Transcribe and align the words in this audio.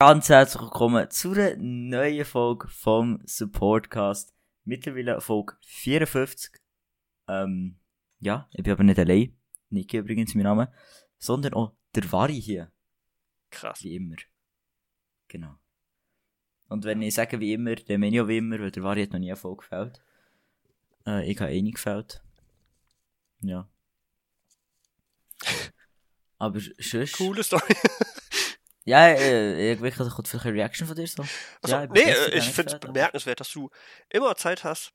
Ganz 0.00 0.28
herzlich 0.28 0.60
willkommen 0.60 1.08
zu 1.08 1.30
einer 1.30 1.54
neuen 1.56 2.24
Folge 2.24 2.66
vom 2.66 3.20
Supportcast. 3.26 4.34
Mittlerweile 4.64 5.20
Folge 5.20 5.54
54. 5.60 6.50
Ähm, 7.28 7.78
ja, 8.18 8.48
ich 8.52 8.64
bin 8.64 8.72
aber 8.72 8.82
nicht 8.82 8.98
allein. 8.98 9.38
Niki 9.70 9.98
übrigens 9.98 10.34
mein 10.34 10.42
Name. 10.42 10.72
Sondern 11.18 11.54
auch 11.54 11.76
der 11.94 12.10
Vari 12.10 12.42
hier. 12.42 12.72
Krass. 13.50 13.84
Wie 13.84 13.94
immer. 13.94 14.16
Genau. 15.28 15.54
Und 16.68 16.84
wenn 16.84 17.00
ich 17.00 17.14
sage 17.14 17.38
wie 17.38 17.52
immer, 17.52 17.76
dann 17.76 18.00
meine 18.00 18.16
ich 18.16 18.20
auch 18.20 18.26
wie 18.26 18.38
immer, 18.38 18.58
weil 18.58 18.72
der 18.72 18.82
Vari 18.82 19.04
hat 19.04 19.12
noch 19.12 19.20
nie 19.20 19.30
eine 19.30 19.36
Folge 19.36 19.60
gefällt. 19.62 20.02
Äh, 21.06 21.30
ich 21.30 21.40
habe 21.40 21.52
eh 21.52 21.62
nicht 21.62 21.76
gefällt. 21.76 22.20
Ja. 23.42 23.68
Aber 26.38 26.58
sonst... 26.80 27.16
Coole 27.16 27.44
Story. 27.44 27.76
Ja, 28.84 29.06
äh, 29.08 29.72
ich 29.72 29.80
wirklich, 29.80 29.98
also 29.98 30.14
kommt 30.14 30.28
vielleicht 30.28 30.46
eine 30.46 30.54
Reaction 30.54 30.86
von 30.86 30.96
dir 30.96 31.06
so. 31.06 31.24
Also, 31.62 31.74
ja, 31.74 31.86
nee, 31.86 32.00
äh, 32.00 32.38
ich 32.38 32.50
finde 32.50 32.74
es 32.74 32.80
bemerkenswert, 32.80 33.40
dass 33.40 33.50
du 33.50 33.70
immer 34.10 34.36
Zeit 34.36 34.64
hast. 34.64 34.92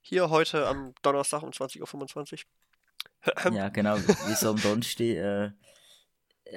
Hier 0.00 0.30
heute 0.30 0.66
am 0.66 0.94
Donnerstag 1.02 1.42
um 1.42 1.50
20.25 1.50 2.44
Uhr. 3.26 3.52
Ja, 3.54 3.70
genau, 3.70 3.96
wie 3.96 4.34
so 4.34 4.50
am 4.50 4.60
Donnerstag. 4.60 5.06
Äh, 5.06 5.50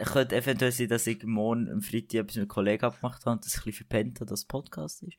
könnte 0.03 0.35
eventuell 0.35 0.71
sein, 0.71 0.89
dass 0.89 1.07
ich 1.07 1.23
morgen 1.23 1.69
am 1.71 1.81
Freitag 1.81 2.19
etwas 2.19 2.35
mit 2.35 2.43
einem 2.43 2.47
Kollegen 2.47 2.85
abgemacht 2.85 3.25
habe 3.25 3.37
und 3.37 3.45
das 3.45 3.55
ein 3.55 3.63
bisschen 3.63 3.87
verpennt 3.87 4.19
habe, 4.19 4.29
dass 4.29 4.45
Podcast 4.45 5.01
ist. 5.03 5.17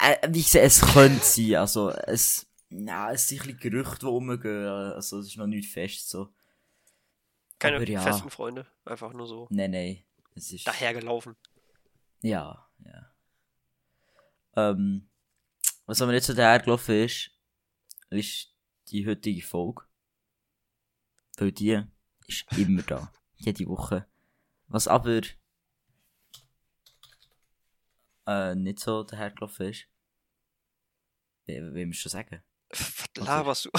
Äh, 0.00 0.28
wie 0.28 0.42
gesagt, 0.42 0.64
es 0.64 0.80
könnte 0.80 1.24
sein, 1.24 1.56
also 1.56 1.90
es, 1.90 2.46
na, 2.68 3.12
es 3.12 3.28
sind 3.28 3.40
ein 3.40 3.56
bisschen 3.56 3.72
Gerüchte, 3.72 3.98
die 4.00 4.06
rumgehen, 4.06 4.66
also 4.66 5.18
es 5.18 5.26
ist 5.26 5.36
noch 5.36 5.46
nicht 5.46 5.70
fest 5.70 6.08
so. 6.08 6.28
Keine 7.58 7.76
Aber 7.76 7.88
ja. 7.88 8.00
festen 8.00 8.30
Freunde. 8.30 8.66
Einfach 8.84 9.12
nur 9.12 9.26
so 9.26 9.46
Nein, 9.50 9.72
nein, 9.72 9.98
es 9.98 10.09
ist... 10.34 10.66
dahergelaufen. 10.66 11.36
Ja, 12.22 12.68
ja. 12.84 13.14
Ähm, 14.56 15.08
was 15.86 16.02
aber 16.02 16.12
nicht 16.12 16.24
so 16.24 16.34
dahergelaufen 16.34 17.04
ist, 17.04 17.30
ist 18.10 18.54
die 18.88 19.06
heutige 19.06 19.42
Folge. 19.42 19.84
Weil 21.36 21.52
die 21.52 21.82
ist 22.26 22.46
immer 22.56 22.82
da. 22.82 23.12
Jede 23.36 23.66
Woche. 23.66 24.06
Was 24.66 24.86
aber 24.86 25.22
äh, 28.26 28.54
nicht 28.54 28.80
so 28.80 29.02
dahergelaufen 29.02 29.70
ist. 29.70 29.86
Wie, 31.46 31.54
wie 31.74 31.84
man 31.86 31.94
schon 31.94 32.10
sagen? 32.10 32.42
Was 32.68 33.08
laberst 33.16 33.64
du? 33.64 33.70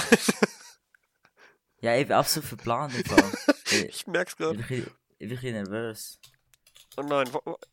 Ja, 1.82 1.96
ich 1.96 2.06
bin 2.06 2.16
absolut 2.16 2.48
verplant 2.48 2.94
ich, 3.66 3.72
ich 3.72 4.06
merk's 4.06 4.36
gerade. 4.36 4.60
ich 4.60 4.68
bin 4.68 4.86
ein 5.20 5.28
bisschen 5.28 5.52
nervös. 5.52 6.20
Oh 6.96 7.02
nein. 7.02 7.30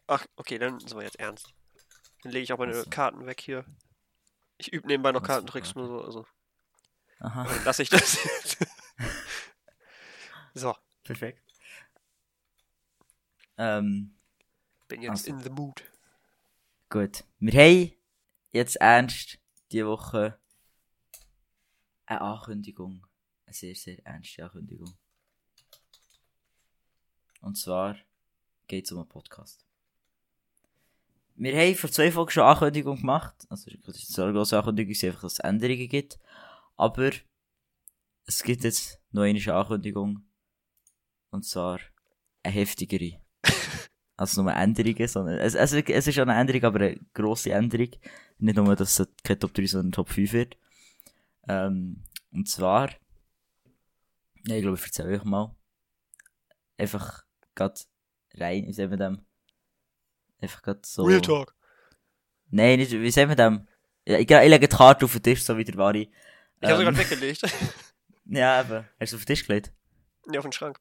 Ach, 0.07 0.25
okay, 0.35 0.57
dann 0.57 0.79
sind 0.79 0.95
wir 0.95 1.03
jetzt 1.03 1.19
ernst. 1.19 1.53
Dann 2.23 2.31
lege 2.31 2.43
ich 2.43 2.53
auch 2.53 2.57
meine 2.57 2.73
Ach 2.73 2.83
so. 2.83 2.89
Karten 2.89 3.25
weg 3.25 3.41
hier. 3.41 3.65
Ich 4.57 4.71
übe 4.73 4.87
nebenbei 4.87 5.11
noch 5.11 5.23
Kartentricks 5.23 5.73
Karten? 5.73 5.87
nur 5.89 5.99
so. 5.99 6.05
Also, 6.05 6.27
Aha, 7.19 7.43
dann 7.45 7.63
lasse 7.65 7.83
ich 7.83 7.89
das 7.89 8.23
jetzt. 8.23 8.57
so, 10.53 10.75
perfekt. 11.03 11.41
Ähm, 13.57 14.15
bin 14.87 15.01
jetzt 15.01 15.27
Also. 15.27 15.31
in 15.31 15.39
the 15.41 15.49
mood. 15.49 15.83
Gut. 16.89 17.23
Wir 17.39 17.53
haben 17.53 17.91
jetzt 18.51 18.77
ernst 18.77 19.37
die 19.71 19.85
Woche 19.85 20.39
eine 22.05 22.21
Ankündigung. 22.21 23.05
Eine 23.45 23.53
sehr, 23.53 23.75
sehr 23.75 24.05
ernste 24.05 24.43
Ankündigung. 24.45 24.97
Und 27.41 27.55
zwar 27.57 27.95
geht 28.69 28.85
es 28.85 28.91
um 28.93 28.99
einen 28.99 29.09
Podcast. 29.09 29.65
Wir 31.35 31.57
haben 31.57 31.75
vor 31.75 31.91
zwei 31.91 32.11
Folgen 32.11 32.31
schon 32.31 32.43
Ankündigung 32.43 32.97
gemacht. 32.97 33.35
Also, 33.49 33.69
das 33.85 33.97
ist 33.97 34.19
eine 34.19 34.31
große 34.31 34.57
Ankündigung, 34.57 34.91
es 34.91 34.97
ist 34.99 35.03
einfach, 35.05 35.21
dass 35.21 35.33
es 35.33 35.39
Änderungen 35.39 35.89
gibt. 35.89 36.19
Aber 36.77 37.11
es 38.25 38.43
gibt 38.43 38.63
jetzt 38.63 39.01
noch 39.11 39.23
eine 39.23 39.53
Ankündigung. 39.53 40.23
Und 41.31 41.45
zwar 41.45 41.79
eine 42.43 42.53
heftigere. 42.53 43.19
Also 44.17 44.43
nur 44.43 44.51
Änderungen, 44.53 45.07
sondern 45.07 45.39
es, 45.39 45.55
es, 45.55 45.71
es 45.71 46.07
ist 46.07 46.13
schon 46.13 46.29
eine 46.29 46.41
Änderung, 46.41 46.65
aber 46.65 46.79
eine 46.81 46.99
grosse 47.13 47.53
Änderung. 47.53 47.87
Nicht 48.37 48.57
nur, 48.57 48.75
dass 48.75 48.99
es 48.99 49.07
kein 49.23 49.39
Top 49.39 49.53
3, 49.53 49.65
sondern 49.65 49.93
Top 49.93 50.09
5 50.09 50.33
wird. 50.33 50.57
Ähm, 51.47 52.03
und 52.33 52.49
zwar, 52.49 52.89
ja, 54.45 54.55
ich 54.55 54.61
glaube, 54.61 54.77
ich 54.77 54.83
erzähle 54.83 55.15
euch 55.15 55.23
mal. 55.23 55.55
Einfach 56.77 57.23
grad 57.55 57.87
rein, 58.35 58.65
wie 58.67 58.73
sagen 58.73 58.91
wir 58.91 58.97
dem? 58.97 59.25
Einfach 60.41 60.61
grad 60.61 60.85
so. 60.85 61.03
Real 61.03 61.21
Talk. 61.21 61.53
Nein, 62.49 62.79
nicht, 62.79 62.91
wie 62.91 63.11
sagen 63.11 63.29
wir 63.29 63.35
dem? 63.35 63.67
Ja, 64.05 64.15
ich, 64.17 64.29
ich 64.29 64.49
lege 64.49 64.67
die 64.67 64.75
Karte 64.75 65.05
auf 65.05 65.13
den 65.13 65.23
Tisch, 65.23 65.43
so 65.43 65.57
wie 65.57 65.63
der 65.63 65.75
Vari. 65.75 66.11
Ich 66.61 66.67
habe 66.69 66.77
sie 66.81 66.83
Ähm, 66.87 66.95
gerade 66.95 66.97
weggelegt. 66.97 67.41
Ja, 68.31 68.61
eben. 68.61 68.85
Hast 68.99 69.11
du 69.13 69.17
auf 69.17 69.25
den 69.25 69.35
Tisch 69.35 69.47
gelegt? 69.47 69.73
ja, 70.31 70.39
auf 70.39 70.45
den 70.45 70.51
Schrank. 70.51 70.79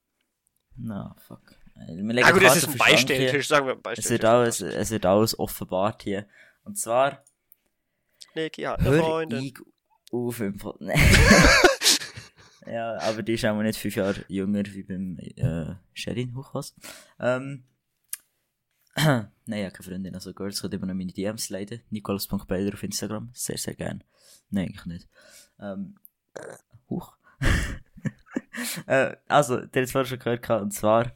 Na, 0.77 1.17
fuck. 1.27 1.41
Wir 1.75 1.95
legen 1.97 2.19
Ja 2.19 2.31
gut, 2.33 2.43
das 2.43 2.57
ist 2.57 2.69
ein. 2.69 2.77
Beistelltisch, 2.77 3.49
sagen 3.49 3.67
wir 3.67 3.73
ein 3.73 3.79
Es 3.79 3.83
Beistelltisch. 3.83 4.11
wird 4.11 4.25
alles, 4.27 4.61
es 4.61 4.91
wird 4.91 5.07
alles 5.07 5.39
offenbart 5.39 6.03
hier. 6.03 6.29
Und 6.65 6.77
zwar, 6.77 7.25
Niki 8.35 8.63
hat 8.63 8.81
eine 8.81 8.91
hör 8.91 9.01
Freundin. 9.03 9.43
ich 9.45 9.55
auf 10.13 10.41
im 10.41 10.59
Pod. 10.59 10.79
Ja, 12.71 12.99
aber 13.01 13.23
die 13.23 13.35
ist 13.35 13.45
auch 13.45 13.61
nicht 13.63 13.79
fünf 13.79 13.97
Jahre 13.97 14.25
jünger 14.29 14.65
wie 14.67 14.83
beim 14.83 15.19
äh, 15.19 15.75
Sherin 15.93 16.35
Hochhaus. 16.37 16.75
Ähm, 17.19 17.65
Nein, 18.97 19.31
ich 19.47 19.65
habe 19.65 19.73
keine 19.73 19.89
Freundin, 19.89 20.15
also 20.15 20.35
Girls 20.35 20.61
könnt 20.61 20.75
immer 20.75 20.87
noch 20.87 20.95
meine 20.95 21.13
DMs 21.13 21.51
leiden. 21.51 21.83
Nicolas.beider 21.91 22.75
auf 22.75 22.83
Instagram, 22.83 23.31
sehr, 23.33 23.59
sehr 23.59 23.75
gern. 23.75 24.03
Nein, 24.51 24.69
eigentlich 24.69 24.87
nicht. 24.87 25.09
Ähm, 25.61 25.97
huch. 26.91 27.17
äh, 28.87 29.17
also, 29.29 29.57
der 29.57 29.83
hat 29.83 29.87
es 29.87 29.93
vorhin 29.93 30.09
schon 30.09 30.19
gehört, 30.19 30.51
und 30.63 30.73
zwar 30.73 31.13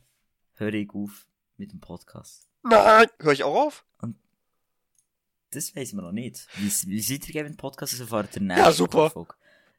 höre 0.55 0.75
ich 0.75 0.91
auf 0.91 1.27
mit 1.57 1.73
dem 1.73 1.81
Podcast. 1.81 2.47
Nein! 2.63 3.07
Hör 3.19 3.33
ich 3.33 3.43
auch 3.43 3.67
auf? 3.67 3.85
Das 5.51 5.77
weiss 5.77 5.93
man 5.93 6.05
noch 6.05 6.13
nicht. 6.13 6.49
Wie, 6.57 6.71
wie 6.91 7.01
seid 7.01 7.29
ihr 7.29 7.43
mit 7.43 7.53
dem 7.53 7.57
Podcast? 7.57 7.93
Das 7.93 8.01
erfahrt 8.01 8.35
ihr 8.37 8.43
Ja, 8.43 8.73
super. 8.73 9.11
Folge. 9.11 9.35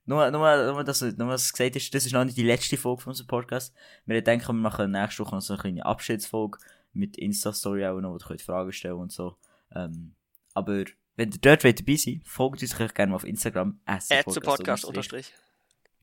Nur, 0.05 0.29
nur, 0.31 0.73
nur, 0.73 0.83
dass, 0.83 1.01
nur, 1.01 1.29
dass 1.29 1.45
es 1.45 1.53
gesagt 1.53 1.75
ist, 1.77 1.93
das 1.93 2.05
ist 2.05 2.11
noch 2.11 2.25
nicht 2.25 2.37
die 2.37 2.43
letzte 2.43 2.75
Folge 2.75 3.01
von 3.01 3.11
unserem 3.11 3.27
Podcast. 3.27 3.73
Wir 4.05 4.21
denken, 4.21 4.47
wir 4.47 4.53
machen 4.53 4.91
nächste 4.91 5.23
Woche 5.23 5.35
noch 5.35 5.41
so 5.41 5.53
eine 5.53 5.61
kleine 5.61 5.85
Abschiedsfolge 5.85 6.59
mit 6.91 7.17
Insta-Story 7.17 7.85
auch 7.85 7.99
noch, 8.01 8.11
wo 8.11 8.17
ihr 8.17 8.19
könnt 8.19 8.41
Fragen 8.41 8.71
stellen 8.73 8.95
und 8.95 9.11
so. 9.11 9.37
Ähm, 9.73 10.13
aber 10.53 10.85
wenn 11.15 11.31
ihr 11.31 11.39
dort 11.39 11.63
wollt 11.63 11.79
dabei 11.79 11.95
sein 11.95 12.21
folgt 12.25 12.61
uns 12.61 12.79
euch 12.79 12.93
gerne 12.93 13.11
mal 13.11 13.15
auf 13.15 13.23
Instagram. 13.23 13.79
Podcast 14.41 14.85
unterstrich. 14.85 15.33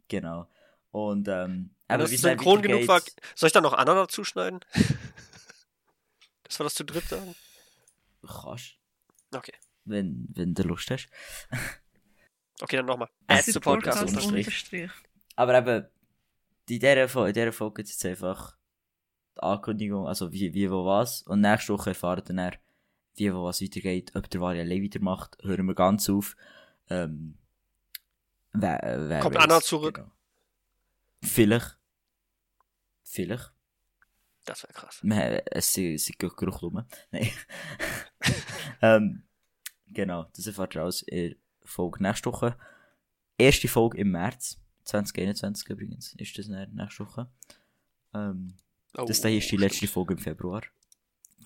Genau. 0.08 0.48
Und, 0.92 1.28
ähm, 1.28 1.70
aber 1.86 2.04
das 2.04 2.10
synchron 2.12 2.62
genug 2.62 2.88
war, 2.88 3.00
soll 3.34 3.48
ich 3.48 3.52
da 3.52 3.60
noch 3.60 3.74
Anna 3.74 3.94
dazu 3.94 4.24
schneiden? 4.24 4.60
Dass 6.44 6.58
wir 6.58 6.64
das 6.64 6.74
zu 6.74 6.84
dritt 6.84 7.04
sagen? 7.04 7.34
Kannst. 8.26 8.76
Okay. 9.32 9.54
Wenn, 9.84 10.26
wenn 10.34 10.54
du 10.54 10.62
Lust 10.64 10.90
hast. 10.90 11.08
Okay, 12.62 12.76
dann 12.76 12.86
nochmal. 12.86 13.08
Zu 13.42 13.52
zu 13.52 13.60
Podcast 13.60 13.98
Podcast 14.00 14.16
unterstrich. 14.16 14.46
unterstrich. 14.46 14.90
Aber 15.36 15.58
eben, 15.58 15.86
in 16.68 16.78
dieser, 16.78 17.06
dieser 17.32 17.52
Folge 17.52 17.74
gibt 17.82 17.88
es 17.88 17.94
jetzt 17.94 18.06
einfach 18.06 18.56
die 19.36 19.42
Ankündigung, 19.42 20.06
also 20.06 20.32
wie, 20.32 20.52
wie, 20.54 20.70
wo, 20.70 20.84
was. 20.84 21.22
Und 21.22 21.40
nächste 21.40 21.72
Woche 21.72 21.90
erfahren 21.90 22.22
wir 22.26 22.34
dann, 22.34 22.52
wie, 23.14 23.32
wo, 23.34 23.44
was 23.44 23.60
weitergeht. 23.62 24.12
Ob 24.14 24.28
der 24.30 24.40
Vari 24.40 24.60
allein 24.60 24.82
weitermacht, 24.84 25.38
hören 25.42 25.66
wir 25.66 25.74
ganz 25.74 26.08
auf. 26.10 26.36
Ähm, 26.88 27.38
wer, 28.52 28.82
äh, 28.84 29.08
wer 29.08 29.20
Kommt 29.20 29.36
weiß, 29.36 29.44
Anna 29.44 29.60
zurück? 29.60 29.94
Genau. 29.96 30.10
Vielleicht. 31.22 31.78
Vielleicht. 33.02 33.52
Das 34.44 34.62
wäre 34.62 34.72
krass. 34.72 35.00
Wir- 35.02 35.42
Es 35.50 35.72
sind, 35.72 36.18
Gerüchte 36.18 36.46
rum. 36.60 36.84
Nein. 37.10 37.30
ähm, 38.82 39.22
genau, 39.86 40.26
das 40.34 40.46
erfahrt 40.46 40.74
ihr 40.74 40.82
der 40.82 41.36
Folge 41.70 42.02
nächste 42.02 42.30
Woche. 42.32 42.56
Erste 43.38 43.68
Folge 43.68 43.98
im 43.98 44.10
März 44.10 44.60
2021 44.84 45.68
übrigens, 45.70 46.12
ist 46.14 46.38
das 46.38 46.48
nächste 46.48 47.06
Woche. 47.06 47.30
Ähm, 48.14 48.54
Oh, 48.96 49.04
das 49.04 49.20
hier 49.22 49.38
ist 49.38 49.50
die 49.50 49.56
letzte. 49.56 49.86
Folge 49.86 50.14
im 50.14 50.18
Februar. 50.18 50.62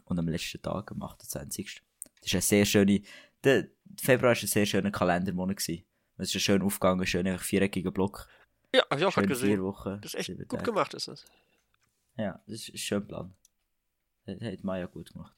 Und 0.07 0.19
am 0.19 0.29
letzten 0.29 0.63
Tag, 0.63 0.91
am 0.91 1.03
28. 1.03 1.83
Das 2.21 2.27
ist 2.27 2.33
eine 2.35 2.41
sehr 2.43 2.65
schöne, 2.65 3.03
der 3.43 3.69
Februar 4.01 4.35
war 4.35 4.41
ein 4.43 4.47
sehr 4.47 4.65
schöner 4.65 4.91
Kalendermonat 4.91 5.59
gewesen. 5.59 5.85
Es 6.17 6.35
ist 6.35 6.43
schön 6.43 6.63
aufgegangen, 6.63 7.07
schön 7.07 7.27
einfach 7.27 7.45
viereckiger 7.45 7.91
Block. 7.91 8.29
Ja, 8.75 8.83
hab 8.89 8.99
ich 8.99 9.05
auch 9.05 9.13
gerade 9.13 9.29
Schön 9.29 9.37
vier 9.37 9.49
gesehen. 9.57 9.63
Wochen. 9.63 10.01
Das 10.01 10.15
ist 10.15 10.29
echt 10.29 10.39
gut 10.49 10.61
Tage. 10.61 10.63
gemacht, 10.63 10.95
ist 10.95 11.09
das. 11.09 11.27
Ja, 12.17 12.41
das 12.47 12.61
ist 12.61 12.71
ein 12.71 12.79
schöner 12.79 13.01
Plan. 13.07 13.35
Das 14.25 14.41
hat 14.41 14.65
Maya 14.65 14.87
gut 14.87 15.13
gemacht. 15.13 15.35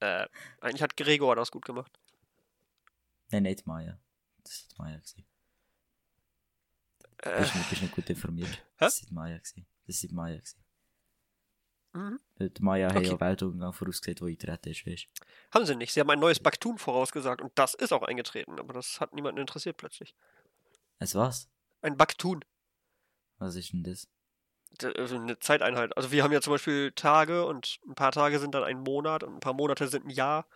Äh, 0.00 0.26
eigentlich 0.60 0.82
hat 0.82 0.96
Gregor 0.96 1.36
das 1.36 1.50
gut 1.50 1.64
gemacht. 1.64 1.98
Nein, 3.30 3.42
nicht 3.44 3.66
Maya. 3.66 3.98
Das 4.42 4.66
war 4.76 4.86
Maya. 4.86 4.98
Gewesen. 4.98 5.24
Äh, 7.18 7.40
Bist 7.40 7.54
nicht, 7.54 7.70
bist 7.70 7.82
nicht 7.82 7.94
gut 7.94 8.10
informiert. 8.10 8.64
Das 8.78 9.04
war 9.04 9.12
Maya. 9.12 9.38
Gewesen. 9.38 9.66
Das 9.86 10.02
war 10.04 10.12
Maya. 10.14 10.36
Gewesen. 10.36 10.64
Mhm. 11.92 12.20
Die 12.38 12.62
Maya 12.62 12.88
Okay. 12.90 13.06
ja 13.08 13.20
Weltuntergang 13.20 13.72
vorausgesehen, 13.72 14.20
wo 14.20 14.26
eintreten 14.26 14.68
ist, 14.70 14.86
weißt 14.86 15.08
Haben 15.52 15.66
sie 15.66 15.74
nicht. 15.74 15.92
Sie 15.92 16.00
haben 16.00 16.10
ein 16.10 16.20
neues 16.20 16.38
Baktun 16.38 16.78
vorausgesagt 16.78 17.40
und 17.42 17.50
das 17.56 17.74
ist 17.74 17.92
auch 17.92 18.02
eingetreten, 18.02 18.60
aber 18.60 18.74
das 18.74 19.00
hat 19.00 19.12
niemanden 19.12 19.40
interessiert 19.40 19.76
plötzlich. 19.76 20.14
Es 21.00 21.14
was? 21.16 21.48
Ein 21.82 21.96
Baktun, 21.96 22.44
Was 23.38 23.56
ist 23.56 23.72
denn 23.72 23.82
das? 23.82 24.06
also 24.96 25.16
eine 25.16 25.36
Zeiteinheit. 25.40 25.96
Also 25.96 26.12
wir 26.12 26.22
haben 26.22 26.32
ja 26.32 26.40
zum 26.40 26.52
Beispiel 26.52 26.92
Tage 26.92 27.44
und 27.44 27.80
ein 27.88 27.96
paar 27.96 28.12
Tage 28.12 28.38
sind 28.38 28.54
dann 28.54 28.62
ein 28.62 28.78
Monat 28.78 29.24
und 29.24 29.34
ein 29.34 29.40
paar 29.40 29.52
Monate 29.52 29.88
sind 29.88 30.06
ein 30.06 30.10
Jahr. 30.10 30.46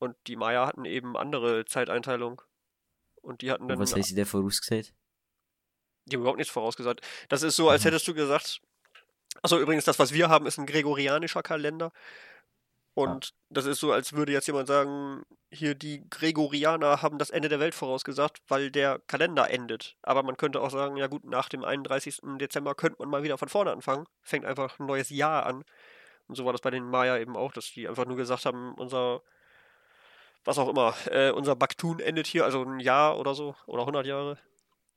Und 0.00 0.16
die 0.26 0.34
Maya 0.34 0.66
hatten 0.66 0.84
eben 0.84 1.16
andere 1.16 1.64
Zeiteinteilung. 1.66 2.42
Und 3.22 3.42
die 3.42 3.52
hatten 3.52 3.64
Und 3.64 3.68
dann 3.68 3.78
was 3.78 3.92
haben 3.92 4.02
sie 4.02 4.14
denn 4.14 4.26
vorausgesehen? 4.26 4.88
Die 6.06 6.16
haben 6.16 6.22
überhaupt 6.22 6.38
nichts 6.38 6.52
vorausgesagt. 6.52 7.06
Das 7.28 7.42
ist 7.42 7.54
so, 7.54 7.68
als 7.68 7.82
Mhm. 7.84 7.88
hättest 7.88 8.08
du 8.08 8.14
gesagt. 8.14 8.60
Achso, 9.42 9.58
übrigens, 9.60 9.84
das, 9.84 9.98
was 9.98 10.12
wir 10.12 10.28
haben, 10.28 10.46
ist 10.46 10.58
ein 10.58 10.66
gregorianischer 10.66 11.42
Kalender. 11.42 11.92
Und 12.94 13.34
das 13.50 13.66
ist 13.66 13.78
so, 13.78 13.92
als 13.92 14.14
würde 14.14 14.32
jetzt 14.32 14.46
jemand 14.46 14.66
sagen, 14.66 15.22
hier 15.52 15.74
die 15.74 16.08
Gregorianer 16.10 17.02
haben 17.02 17.18
das 17.18 17.30
Ende 17.30 17.48
der 17.48 17.60
Welt 17.60 17.74
vorausgesagt, 17.74 18.40
weil 18.48 18.70
der 18.70 19.00
Kalender 19.06 19.48
endet. 19.50 19.96
Aber 20.02 20.22
man 20.22 20.36
könnte 20.36 20.60
auch 20.60 20.70
sagen, 20.70 20.96
ja 20.96 21.06
gut, 21.06 21.24
nach 21.24 21.48
dem 21.48 21.62
31. 21.62 22.38
Dezember 22.38 22.74
könnte 22.74 22.96
man 22.98 23.08
mal 23.08 23.22
wieder 23.22 23.38
von 23.38 23.48
vorne 23.48 23.70
anfangen. 23.70 24.06
Fängt 24.22 24.44
einfach 24.44 24.78
ein 24.78 24.86
neues 24.86 25.10
Jahr 25.10 25.46
an. 25.46 25.64
Und 26.26 26.34
so 26.36 26.44
war 26.44 26.52
das 26.52 26.62
bei 26.62 26.70
den 26.70 26.84
Maya 26.84 27.18
eben 27.18 27.36
auch, 27.36 27.52
dass 27.52 27.70
die 27.72 27.86
einfach 27.88 28.06
nur 28.06 28.16
gesagt 28.16 28.44
haben, 28.46 28.74
unser, 28.74 29.22
was 30.44 30.58
auch 30.58 30.68
immer, 30.68 30.94
äh, 31.06 31.30
unser 31.30 31.56
Baktun 31.56 32.00
endet 32.00 32.26
hier, 32.26 32.44
also 32.44 32.62
ein 32.62 32.80
Jahr 32.80 33.18
oder 33.18 33.34
so, 33.34 33.54
oder 33.66 33.82
100 33.82 34.06
Jahre. 34.06 34.38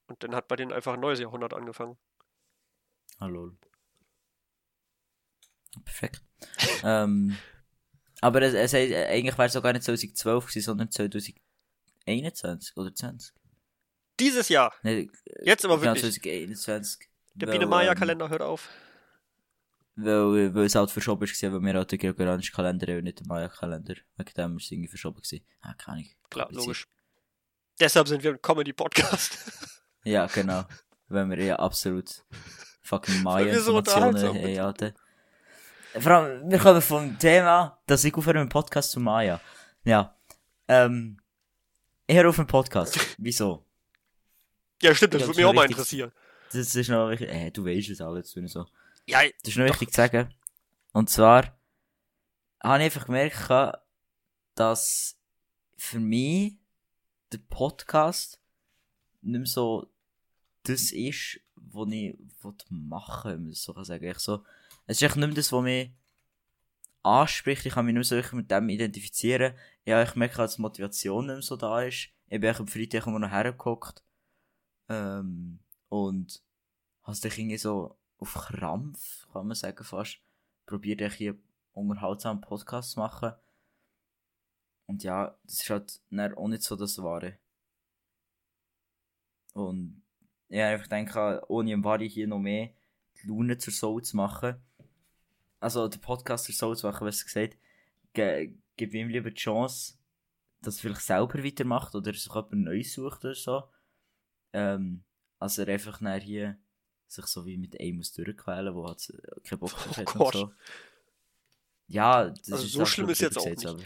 Und 0.07 0.23
dann 0.23 0.35
hat 0.35 0.47
bei 0.47 0.55
denen 0.55 0.71
einfach 0.71 0.93
ein 0.93 0.99
neues 0.99 1.19
Jahrhundert 1.19 1.53
angefangen. 1.53 1.97
Hallo. 3.19 3.51
Perfekt. 5.83 6.21
ähm, 6.83 7.37
aber 8.21 8.41
es, 8.41 8.53
es, 8.53 8.73
eigentlich 8.73 9.37
wäre 9.37 9.47
es 9.47 9.55
auch 9.55 9.63
gar 9.63 9.73
nicht 9.73 9.83
2012 9.83 10.45
gewesen, 10.45 10.65
sondern 10.65 10.91
2021 10.91 12.77
oder 12.77 12.93
20. 12.93 13.33
Dieses 14.19 14.49
Jahr, 14.49 14.73
Nein, 14.83 15.09
jetzt 15.41 15.65
aber 15.65 15.77
genau, 15.79 15.95
wirklich. 15.95 16.21
2021. 16.21 17.09
Der 17.35 17.47
Biene 17.47 17.63
ähm, 17.63 17.69
Maya-Kalender 17.69 18.29
hört 18.29 18.43
auf. 18.43 18.69
Weil, 19.95 20.55
weil 20.55 20.65
es 20.65 20.75
halt 20.75 20.89
verschoben 20.89 21.21
war, 21.21 21.53
weil 21.53 21.61
wir 21.61 21.73
halt 21.73 21.91
den 21.91 21.99
gregorianischen 21.99 22.55
Kalender 22.55 22.87
haben 22.87 22.97
und 22.97 23.03
nicht 23.03 23.19
den 23.19 23.27
Maya-Kalender. 23.27 23.95
Wegen 24.17 24.33
dem 24.35 24.51
war 24.51 24.57
es 24.57 24.71
irgendwie 24.71 24.87
verschoben. 24.87 25.21
Gewesen. 25.21 25.45
Ah, 25.61 25.73
keine 25.75 25.97
Ahnung. 25.97 26.09
Klar, 26.29 26.51
logisch. 26.51 26.87
Deshalb 27.79 28.07
sind 28.07 28.23
wir 28.23 28.31
ein 28.31 28.41
Comedy-Podcast. 28.41 29.37
Ja, 30.05 30.25
genau. 30.25 30.65
Weil 31.07 31.29
wir 31.29 31.41
ja 31.41 31.55
absolut 31.55 32.25
fucking 32.81 33.15
so 33.15 33.21
Maya-Informationen 33.21 34.07
unterhaltsam 34.09 34.35
haben. 34.35 34.59
Alter. 34.59 34.93
Vor 35.97 36.11
allem, 36.11 36.51
wir 36.51 36.59
kommen 36.59 36.81
vom 36.81 37.19
Thema, 37.19 37.79
dass 37.85 38.03
ich 38.03 38.13
aufhöre 38.13 38.39
mit 38.39 38.47
dem 38.47 38.49
Podcast 38.49 38.91
zu 38.91 38.99
Maya. 38.99 39.39
Ja. 39.85 40.13
Ähm, 40.67 41.21
ich 42.05 42.17
höre 42.17 42.27
auf 42.27 42.35
den 42.35 42.47
Podcast. 42.47 42.99
Wieso? 43.17 43.65
ja, 44.81 44.93
stimmt, 44.93 45.13
das 45.13 45.21
würde 45.21 45.37
mich 45.37 45.45
auch 45.45 45.53
mal 45.53 45.61
richtig. 45.61 45.77
interessieren. 45.77 46.11
Das 46.51 46.75
ist 46.75 46.89
noch 46.89 47.09
wichtig. 47.09 47.29
Äh, 47.29 47.51
du 47.51 47.65
weißt 47.65 47.89
es 47.89 48.01
alles 48.01 48.35
und 48.35 48.47
so. 48.47 48.65
Ja, 49.05 49.21
Das 49.41 49.49
ist 49.49 49.57
noch 49.57 49.65
wichtig 49.65 49.91
zu 49.91 49.97
sagen. 49.97 50.33
Und 50.93 51.09
zwar 51.09 51.57
habe 52.61 52.79
ich 52.79 52.85
einfach 52.85 53.05
gemerkt, 53.05 53.79
dass 54.55 55.17
für 55.75 55.99
mich 55.99 56.55
der 57.31 57.39
Podcast 57.39 58.39
nicht 59.21 59.39
mehr 59.39 59.45
so 59.45 59.89
das 60.63 60.91
ist, 60.91 61.41
was 61.55 61.91
ich 61.91 62.15
machen 62.69 63.31
will, 63.31 63.37
wenn 63.37 63.43
man 63.43 63.53
so 63.53 63.73
kann 63.73 63.83
sagen. 63.83 64.05
Ich 64.05 64.19
so, 64.19 64.45
es 64.85 64.97
ist 64.97 65.03
echt 65.03 65.15
nicht 65.17 65.27
mehr 65.27 65.35
das, 65.35 65.51
was 65.51 65.63
mich 65.63 65.91
anspricht. 67.01 67.65
Ich 67.65 67.73
kann 67.73 67.85
mich 67.85 67.93
nicht 67.95 68.09
mehr 68.09 68.21
so 68.23 68.35
mit 68.35 68.49
dem 68.49 68.69
identifizieren. 68.69 69.55
Ja, 69.83 70.01
ich 70.01 70.15
merke, 70.15 70.37
dass 70.37 70.55
die 70.55 70.61
Motivation 70.61 71.25
nicht 71.25 71.35
mehr 71.35 71.41
so 71.41 71.57
da 71.57 71.81
ist. 71.81 72.09
Ich 72.27 72.39
bin 72.39 72.55
am 72.55 72.67
Freitag 72.67 73.05
immer 73.07 73.19
noch 73.19 73.31
hergeguckt. 73.31 74.01
Ähm, 74.87 75.59
und 75.89 76.41
hast 77.03 77.23
dich 77.23 77.37
irgendwie 77.37 77.57
so 77.57 77.97
auf 78.23 78.33
Krampf, 78.35 79.27
kann 79.33 79.47
man 79.47 79.55
sagen 79.55 79.83
fast, 79.83 80.19
probiert 80.65 81.01
ich 81.01 81.13
hier 81.15 81.37
unterhaltsamen 81.73 82.41
Podcast 82.41 82.91
zu 82.91 82.99
machen. 82.99 83.33
Und 84.85 85.03
ja, 85.03 85.37
das 85.43 85.61
ist 85.61 85.69
halt 85.69 86.01
auch 86.37 86.47
nicht 86.47 86.63
so 86.63 86.75
das 86.75 86.97
Wahre. 86.99 87.37
Und 89.53 90.03
ja, 90.47 90.73
ich 90.75 90.87
denke, 90.87 91.43
ohne 91.49 91.73
im 91.73 91.83
Vari 91.83 92.09
hier 92.09 92.27
noch 92.27 92.39
mehr 92.39 92.73
die 93.21 93.27
Laune 93.27 93.57
zur 93.57 93.73
Soul 93.73 94.03
zu 94.03 94.15
machen. 94.15 94.55
Also, 95.59 95.87
den 95.87 96.01
Podcast 96.01 96.45
zur 96.45 96.55
Soul 96.55 96.77
zu 96.77 96.87
machen, 96.87 97.05
was 97.05 97.25
gesagt, 97.25 97.57
ge 98.13 98.55
gib 98.75 98.93
ihm 98.93 99.09
lieber 99.09 99.31
die 99.31 99.35
Chance, 99.35 99.97
dass 100.61 100.77
er 100.77 100.81
vielleicht 100.81 101.01
selber 101.01 101.43
weitermacht 101.43 101.93
oder 101.93 102.13
sich 102.13 102.33
jemand 102.33 102.53
Neues 102.53 102.93
sucht 102.93 103.25
oder 103.25 103.35
so. 103.35 103.63
Ähm, 104.53 105.03
als 105.39 105.57
er 105.57 105.67
einfach 105.67 105.99
hier 106.21 106.57
sich 107.13 107.25
so 107.27 107.45
wie 107.45 107.57
mit 107.57 107.79
einem 107.79 107.97
muss 107.97 108.11
durchquälen, 108.13 108.73
wo 108.75 108.87
halt 108.87 109.13
keinen 109.43 109.59
Bock 109.59 109.73
Oh 109.73 109.95
hat 109.97 110.05
Gott. 110.05 110.35
und 110.35 110.41
so. 110.41 110.53
Ja, 111.87 112.29
das 112.29 112.51
Also 112.51 112.65
ist 112.65 112.73
so 112.73 112.81
auch 112.81 112.85
schlimm 112.87 113.09
ist 113.09 113.21
jetzt 113.21 113.37
auch 113.37 113.45
nicht. 113.45 113.65
Aber, 113.65 113.81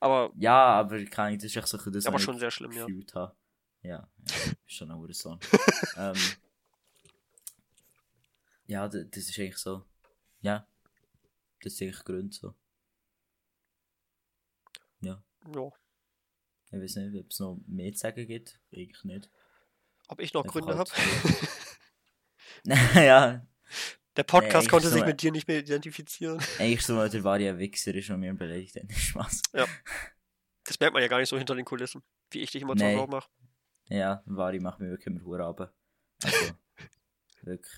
Aber 0.00 0.32
ja, 0.36 0.56
aber 0.78 1.04
keine 1.06 1.28
Ahnung, 1.28 1.38
das 1.38 1.46
ist 1.46 1.56
echt 1.56 1.68
so 1.68 1.78
das, 1.90 2.06
Aber 2.06 2.18
schon 2.18 2.34
ich 2.34 2.40
sehr 2.40 2.50
schlimm, 2.50 2.72
ja. 2.72 2.82
habe. 3.14 3.34
Ja, 3.82 3.90
ja, 3.90 4.08
ist 4.66 4.74
schon 4.74 4.90
ein 4.90 5.12
Song. 5.14 5.38
ähm, 5.96 6.14
ja, 8.66 8.86
das 8.88 9.04
ist 9.12 9.38
eigentlich 9.38 9.56
so. 9.56 9.84
Ja, 10.40 10.66
das 11.62 11.72
ist 11.74 11.82
eigentlich 11.82 12.04
Grund 12.04 12.34
so. 12.34 12.54
Ja, 15.00 15.22
ja, 15.54 15.72
ich 16.70 16.80
weiß 16.82 16.96
nicht, 16.96 17.18
ob 17.18 17.30
es 17.30 17.38
noch 17.40 17.58
mehr 17.66 17.92
zu 17.92 17.98
sagen 18.00 18.26
gibt. 18.26 18.60
Eigentlich 18.72 19.04
nicht. 19.04 19.30
ob 20.08 20.20
ich 20.20 20.34
noch 20.34 20.44
Einfach 20.44 20.60
Gründe 20.60 20.76
halt 20.76 20.92
habe. 20.92 21.02
ja, 22.94 23.46
Der 24.16 24.22
Podcast 24.24 24.66
Nee, 24.66 24.70
konnte 24.70 24.88
sich 24.88 25.04
mit 25.04 25.22
dir 25.22 25.32
nicht 25.32 25.46
mehr 25.48 25.58
identifizieren. 25.60 26.40
eigentlich 26.58 26.84
so, 26.84 26.96
weil 26.96 27.08
der 27.08 27.22
Varia 27.24 27.58
Wichser 27.58 27.94
ist 27.94 28.10
und 28.10 28.20
mir 28.20 28.34
beleidigt. 28.34 28.78
Spaß. 28.90 29.42
Das 30.64 30.80
merkt 30.80 30.92
man 30.92 31.02
ja 31.02 31.08
gar 31.08 31.18
nicht 31.18 31.28
so 31.28 31.38
hinter 31.38 31.54
den 31.54 31.64
Kulissen, 31.64 32.02
wie 32.30 32.40
ich 32.40 32.50
dich 32.50 32.62
immer 32.62 32.76
zur 32.76 32.86
Nee. 32.86 32.94
Sau 32.96 33.06
mache. 33.06 33.28
Ja, 33.88 34.22
Vari 34.26 34.60
macht 34.60 34.80
mir 34.80 34.90
wirklich 34.90 35.06
immer 35.06 35.24
Hure 35.24 35.42
runter. 35.42 35.72
Also, 36.22 36.52
wirklich. 37.42 37.74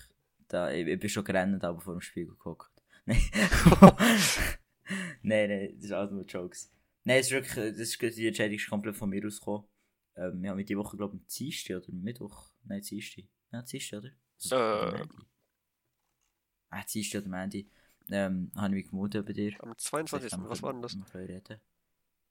Da, 0.47 0.69
ich, 0.71 0.85
ich 0.85 0.99
bin 0.99 1.09
schon 1.09 1.23
gerannt, 1.23 1.63
aber 1.63 1.79
vor 1.79 1.93
dem 1.93 2.01
Spiegel 2.01 2.33
geguckt. 2.33 2.69
Nein. 3.05 3.21
nein, 5.21 5.49
nein, 5.49 5.73
das 5.75 5.85
ist 5.85 5.91
alles 5.93 6.11
nur 6.11 6.25
Jokes. 6.25 6.71
Nein, 7.03 7.19
es 7.19 7.27
ist 7.27 7.31
wirklich, 7.31 7.55
das 7.55 7.79
ist, 7.79 8.01
die 8.17 8.27
Entscheidung 8.27 8.57
ist 8.57 8.69
komplett 8.69 8.97
von 8.97 9.09
mir 9.09 9.25
ausgekommen. 9.25 9.67
Ähm, 10.15 10.41
wir 10.41 10.49
haben 10.49 10.65
die 10.65 10.77
Woche, 10.77 10.97
glaube 10.97 11.15
ich, 11.15 11.21
am 11.21 11.27
Dienstag 11.27 11.77
oder 11.77 11.93
Mittwoch. 11.93 12.51
Nein, 12.63 12.81
Dienstag. 12.81 13.23
Ja, 13.51 13.61
Dienstag, 13.61 13.99
oder? 13.99 14.11
Äh. 14.49 15.05
Ah, 16.69 16.83
Dienstag 16.83 17.21
oder 17.21 17.29
Mandy. 17.29 17.69
Ähm, 18.09 18.51
habe 18.55 18.67
ich 18.77 18.83
mich 18.83 18.89
gemutet 18.89 19.25
bei 19.25 19.33
dir. 19.33 19.53
Am 19.63 19.77
22. 19.77 20.29
Vielleicht 20.31 20.49
Was 20.49 20.61
war 20.61 20.73
denn 20.73 20.81
das? 20.81 20.95
reden. 21.13 21.59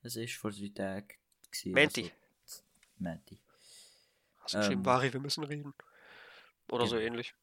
Das 0.02 0.16
ist 0.16 0.34
vor 0.34 0.50
drei 0.50 0.68
Tagen. 0.74 1.08
Menti. 1.66 2.10
Also, 2.42 2.62
Menti. 2.98 3.40
Hast 4.38 4.54
du 4.54 4.58
geschrieben, 4.58 4.80
Ähm. 4.80 4.84
Vari, 4.86 5.12
wir 5.12 5.20
müssen 5.20 5.44
reden. 5.44 5.74
Oder 6.70 6.86
so 6.86 6.96
Genau. 6.96 7.06
ähnlich. 7.06 7.34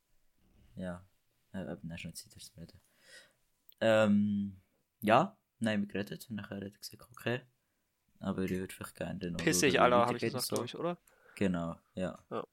Ja, 0.75 1.03
äh, 1.53 1.71
eben, 1.71 1.91
ist 1.91 2.03
noch 2.05 2.13
Zeit, 2.13 2.31
darüber 2.31 2.39
zu 2.45 2.59
reden. 2.59 2.81
Ähm, 3.79 4.61
ja, 5.01 5.37
nein, 5.59 5.81
wir 5.81 5.87
geredet 5.87 6.27
und 6.29 6.35
nachher 6.37 6.57
hat 6.57 6.63
er 6.63 6.69
gesagt, 6.71 7.07
okay. 7.11 7.41
Aber 8.19 8.41
ich 8.43 8.51
würde 8.51 8.73
vielleicht 8.73 8.95
gerne 8.95 9.19
dann 9.19 9.33
noch 9.33 9.39
Piss 9.39 9.57
schauen, 9.57 9.61
dich, 9.69 9.73
wie 9.73 9.79
Alter, 9.79 10.05
habe 10.05 10.17
ich 10.17 10.21
gesagt, 10.23 10.47
glaube 10.49 10.65
ich, 10.65 10.75
oder? 10.75 10.97
Genau, 11.35 11.75
ja. 11.93 12.17
Ja. 12.31 12.47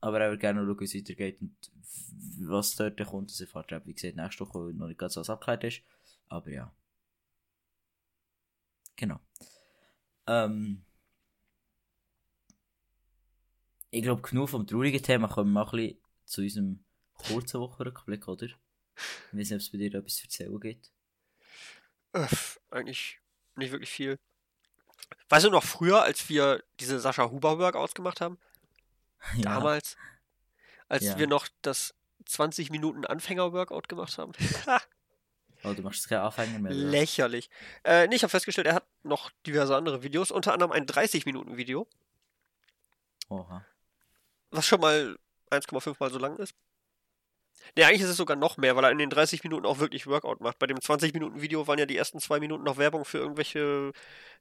Aber 0.00 0.20
er 0.20 0.30
würde 0.30 0.40
gerne 0.40 0.64
schauen, 0.64 0.80
wie 0.80 0.84
es 0.84 0.94
weitergeht 0.94 1.40
und 1.40 1.54
was 2.40 2.74
dort 2.76 3.04
kommt. 3.06 3.30
Das 3.30 3.40
erfahrt 3.40 3.70
ihr, 3.72 3.84
wie 3.84 3.94
gesagt, 3.94 4.16
nächste 4.16 4.46
Woche, 4.46 4.58
noch 4.74 4.86
nicht 4.86 4.98
ganz 4.98 5.16
alles 5.16 5.30
abgeklärt 5.30 5.64
ist. 5.64 5.82
Aber 6.28 6.50
ja. 6.50 6.72
Genau. 8.96 9.20
Ähm, 10.26 10.84
ich 13.90 14.02
glaube, 14.02 14.22
genug 14.22 14.48
vom 14.48 14.66
traurigen 14.66 15.02
Thema 15.02 15.28
kommen 15.28 15.52
wir 15.52 15.64
mal 15.64 15.70
ein 15.70 15.70
bisschen 15.70 15.98
zu 16.24 16.42
unserem 16.42 16.84
kurzen 17.14 17.60
Wochenrückblick, 17.60 18.28
oder? 18.28 18.46
Ich 18.46 19.38
weiß 19.38 19.50
nicht, 19.50 19.52
ob 19.52 19.60
es 19.60 19.70
bei 19.70 19.78
dir 19.78 19.94
etwas 19.94 20.16
zu 20.16 20.24
erzählen 20.24 20.60
gibt. 20.60 20.90
Öff, 22.12 22.60
eigentlich 22.70 23.20
nicht 23.56 23.72
wirklich 23.72 23.90
viel. 23.90 24.18
Weißt 25.28 25.46
du 25.46 25.50
noch 25.50 25.64
früher, 25.64 26.02
als 26.02 26.28
wir 26.28 26.62
diese 26.78 27.00
Sascha 27.00 27.30
Huber 27.30 27.58
Workouts 27.58 27.94
gemacht 27.94 28.20
haben? 28.20 28.38
Ja. 29.36 29.42
Damals? 29.42 29.96
Als 30.88 31.04
Ja. 31.04 31.18
wir 31.18 31.26
noch 31.26 31.46
das 31.62 31.94
20 32.26 32.70
Minuten 32.70 33.04
Anfänger-Workout 33.04 33.88
gemacht 33.88 34.18
haben? 34.18 34.32
Oh, 35.62 35.74
du 35.74 35.82
machst 35.82 36.08
keine 36.08 36.22
Anfänger 36.22 36.58
mehr. 36.58 36.72
oder? 36.72 36.80
Lächerlich. 36.80 37.50
Äh, 37.84 38.06
nee, 38.06 38.14
ich 38.16 38.22
habe 38.22 38.30
festgestellt, 38.30 38.66
er 38.66 38.72
hat 38.76 38.86
noch 39.02 39.30
diverse 39.46 39.76
andere 39.76 40.02
Videos, 40.02 40.30
unter 40.30 40.54
anderem 40.54 40.72
ein 40.72 40.86
30-Minuten-Video, 40.86 41.86
Oha. 43.28 43.62
was 44.50 44.66
schon 44.66 44.80
mal 44.80 45.18
1,5 45.50 45.96
mal 46.00 46.10
so 46.10 46.18
lang 46.18 46.38
ist. 46.38 46.54
Nee, 47.76 47.84
eigentlich 47.84 48.00
ist 48.00 48.08
es 48.08 48.16
sogar 48.16 48.36
noch 48.38 48.56
mehr, 48.56 48.74
weil 48.74 48.84
er 48.84 48.90
in 48.90 48.96
den 48.96 49.10
30 49.10 49.44
Minuten 49.44 49.66
auch 49.66 49.80
wirklich 49.80 50.06
Workout 50.06 50.40
macht. 50.40 50.58
Bei 50.58 50.66
dem 50.66 50.78
20-Minuten-Video 50.78 51.66
waren 51.66 51.78
ja 51.78 51.84
die 51.84 51.96
ersten 51.98 52.20
zwei 52.20 52.40
Minuten 52.40 52.64
noch 52.64 52.78
Werbung 52.78 53.04
für 53.04 53.18
irgendwelche 53.18 53.92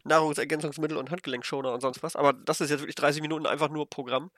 Nahrungsergänzungsmittel 0.06 0.96
und 0.96 1.12
Handgelenkschoner 1.12 1.74
und 1.74 1.82
sonst 1.82 2.02
was. 2.02 2.16
Aber 2.16 2.32
das 2.32 2.62
ist 2.62 2.70
jetzt 2.70 2.80
wirklich 2.80 2.96
30 2.96 3.22
Minuten 3.22 3.46
einfach 3.46 3.68
nur 3.68 3.90
Programm. 3.90 4.32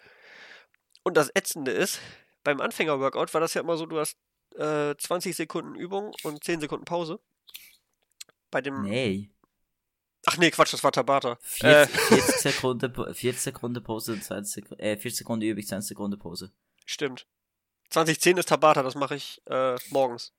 Und 1.03 1.17
das 1.17 1.29
Ätzende 1.35 1.71
ist, 1.71 1.99
beim 2.43 2.61
Anfänger-Workout 2.61 3.33
war 3.33 3.41
das 3.41 3.53
ja 3.53 3.61
immer 3.61 3.77
so, 3.77 3.85
du 3.85 3.99
hast 3.99 4.17
äh, 4.55 4.95
20 4.95 5.35
Sekunden 5.35 5.75
Übung 5.75 6.13
und 6.23 6.43
10 6.43 6.59
Sekunden 6.61 6.85
Pause. 6.85 7.19
Bei 8.51 8.61
dem. 8.61 8.81
Nee. 8.83 9.29
Ach 10.27 10.37
nee, 10.37 10.51
Quatsch, 10.51 10.73
das 10.73 10.83
war 10.83 10.91
Tabata. 10.91 11.37
40, 11.41 11.95
Äh, 11.95 11.97
40, 11.97 12.35
Sekunden, 12.53 12.93
Po- 12.93 13.11
40 13.11 13.41
Sekunden 13.41 13.83
Pause 13.83 14.13
und 14.13 14.23
20 14.23 14.53
Sekunden, 14.53 14.83
äh, 14.83 14.97
40 14.97 15.17
Sekunden 15.17 15.45
Übung, 15.45 15.63
20 15.65 15.87
Sekunden 15.89 16.19
Pause. 16.19 16.51
Stimmt. 16.85 17.25
2010 17.89 18.37
ist 18.37 18.49
Tabata, 18.49 18.83
das 18.83 18.95
mache 18.95 19.15
ich 19.15 19.41
äh, 19.47 19.75
morgens. 19.89 20.33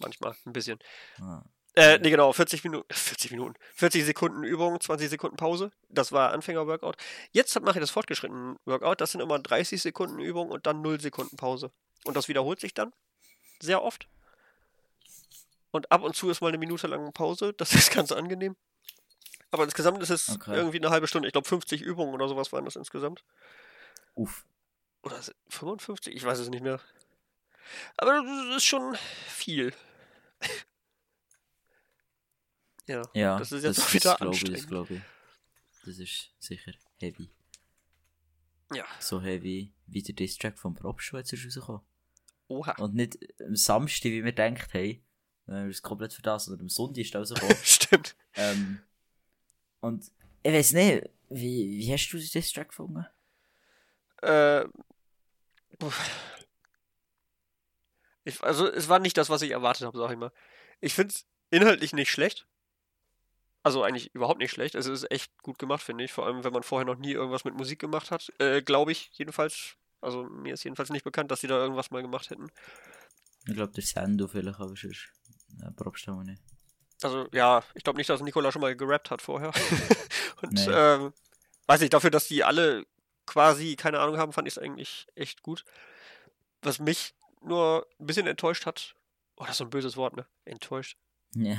Manchmal, 0.00 0.36
ein 0.44 0.52
bisschen. 0.52 0.78
Ah. 1.20 1.42
Äh, 1.76 1.98
nee, 1.98 2.08
genau, 2.10 2.32
40 2.32 2.64
Minuten, 2.64 2.86
40 2.92 3.30
Minuten, 3.32 3.54
40 3.74 4.04
Sekunden 4.04 4.42
Übung, 4.44 4.80
20 4.80 5.10
Sekunden 5.10 5.36
Pause. 5.36 5.70
Das 5.90 6.10
war 6.10 6.32
Anfänger-Workout. 6.32 6.96
Jetzt 7.32 7.60
mache 7.60 7.78
ich 7.78 7.82
das 7.82 7.90
fortgeschrittene 7.90 8.56
Workout. 8.64 9.00
Das 9.00 9.12
sind 9.12 9.20
immer 9.20 9.38
30 9.38 9.80
Sekunden 9.82 10.18
Übung 10.18 10.48
und 10.50 10.66
dann 10.66 10.80
0 10.80 11.00
Sekunden 11.00 11.36
Pause. 11.36 11.70
Und 12.04 12.16
das 12.16 12.28
wiederholt 12.28 12.60
sich 12.60 12.72
dann 12.72 12.92
sehr 13.60 13.82
oft. 13.82 14.08
Und 15.70 15.92
ab 15.92 16.02
und 16.02 16.16
zu 16.16 16.30
ist 16.30 16.40
mal 16.40 16.48
eine 16.48 16.58
Minute 16.58 16.86
lang 16.86 17.12
Pause. 17.12 17.52
Das 17.52 17.72
ist 17.74 17.92
ganz 17.92 18.10
angenehm. 18.10 18.56
Aber 19.50 19.64
insgesamt 19.64 20.02
ist 20.02 20.10
es 20.10 20.30
Okay. 20.30 20.54
irgendwie 20.54 20.78
eine 20.78 20.90
halbe 20.90 21.06
Stunde. 21.06 21.28
Ich 21.28 21.32
glaube, 21.32 21.48
50 21.48 21.82
Übungen 21.82 22.14
oder 22.14 22.28
sowas 22.28 22.52
waren 22.52 22.64
das 22.64 22.76
insgesamt. 22.76 23.22
Uff. 24.14 24.46
Oder 25.02 25.18
ist 25.18 25.28
es 25.28 25.34
55? 25.54 26.16
Ich 26.16 26.24
weiß 26.24 26.38
es 26.38 26.48
nicht 26.48 26.62
mehr. 26.62 26.80
Aber 27.98 28.22
das 28.22 28.56
ist 28.56 28.64
schon 28.64 28.96
viel. 29.28 29.74
Ja. 32.86 33.02
Ja, 33.14 33.38
Das 33.38 33.52
ist 33.52 33.64
jetzt 33.64 33.80
auch 33.80 33.92
wieder 33.92 34.14
ich, 34.14 34.20
anstrengend. 34.20 34.58
Das 34.58 34.66
glaube 34.66 34.94
ich. 34.94 35.02
Das 35.84 35.98
ist 35.98 36.32
sicher 36.38 36.72
heavy. 36.98 37.30
Ja. 38.74 38.84
So 38.98 39.20
heavy 39.20 39.72
wie 39.86 40.02
der 40.02 40.14
Distrack 40.14 40.58
vom 40.58 40.74
Probschuh 40.74 41.18
jetzt 41.18 41.32
ist 41.32 41.44
rausgekommen. 41.46 41.82
Oha. 42.48 42.72
Und 42.78 42.94
nicht 42.94 43.18
am 43.40 43.56
Samstag, 43.56 44.10
wie 44.10 44.24
wir 44.24 44.32
gedacht 44.32 44.74
haben. 44.74 45.02
Äh, 45.48 45.70
ist 45.70 45.82
komplett 45.82 46.12
für 46.12 46.22
das, 46.22 46.46
sondern 46.46 46.62
am 46.62 46.68
Sonntag 46.68 47.02
ist 47.02 47.14
rausgekommen. 47.14 47.56
Stimmt. 47.62 48.16
ähm, 48.34 48.80
und 49.80 50.10
ich 50.42 50.52
weiß 50.52 50.72
nicht, 50.72 51.08
wie, 51.28 51.78
wie 51.78 51.92
hast 51.92 52.08
du 52.10 52.18
den 52.18 52.28
Distrack 52.28 52.68
gefunden? 52.68 53.06
Äh, 54.22 54.64
ich, 58.24 58.42
also, 58.42 58.66
es 58.66 58.88
war 58.88 58.98
nicht 58.98 59.16
das, 59.16 59.30
was 59.30 59.42
ich 59.42 59.50
erwartet 59.50 59.86
habe, 59.86 59.98
sag 59.98 60.10
ich 60.10 60.18
mal. 60.18 60.32
Ich 60.80 60.94
finde 60.94 61.14
es 61.14 61.26
inhaltlich 61.50 61.92
nicht 61.92 62.10
schlecht. 62.10 62.46
Also 63.66 63.82
eigentlich 63.82 64.14
überhaupt 64.14 64.38
nicht 64.38 64.52
schlecht. 64.52 64.76
Es 64.76 64.86
ist 64.86 65.10
echt 65.10 65.36
gut 65.42 65.58
gemacht, 65.58 65.82
finde 65.82 66.04
ich. 66.04 66.12
Vor 66.12 66.24
allem, 66.24 66.44
wenn 66.44 66.52
man 66.52 66.62
vorher 66.62 66.86
noch 66.86 66.94
nie 66.98 67.10
irgendwas 67.10 67.44
mit 67.44 67.54
Musik 67.56 67.80
gemacht 67.80 68.12
hat. 68.12 68.32
Äh, 68.38 68.62
Glaube 68.62 68.92
ich 68.92 69.10
jedenfalls. 69.14 69.74
Also 70.00 70.22
mir 70.22 70.54
ist 70.54 70.62
jedenfalls 70.62 70.90
nicht 70.90 71.02
bekannt, 71.02 71.32
dass 71.32 71.40
sie 71.40 71.48
da 71.48 71.56
irgendwas 71.56 71.90
mal 71.90 72.00
gemacht 72.00 72.30
hätten. 72.30 72.46
Ich 73.44 73.54
glaube, 73.54 73.72
der 73.72 73.82
Sendo 73.82 74.28
vielleicht, 74.28 74.60
aber 74.60 74.76
sonst 74.76 75.08
äh, 75.60 75.72
probst 75.74 76.06
du 76.06 76.12
auch 76.12 76.22
nicht. 76.22 76.40
Also 77.02 77.26
ja, 77.32 77.64
ich 77.74 77.82
glaube 77.82 77.96
nicht, 77.96 78.08
dass 78.08 78.20
Nikola 78.20 78.52
schon 78.52 78.62
mal 78.62 78.76
gerappt 78.76 79.10
hat 79.10 79.20
vorher. 79.20 79.50
Und 80.42 80.52
Nee. 80.52 80.66
ähm, 80.70 81.12
weiß 81.66 81.80
nicht, 81.80 81.92
dafür, 81.92 82.10
dass 82.10 82.28
die 82.28 82.44
alle 82.44 82.86
quasi 83.26 83.74
keine 83.74 83.98
Ahnung 83.98 84.16
haben, 84.16 84.32
fand 84.32 84.46
ich 84.46 84.54
es 84.56 84.62
eigentlich 84.62 85.08
echt 85.16 85.42
gut. 85.42 85.64
Was 86.62 86.78
mich 86.78 87.14
nur 87.42 87.84
ein 87.98 88.06
bisschen 88.06 88.28
enttäuscht 88.28 88.64
hat, 88.64 88.94
oh, 89.38 89.42
das 89.42 89.52
ist 89.52 89.58
so 89.58 89.64
ein 89.64 89.70
böses 89.70 89.96
Wort, 89.96 90.14
ne? 90.16 90.24
Enttäuscht. 90.44 90.96
Ja. 91.34 91.56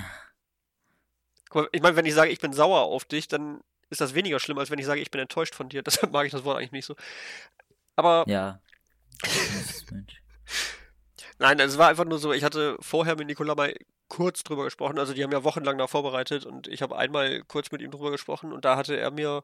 Guck 1.49 1.63
mal, 1.63 1.69
ich 1.71 1.81
meine, 1.81 1.95
wenn 1.95 2.05
ich 2.05 2.13
sage, 2.13 2.31
ich 2.31 2.39
bin 2.39 2.53
sauer 2.53 2.81
auf 2.81 3.05
dich, 3.05 3.27
dann 3.27 3.61
ist 3.89 4.01
das 4.01 4.13
weniger 4.13 4.39
schlimm, 4.39 4.57
als 4.57 4.69
wenn 4.69 4.79
ich 4.79 4.85
sage, 4.85 5.01
ich 5.01 5.11
bin 5.11 5.21
enttäuscht 5.21 5.55
von 5.55 5.69
dir. 5.69 5.81
Deshalb 5.85 6.11
mag 6.11 6.25
ich 6.25 6.31
das 6.31 6.43
Wort 6.43 6.57
eigentlich 6.57 6.71
nicht 6.71 6.85
so. 6.85 6.95
Aber 7.95 8.25
Ja. 8.27 8.59
Nein, 11.39 11.59
es 11.59 11.77
war 11.77 11.89
einfach 11.89 12.05
nur 12.05 12.17
so, 12.19 12.33
ich 12.33 12.43
hatte 12.43 12.77
vorher 12.79 13.15
mit 13.15 13.27
Nikola 13.27 13.53
mal 13.55 13.73
kurz 14.07 14.43
drüber 14.43 14.63
gesprochen. 14.63 14.99
Also 14.99 15.13
die 15.13 15.23
haben 15.23 15.31
ja 15.31 15.43
wochenlang 15.43 15.77
da 15.77 15.87
vorbereitet 15.87 16.45
und 16.45 16.67
ich 16.67 16.81
habe 16.81 16.97
einmal 16.97 17.43
kurz 17.43 17.71
mit 17.71 17.81
ihm 17.81 17.91
drüber 17.91 18.11
gesprochen 18.11 18.53
und 18.53 18.65
da 18.65 18.77
hatte 18.77 18.97
er 18.97 19.11
mir, 19.11 19.43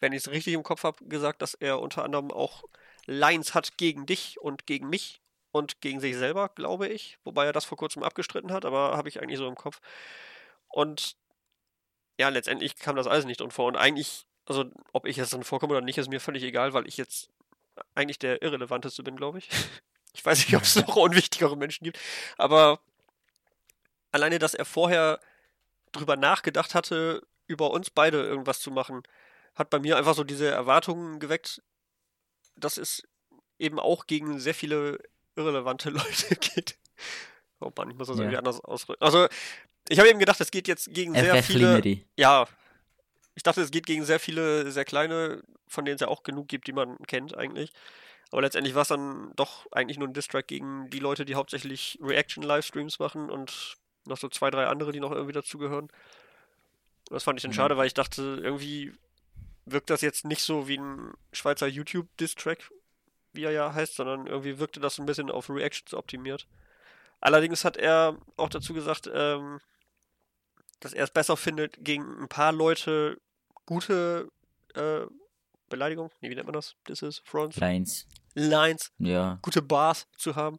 wenn 0.00 0.12
ich 0.12 0.18
es 0.18 0.30
richtig 0.30 0.54
im 0.54 0.62
Kopf 0.62 0.84
habe, 0.84 1.04
gesagt, 1.04 1.42
dass 1.42 1.54
er 1.54 1.80
unter 1.80 2.04
anderem 2.04 2.30
auch 2.30 2.64
Lines 3.06 3.54
hat 3.54 3.76
gegen 3.78 4.06
dich 4.06 4.40
und 4.40 4.66
gegen 4.66 4.88
mich 4.88 5.22
und 5.50 5.80
gegen 5.80 6.00
sich 6.00 6.16
selber, 6.16 6.48
glaube 6.50 6.88
ich. 6.88 7.18
Wobei 7.24 7.46
er 7.46 7.52
das 7.52 7.64
vor 7.64 7.78
kurzem 7.78 8.02
abgestritten 8.02 8.52
hat, 8.52 8.64
aber 8.64 8.96
habe 8.96 9.08
ich 9.08 9.20
eigentlich 9.20 9.38
so 9.38 9.48
im 9.48 9.54
Kopf. 9.54 9.80
Und 10.68 11.16
ja, 12.18 12.28
letztendlich 12.28 12.76
kam 12.76 12.96
das 12.96 13.06
alles 13.06 13.24
nicht 13.24 13.40
drin 13.40 13.50
vor. 13.50 13.66
Und 13.66 13.76
eigentlich, 13.76 14.26
also 14.46 14.64
ob 14.92 15.06
ich 15.06 15.16
jetzt 15.16 15.32
drin 15.32 15.44
vorkomme 15.44 15.72
oder 15.74 15.84
nicht, 15.84 15.98
ist 15.98 16.08
mir 16.10 16.20
völlig 16.20 16.42
egal, 16.42 16.72
weil 16.72 16.86
ich 16.88 16.96
jetzt 16.96 17.30
eigentlich 17.94 18.18
der 18.18 18.42
Irrelevanteste 18.42 19.02
bin, 19.02 19.16
glaube 19.16 19.38
ich. 19.38 19.48
Ich 20.14 20.24
weiß 20.24 20.38
nicht, 20.38 20.56
ob 20.56 20.62
es 20.62 20.74
noch 20.74 20.96
unwichtigere 20.96 21.56
Menschen 21.56 21.84
gibt, 21.84 21.98
aber 22.38 22.80
alleine, 24.10 24.38
dass 24.38 24.54
er 24.54 24.64
vorher 24.64 25.20
drüber 25.92 26.16
nachgedacht 26.16 26.74
hatte, 26.74 27.22
über 27.46 27.70
uns 27.70 27.90
beide 27.90 28.22
irgendwas 28.24 28.58
zu 28.60 28.70
machen, 28.70 29.02
hat 29.54 29.70
bei 29.70 29.78
mir 29.78 29.96
einfach 29.96 30.14
so 30.14 30.24
diese 30.24 30.48
Erwartungen 30.48 31.20
geweckt, 31.20 31.62
dass 32.56 32.78
es 32.78 33.02
eben 33.58 33.78
auch 33.78 34.06
gegen 34.06 34.40
sehr 34.40 34.54
viele 34.54 34.98
irrelevante 35.36 35.90
Leute 35.90 36.34
geht. 36.36 36.78
Oh 37.60 37.70
Mann, 37.76 37.90
ich 37.90 37.96
muss 37.96 38.08
das 38.08 38.16
Ja. 38.16 38.22
irgendwie 38.24 38.38
anders 38.38 38.60
ausdrücken. 38.60 39.02
Also, 39.04 39.28
ich 39.88 39.98
habe 39.98 40.08
eben 40.08 40.18
gedacht, 40.18 40.40
es 40.40 40.50
geht 40.50 40.68
jetzt 40.68 40.92
gegen 40.92 41.14
sehr 41.14 41.42
viele. 41.42 41.98
Ja, 42.16 42.46
ich 43.34 43.42
dachte, 43.42 43.60
es 43.62 43.70
geht 43.70 43.86
gegen 43.86 44.04
sehr 44.04 44.20
viele, 44.20 44.70
sehr 44.70 44.84
kleine, 44.84 45.42
von 45.68 45.84
denen 45.84 45.94
es 45.94 46.00
ja 46.00 46.08
auch 46.08 46.22
genug 46.22 46.48
gibt, 46.48 46.66
die 46.66 46.72
man 46.72 46.98
kennt 47.06 47.36
eigentlich. 47.36 47.72
Aber 48.30 48.42
letztendlich 48.42 48.74
war 48.74 48.82
es 48.82 48.88
dann 48.88 49.32
doch 49.36 49.70
eigentlich 49.72 49.98
nur 49.98 50.08
ein 50.08 50.12
Distrack 50.12 50.48
gegen 50.48 50.90
die 50.90 50.98
Leute, 50.98 51.24
die 51.24 51.34
hauptsächlich 51.34 51.98
Reaction-Livestreams 52.02 52.98
machen 52.98 53.30
und 53.30 53.76
noch 54.04 54.18
so 54.18 54.28
zwei, 54.28 54.50
drei 54.50 54.66
andere, 54.66 54.92
die 54.92 55.00
noch 55.00 55.12
irgendwie 55.12 55.32
dazugehören. 55.32 55.88
Das 57.08 57.24
fand 57.24 57.38
ich 57.38 57.42
dann 57.42 57.52
Mhm. 57.52 57.56
schade, 57.56 57.76
weil 57.76 57.86
ich 57.86 57.94
dachte, 57.94 58.40
irgendwie 58.42 58.92
wirkt 59.64 59.90
das 59.90 60.02
jetzt 60.02 60.24
nicht 60.24 60.42
so 60.42 60.68
wie 60.68 60.78
ein 60.78 61.12
Schweizer 61.32 61.66
YouTube-Distrack, 61.66 62.70
wie 63.32 63.44
er 63.44 63.50
ja 63.50 63.72
heißt, 63.72 63.94
sondern 63.94 64.26
irgendwie 64.26 64.58
wirkte 64.58 64.80
das 64.80 64.98
ein 64.98 65.06
bisschen 65.06 65.30
auf 65.30 65.48
Reactions 65.48 65.94
optimiert. 65.94 66.46
Allerdings 67.20 67.64
hat 67.64 67.76
er 67.76 68.16
auch 68.36 68.48
dazu 68.48 68.74
gesagt, 68.74 69.10
ähm, 69.12 69.60
dass 70.80 70.92
er 70.92 71.04
es 71.04 71.10
besser 71.10 71.36
findet, 71.36 71.76
gegen 71.84 72.04
ein 72.22 72.28
paar 72.28 72.52
Leute 72.52 73.18
gute 73.66 74.28
äh, 74.74 75.00
Beleidigung, 75.68 76.10
nee, 76.20 76.30
wie 76.30 76.34
nennt 76.34 76.46
man 76.46 76.54
das? 76.54 76.74
This 76.86 77.02
is 77.02 77.20
Fronts, 77.24 77.56
Lines. 77.58 78.06
Lines, 78.34 78.90
Ja. 78.98 79.38
gute 79.42 79.60
Bars 79.62 80.06
zu 80.16 80.36
haben, 80.36 80.58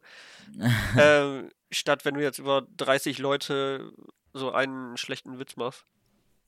ähm, 0.98 1.50
statt 1.70 2.04
wenn 2.04 2.14
du 2.14 2.22
jetzt 2.22 2.38
über 2.38 2.66
30 2.76 3.18
Leute 3.18 3.92
so 4.32 4.52
einen 4.52 4.96
schlechten 4.96 5.38
Witz 5.38 5.56
machst. 5.56 5.84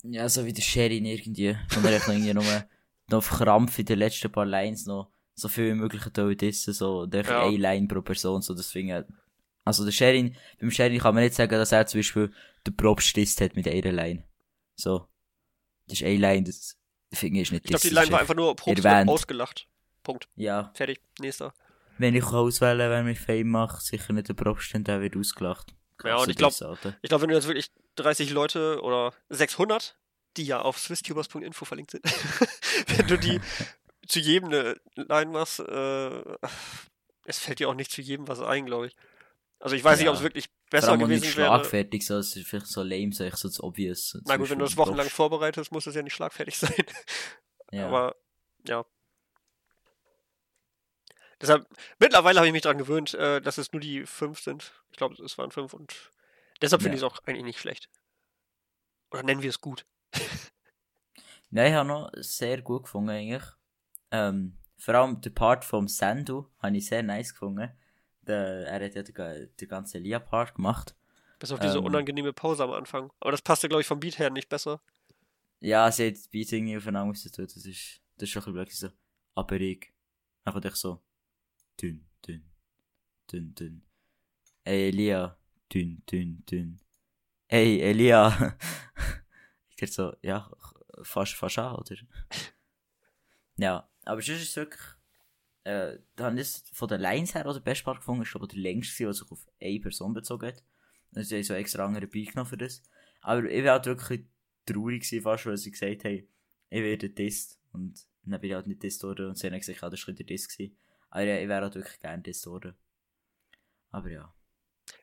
Ja, 0.04 0.28
so 0.28 0.44
wie 0.44 0.52
der 0.52 0.62
Sherin 0.62 1.04
irgendwie. 1.04 1.56
Von 1.68 1.82
der 1.82 1.92
irgendwie 1.92 2.34
nur 2.34 2.44
noch 3.08 3.18
auf 3.18 3.30
Krampf 3.30 3.78
in 3.78 3.86
den 3.86 3.98
letzten 3.98 4.30
paar 4.32 4.46
Lines 4.46 4.86
noch 4.86 5.10
so 5.34 5.48
viel 5.48 5.70
wie 5.72 5.74
möglich 5.78 6.02
dissen, 6.36 6.74
so 6.74 7.06
der 7.06 7.24
Ja. 7.24 7.46
eine 7.46 7.56
Line 7.56 7.88
pro 7.88 8.02
Person, 8.02 8.42
so 8.42 8.54
deswegen. 8.54 9.04
Also 9.64 9.84
der 9.84 9.92
Sherin, 9.92 10.36
beim 10.60 10.70
Sherin 10.70 10.98
kann 10.98 11.14
man 11.14 11.24
nicht 11.24 11.34
sagen, 11.34 11.52
dass 11.52 11.72
er 11.72 11.86
zum 11.86 12.00
Beispiel 12.00 12.32
den 12.66 12.76
Probst 12.76 13.16
disst 13.16 13.40
hat 13.40 13.54
mit 13.54 13.68
einer 13.68 13.92
Line. 13.92 14.24
So. 14.76 15.06
Das 15.86 16.00
ist 16.00 16.06
eine 16.06 16.16
Line, 16.16 16.44
das 16.44 16.76
finde 17.12 17.40
ich 17.40 17.52
nicht 17.52 17.64
Ich 17.64 17.70
glaube, 17.70 17.82
die 17.88 17.94
Line 17.94 18.10
war 18.10 18.20
einfach 18.20 18.34
nur 18.34 18.56
Probst 18.56 18.84
ausgelacht. 18.86 19.68
Punkt. 20.02 20.28
Ja, 20.34 20.72
Fertig. 20.74 21.00
Nächster. 21.20 21.54
wenn 21.98 22.16
ich 22.16 22.24
auswählen 22.24 22.90
wer 22.90 23.04
mich 23.04 23.20
Fame 23.20 23.48
macht, 23.48 23.82
sicher 23.82 24.12
nicht 24.12 24.28
der 24.28 24.34
Probst, 24.34 24.72
denn 24.74 24.82
der 24.84 25.00
wird 25.00 25.16
ausgelacht. 25.16 25.72
Ja, 26.02 26.16
und 26.16 26.28
ich 26.28 26.36
glaub- 26.36 26.50
das, 26.50 26.62
Alter. 26.62 26.96
Ich 27.02 27.08
glaube, 27.08 27.22
wenn 27.22 27.28
du 27.28 27.36
jetzt 27.36 27.46
wirklich 27.46 27.70
30 27.96 28.30
Leute 28.30 28.80
oder 28.82 29.12
600, 29.28 29.96
die 30.36 30.44
ja 30.44 30.60
auf 30.60 30.78
swisstubers.info 30.78 31.64
verlinkt 31.64 31.92
sind, 31.92 32.04
wenn 32.96 33.06
du 33.06 33.16
die 33.18 33.40
zu 34.08 34.18
jedem 34.18 34.48
eine 34.48 34.80
Line 34.96 35.30
machst, 35.30 35.60
äh, 35.60 36.22
es 37.24 37.38
fällt 37.38 37.60
dir 37.60 37.68
auch 37.68 37.74
nicht 37.74 37.92
zu 37.92 38.00
jedem 38.00 38.26
was 38.26 38.40
ein, 38.40 38.66
glaube 38.66 38.88
ich. 38.88 38.96
Also 39.62 39.76
ich 39.76 39.84
weiß 39.84 39.98
nicht, 39.98 40.06
Ja. 40.06 40.10
ob 40.10 40.16
es 40.16 40.22
wirklich 40.22 40.50
besser 40.70 40.92
auch 40.92 40.96
nicht 40.96 41.06
gewesen 41.06 41.22
wäre. 41.36 41.46
schlagfertig, 41.46 42.04
so, 42.04 42.18
es 42.18 42.34
ist 42.36 42.48
vielleicht 42.48 42.66
so 42.66 42.82
lame, 42.82 43.12
so, 43.12 43.22
ich 43.24 43.34
so 43.36 43.62
obvious. 43.62 44.18
Na 44.24 44.36
gut, 44.36 44.50
wenn 44.50 44.58
du 44.58 44.64
das 44.64 44.76
wochenlang 44.76 45.06
Probst. 45.06 45.16
vorbereitest, 45.16 45.70
muss 45.70 45.86
es 45.86 45.94
ja 45.94 46.02
nicht 46.02 46.14
schlagfertig 46.14 46.58
sein. 46.58 46.74
Ja. 47.70 47.86
Aber 47.86 48.16
ja. 48.66 48.84
Deshalb, 51.40 51.66
mittlerweile 51.98 52.38
habe 52.38 52.46
ich 52.48 52.52
mich 52.52 52.62
daran 52.62 52.78
gewöhnt, 52.78 53.14
äh, 53.14 53.40
dass 53.40 53.58
es 53.58 53.72
nur 53.72 53.80
die 53.80 54.04
fünf 54.06 54.40
sind. 54.40 54.72
Ich 54.90 54.96
glaube, 54.96 55.14
es 55.22 55.38
waren 55.38 55.50
fünf 55.50 55.74
und 55.74 56.10
deshalb 56.60 56.82
finde 56.82 56.96
Ja. 56.98 57.02
ich 57.06 57.12
es 57.12 57.12
auch 57.18 57.24
eigentlich 57.26 57.44
nicht 57.44 57.60
schlecht. 57.60 57.88
Oder 59.10 59.22
nennen 59.22 59.42
wir 59.42 59.50
es 59.50 59.60
gut. 59.60 59.86
Nein, 61.50 61.70
ich 61.72 61.76
habe 61.76 61.88
noch 61.88 62.10
sehr 62.16 62.62
gut 62.62 62.84
gefunden, 62.84 63.10
eigentlich. 63.10 63.42
Ähm, 64.10 64.58
vor 64.78 64.94
allem 64.94 65.20
der 65.20 65.30
Part 65.30 65.64
vom 65.64 65.86
Sandu 65.86 66.48
habe 66.60 66.76
ich 66.76 66.86
sehr 66.86 67.02
nice 67.02 67.32
gefunden. 67.32 67.70
Der, 68.22 68.66
er 68.68 68.84
hat 68.84 68.94
ja 68.94 69.02
den, 69.02 69.50
den 69.56 69.68
ganzen 69.68 69.98
Elia-Part 69.98 70.54
gemacht. 70.54 70.94
Bis 71.38 71.50
auf 71.50 71.58
diese 71.58 71.78
Ähm. 71.78 71.84
unangenehme 71.84 72.32
Pause 72.32 72.62
am 72.62 72.70
Anfang. 72.70 73.12
Aber 73.18 73.32
das 73.32 73.42
passte, 73.42 73.68
glaube 73.68 73.80
ich, 73.80 73.86
vom 73.86 73.98
Beat 73.98 74.18
her 74.18 74.30
nicht 74.30 74.48
besser. 74.48 74.80
Ja, 75.58 75.90
sie 75.90 76.06
hat 76.06 76.14
das 76.14 76.28
Beat 76.28 76.52
irgendwie 76.52 76.76
aufeinander 76.76 77.18
tun. 77.18 77.30
Das 77.44 77.56
ist, 77.56 78.00
das 78.16 78.22
ist 78.22 78.30
schon 78.30 78.42
ein 78.44 78.52
bisschen 78.52 78.90
gewesen. 78.90 78.92
Aber 79.34 79.60
ich. 79.60 79.92
Dann 80.44 80.54
kommt 80.54 80.76
so. 80.76 81.02
Dünn, 81.80 82.06
dünn. 82.26 82.44
Dünn, 83.30 83.54
dünn. 83.54 83.82
Ey, 84.64 84.88
Elia. 84.88 85.36
Dünn, 85.72 86.02
dünn, 86.10 86.44
dünn. 86.48 86.80
Ey, 87.48 87.80
Elia. 87.80 88.56
ich 89.70 89.76
dachte 89.76 89.92
so, 89.92 90.16
ja, 90.22 90.50
fast, 91.02 91.34
fast 91.34 91.58
an, 91.58 91.74
oder? 91.76 91.96
ja, 93.56 93.88
aber 94.04 94.22
sonst 94.22 94.42
ist 94.42 94.50
es 94.50 94.56
wirklich. 94.56 94.82
Äh, 95.64 95.98
da 96.16 96.24
habe 96.24 96.40
ich 96.40 96.52
das 96.52 96.64
von 96.72 96.88
den 96.88 97.00
Lines 97.00 97.34
her 97.34 97.46
auch 97.46 97.54
den 97.54 97.62
besten 97.62 97.84
Part 97.84 97.98
gefunden. 97.98 98.22
ist 98.22 98.34
aber 98.34 98.48
der 98.48 98.58
längste, 98.58 99.06
was 99.06 99.18
sich 99.18 99.30
auf 99.30 99.46
eine 99.60 99.80
Person 99.80 100.12
bezogen 100.12 100.48
hat. 100.48 100.62
Also, 101.14 101.28
sie 101.28 101.36
haben 101.36 101.42
so 101.44 101.54
extra 101.54 101.84
andere 101.84 102.06
Beat 102.06 102.30
genommen 102.30 102.48
für 102.48 102.56
das. 102.56 102.82
Aber 103.20 103.44
ich 103.44 103.64
war 103.64 103.72
halt 103.72 103.86
wirklich 103.86 104.24
traurig 104.66 105.02
gewesen, 105.02 105.22
fast, 105.22 105.46
weil 105.46 105.56
sie 105.56 105.70
gesagt 105.70 106.04
haben, 106.04 106.28
ich 106.70 106.82
werde 106.82 107.14
Test. 107.14 107.60
Und 107.72 108.06
dann 108.24 108.40
bin 108.40 108.50
ich 108.50 108.56
halt 108.56 108.66
nicht 108.66 108.80
Test 108.80 109.02
worden. 109.04 109.28
Und 109.28 109.38
sie 109.38 109.46
haben 109.46 109.58
gesagt, 109.58 109.80
ja, 109.80 109.90
das 109.90 110.06
war 110.06 110.14
der 110.14 110.26
Test 110.26 110.50
gewesen. 110.50 110.76
Aber 111.10 111.22
ja, 111.22 111.38
ich 111.38 111.48
wäre 111.48 111.62
halt 111.62 111.74
wirklich 111.74 112.00
gerne 112.00 112.22
Test 112.22 112.46
worden. 112.46 112.74
Aber 113.90 114.10
ja. 114.10 114.34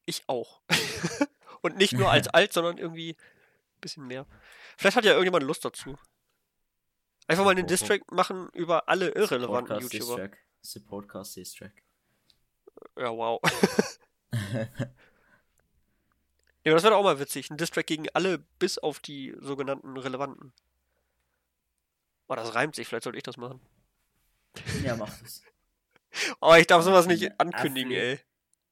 Ich 0.05 0.23
auch. 0.27 0.61
Und 1.61 1.77
nicht 1.77 1.93
nur 1.93 2.09
als 2.09 2.27
alt, 2.33 2.51
sondern 2.51 2.77
irgendwie 2.77 3.11
ein 3.11 3.81
bisschen 3.81 4.07
mehr. 4.07 4.25
Vielleicht 4.77 4.97
hat 4.97 5.05
ja 5.05 5.11
irgendjemand 5.11 5.43
Lust 5.43 5.63
dazu. 5.63 5.97
Einfach 7.27 7.45
mal 7.45 7.51
einen. 7.51 7.67
Distrack 7.67 8.11
machen 8.11 8.49
über 8.53 8.89
alle 8.89 9.09
irrelevanten 9.09 9.77
Podcast 9.77 9.93
YouTuber. 9.93 10.15
Distrack. 10.15 10.48
Supportcast 10.61 11.35
Distrack. 11.35 11.83
Ja, 12.97 13.09
wow. 13.11 13.39
Ja, 16.65 16.73
das 16.73 16.83
wäre 16.83 16.95
auch 16.95 17.03
mal 17.03 17.19
witzig. 17.19 17.49
Ein 17.49 17.57
Distrack 17.57 17.87
gegen 17.87 18.07
alle, 18.13 18.39
bis 18.59 18.77
auf 18.77 18.99
die 18.99 19.33
sogenannten 19.39 19.95
relevanten. 19.97 20.51
Oh, 22.27 22.35
das 22.35 22.53
reimt 22.53 22.75
sich. 22.75 22.87
Vielleicht 22.87 23.05
sollte 23.05 23.17
ich 23.17 23.23
das 23.23 23.37
machen. 23.37 23.61
ja, 24.83 24.95
mach 24.95 25.17
das. 25.19 25.41
Oh, 26.41 26.55
ich 26.55 26.65
darf 26.65 26.83
sowas 26.83 27.05
nicht 27.05 27.39
ankündigen, 27.39 27.91
Affli. 27.91 27.99
ey. 27.99 28.19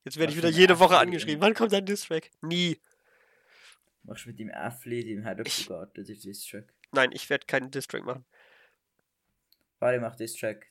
Jetzt 0.03 0.17
werde 0.17 0.31
ich 0.31 0.37
wieder 0.37 0.49
jede 0.49 0.79
Woche 0.79 0.95
Affli, 0.95 1.05
angeschrieben. 1.07 1.39
Wann 1.39 1.53
kommt 1.53 1.71
ein 1.71 1.85
Distrack? 1.85 2.31
Nie. 2.41 2.81
Machst 4.01 4.25
du 4.25 4.29
mit 4.29 4.39
deinem 4.39 4.49
Äffli, 4.49 5.03
deinem 5.03 5.21
Herdöpfelgarten, 5.23 6.03
den 6.03 6.19
Distrack. 6.19 6.73
Nein, 6.93 7.11
ich 7.13 7.29
werde 7.29 7.45
keinen 7.45 7.69
Distrack 7.69 8.03
machen. 8.03 8.25
Warte, 9.77 9.99
mach 9.99 10.15
Distrack 10.15 10.65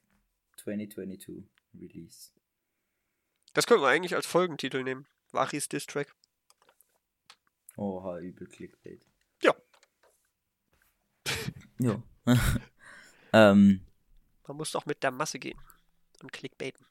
2022 0.56 1.44
Release. 1.74 2.30
Das 3.52 3.66
könnten 3.66 3.82
wir 3.82 3.88
eigentlich 3.88 4.14
als 4.14 4.26
Folgentitel 4.26 4.82
nehmen. 4.82 5.06
Wachis 5.32 5.68
Distrack. 5.68 6.14
Oha, 7.76 8.18
übel 8.18 8.46
Clickbait. 8.46 9.06
Ja. 9.42 9.54
ja. 11.78 12.02
ähm, 13.32 13.80
Man 14.46 14.56
muss 14.56 14.72
doch 14.72 14.86
mit 14.86 15.02
der 15.02 15.10
Masse 15.10 15.38
gehen. 15.38 15.58
Und 16.22 16.32
clickbaiten. 16.32 16.86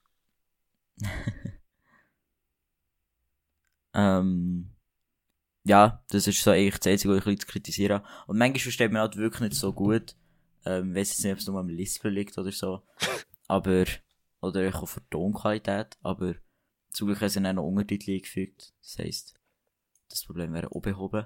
ähm, 3.94 4.76
ja, 5.64 6.04
das 6.10 6.28
ist 6.28 6.44
so 6.44 6.52
eigentlich 6.52 6.80
das 6.80 6.92
Einzige, 6.92 7.14
was 7.14 7.22
ich 7.22 7.26
ein 7.26 7.36
bisschen 7.36 7.50
kritisieren. 7.50 8.04
Und 8.28 8.38
manchmal 8.38 8.60
versteht 8.60 8.92
man 8.92 9.02
halt 9.02 9.18
wirklich 9.18 9.42
nicht 9.42 9.56
so 9.56 9.74
gut. 9.74 10.16
Ähm, 10.66 10.96
weiss 10.96 11.10
jetzt 11.10 11.24
nicht, 11.24 11.34
ob 11.34 11.40
es 11.40 11.48
nur 11.48 11.60
am 11.60 11.70
Lispel 11.70 12.12
liegt 12.12 12.38
oder 12.38 12.52
so. 12.52 12.84
Aber, 13.48 13.86
oder 14.42 14.64
ich 14.68 14.76
der 14.76 15.10
Tonqualität. 15.10 15.98
Aber 16.02 16.36
zum 16.92 17.08
Glück 17.08 17.22
haben 17.22 17.30
sie 17.30 17.42
dann 17.42 17.58
noch 17.58 17.64
Untertitel 17.64 18.12
eingefügt. 18.12 18.74
Das 18.82 18.98
heisst, 19.00 19.36
das 20.10 20.24
Problem 20.26 20.54
wäre 20.54 20.72
auch 20.72 20.82
behoben. 20.82 21.26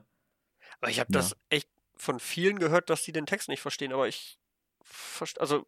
Aber 0.82 0.92
ich 0.92 1.00
habe 1.00 1.12
Ja. 1.14 1.20
das 1.20 1.36
echt 1.50 1.70
von 1.96 2.20
vielen 2.20 2.60
gehört, 2.60 2.90
dass 2.90 3.04
sie 3.04 3.12
den 3.12 3.26
Text 3.26 3.50
nicht 3.50 3.62
verstehen. 3.62 3.94
Aber 3.94 4.08
ich 4.08 4.40
verstehe, 4.84 5.42
also 5.42 5.66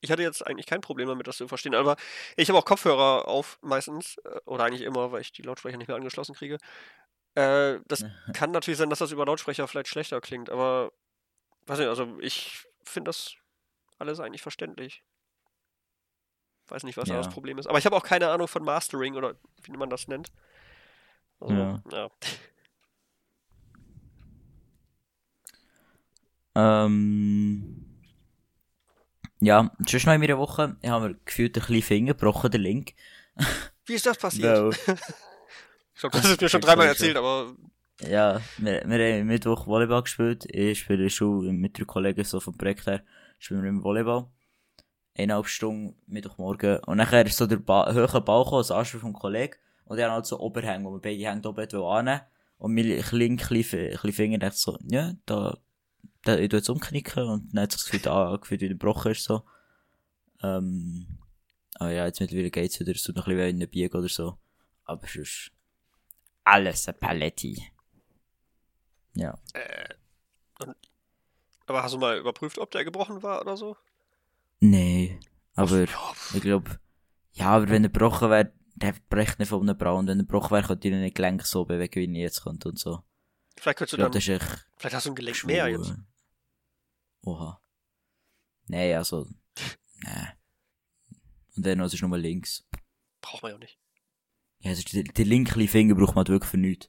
ich 0.00 0.10
hatte 0.10 0.22
jetzt 0.22 0.46
eigentlich 0.46 0.66
kein 0.66 0.80
Problem 0.80 1.08
damit, 1.08 1.26
das 1.26 1.36
zu 1.38 1.48
verstehen. 1.48 1.74
Aber 1.74 1.96
ich 2.36 2.48
habe 2.48 2.58
auch 2.58 2.64
Kopfhörer 2.64 3.28
auf 3.28 3.58
meistens. 3.62 4.18
äh, 4.24 4.40
Oder 4.46 4.64
eigentlich 4.64 4.82
immer, 4.82 5.12
weil 5.12 5.20
ich 5.22 5.32
die 5.32 5.42
Lautsprecher 5.42 5.78
nicht 5.78 5.88
mehr 5.88 5.96
angeschlossen 5.96 6.34
kriege. 6.34 6.58
Äh, 7.34 7.80
das 7.86 8.04
kann 8.34 8.50
natürlich 8.52 8.78
sein, 8.78 8.90
dass 8.90 8.98
das 9.00 9.12
über 9.12 9.26
Lautsprecher 9.26 9.68
vielleicht 9.68 9.88
schlechter 9.88 10.20
klingt. 10.20 10.50
Aber, 10.50 10.92
weiß 11.66 11.78
nicht, 11.78 11.88
also 11.88 12.18
ich 12.20 12.64
finde 12.84 13.08
das 13.10 13.34
alles 13.98 14.20
eigentlich 14.20 14.42
verständlich. 14.42 15.04
Weiß 16.68 16.84
nicht, 16.84 16.96
was 16.96 17.08
da 17.08 17.14
Ja. 17.14 17.22
das 17.22 17.32
Problem 17.32 17.58
ist. 17.58 17.66
Aber 17.66 17.78
ich 17.78 17.86
habe 17.86 17.96
auch 17.96 18.02
keine 18.04 18.28
Ahnung 18.28 18.48
von 18.48 18.64
Mastering 18.64 19.14
oder 19.16 19.34
wie 19.64 19.76
man 19.76 19.90
das 19.90 20.08
nennt. 20.08 20.32
Also, 21.40 21.54
Ja. 21.54 21.82
ja. 21.92 22.10
Ähm, 26.54 27.84
ja, 29.40 29.70
sonst 29.88 30.06
noch 30.06 30.12
in 30.14 30.20
meiner 30.20 30.38
Woche, 30.38 30.76
ich 30.82 30.90
habe 30.90 31.08
mir 31.08 31.14
gefühlt 31.24 31.56
ein 31.56 31.60
bisschen 31.66 31.82
Finger 31.82 32.14
gebrochen, 32.14 32.50
der 32.50 32.60
Link. 32.60 32.94
Wie 33.86 33.94
ist 33.94 34.06
das 34.06 34.18
passiert? 34.18 34.76
Ich 35.94 36.00
glaube, 36.00 36.16
das 36.16 36.30
ist 36.30 36.40
mir 36.40 36.48
schon 36.48 36.60
dreimal 36.62 36.86
schon. 36.86 36.94
erzählt, 36.94 37.16
aber 37.16 37.54
ja, 38.00 38.40
wir, 38.56 38.82
wir 38.88 39.18
haben 39.18 39.26
Mittwoch 39.26 39.66
Volleyball 39.66 40.02
gespielt. 40.02 40.46
Ich 40.50 40.80
spiele 40.80 41.08
Schule 41.10 41.52
mit 41.52 41.78
drei 41.78 41.84
Kollegen 41.84 42.24
so 42.24 42.40
vom 42.40 42.56
Projekt 42.56 42.86
her, 42.86 43.04
spielen 43.38 43.62
wir 43.62 43.68
immer 43.68 43.84
Volleyball. 43.84 44.26
Eineinhalb 45.16 45.46
Stunden, 45.46 45.94
Mittwochmorgen. 46.06 46.78
Und 46.84 46.96
nachher 46.96 47.26
ist 47.26 47.36
so 47.36 47.46
der 47.46 47.56
ba 47.56 47.92
höhere 47.92 48.22
Ball 48.22 48.44
gekommen, 48.44 48.60
das 48.60 48.70
Anschluss 48.70 49.02
vom 49.02 49.12
Kollegen. 49.12 49.56
Und 49.84 49.96
der 49.96 50.06
hat 50.06 50.14
halt 50.14 50.26
so 50.26 50.40
oberhängen, 50.40 50.86
wo 50.86 50.92
wir 50.92 51.00
beide 51.00 51.28
Hände 51.28 51.48
oben 51.48 51.84
annehmen 51.84 52.20
Und 52.58 52.74
mein 52.74 53.36
kleiner 53.36 54.12
Finger 54.12 54.38
dachte 54.38 54.56
so, 54.56 54.78
ja, 54.88 55.12
da, 55.26 55.58
da, 56.22 56.38
ich 56.38 56.48
tu 56.48 56.56
jetzt 56.56 56.70
umknicken. 56.70 57.24
Und 57.24 57.54
dann 57.54 57.64
hat 57.64 57.72
sich 57.72 57.82
das 57.82 57.90
Gefühl, 57.90 58.00
da, 58.00 58.36
gefühlt 58.36 58.62
wieder 58.62 58.74
gebrochen 58.74 59.12
ist, 59.12 59.24
so. 59.24 59.42
Ähm, 60.42 61.18
aber 61.74 61.90
ja, 61.90 62.06
jetzt 62.06 62.20
mittlerweile 62.20 62.50
geht's 62.50 62.80
wieder, 62.80 62.92
es 62.92 63.02
tut 63.02 63.16
noch 63.16 63.26
ein 63.26 63.34
bisschen 63.34 63.50
in 63.50 63.60
den 63.60 63.70
Biegen 63.70 63.96
oder 63.96 64.08
so. 64.08 64.38
Aber 64.84 65.06
sonst, 65.06 65.52
alles 66.44 66.88
ein 66.88 66.98
Paletti. 66.98 67.62
Ja. 69.14 69.38
Aber 71.66 71.82
hast 71.82 71.94
du 71.94 71.98
mal 71.98 72.18
überprüft, 72.18 72.58
ob 72.58 72.70
der 72.70 72.84
gebrochen 72.84 73.22
war 73.22 73.40
oder 73.40 73.56
so? 73.56 73.76
Nee, 74.64 75.18
aber 75.56 75.88
pff, 75.88 76.36
ich 76.36 76.40
glaube, 76.40 76.78
ja, 77.32 77.46
aber 77.46 77.68
wenn 77.68 77.82
er 77.82 77.90
gebrochen 77.90 78.30
wäre, 78.30 78.52
der 78.76 78.94
bricht 79.08 79.40
nicht 79.40 79.48
von 79.48 79.62
einem 79.62 79.76
Braun. 79.76 80.06
Wenn 80.06 80.20
er 80.20 80.24
gebrochen 80.24 80.52
wäre, 80.52 80.68
könnte 80.68 80.86
ihn 80.86 81.00
nicht 81.00 81.16
Gelenk 81.16 81.44
so 81.44 81.64
bewegen, 81.64 82.14
wie 82.14 82.18
er 82.18 82.22
jetzt 82.22 82.44
könnte 82.44 82.68
und 82.68 82.78
so. 82.78 83.02
vielleicht 83.58 83.78
könntest 83.78 83.94
du 83.94 83.96
glaube, 83.96 84.12
dann. 84.12 84.20
das 84.20 84.28
ist 84.28 84.40
echt 84.40 84.68
Vielleicht 84.76 84.94
hast 84.94 85.06
du 85.06 85.10
ein 85.10 85.14
Gelenk 85.16 85.44
mehr 85.46 85.66
jetzt. 85.66 85.86
schwul. 85.86 86.04
Oha. 87.24 87.60
Nee, 88.68 88.94
also, 88.94 89.26
nee. 90.04 90.28
Und 91.56 91.66
dann, 91.66 91.80
es 91.80 91.94
ist 91.94 92.02
nur 92.02 92.16
links. 92.16 92.64
Braucht 93.20 93.42
man 93.42 93.50
ja 93.50 93.58
nicht. 93.58 93.80
Ja, 94.60 94.70
also 94.70 94.84
der, 94.92 95.02
der 95.02 95.24
linke 95.24 95.66
Finger 95.66 95.96
braucht 95.96 96.14
man 96.14 96.28
wirklich 96.28 96.50
für 96.50 96.56
nichts. 96.56 96.88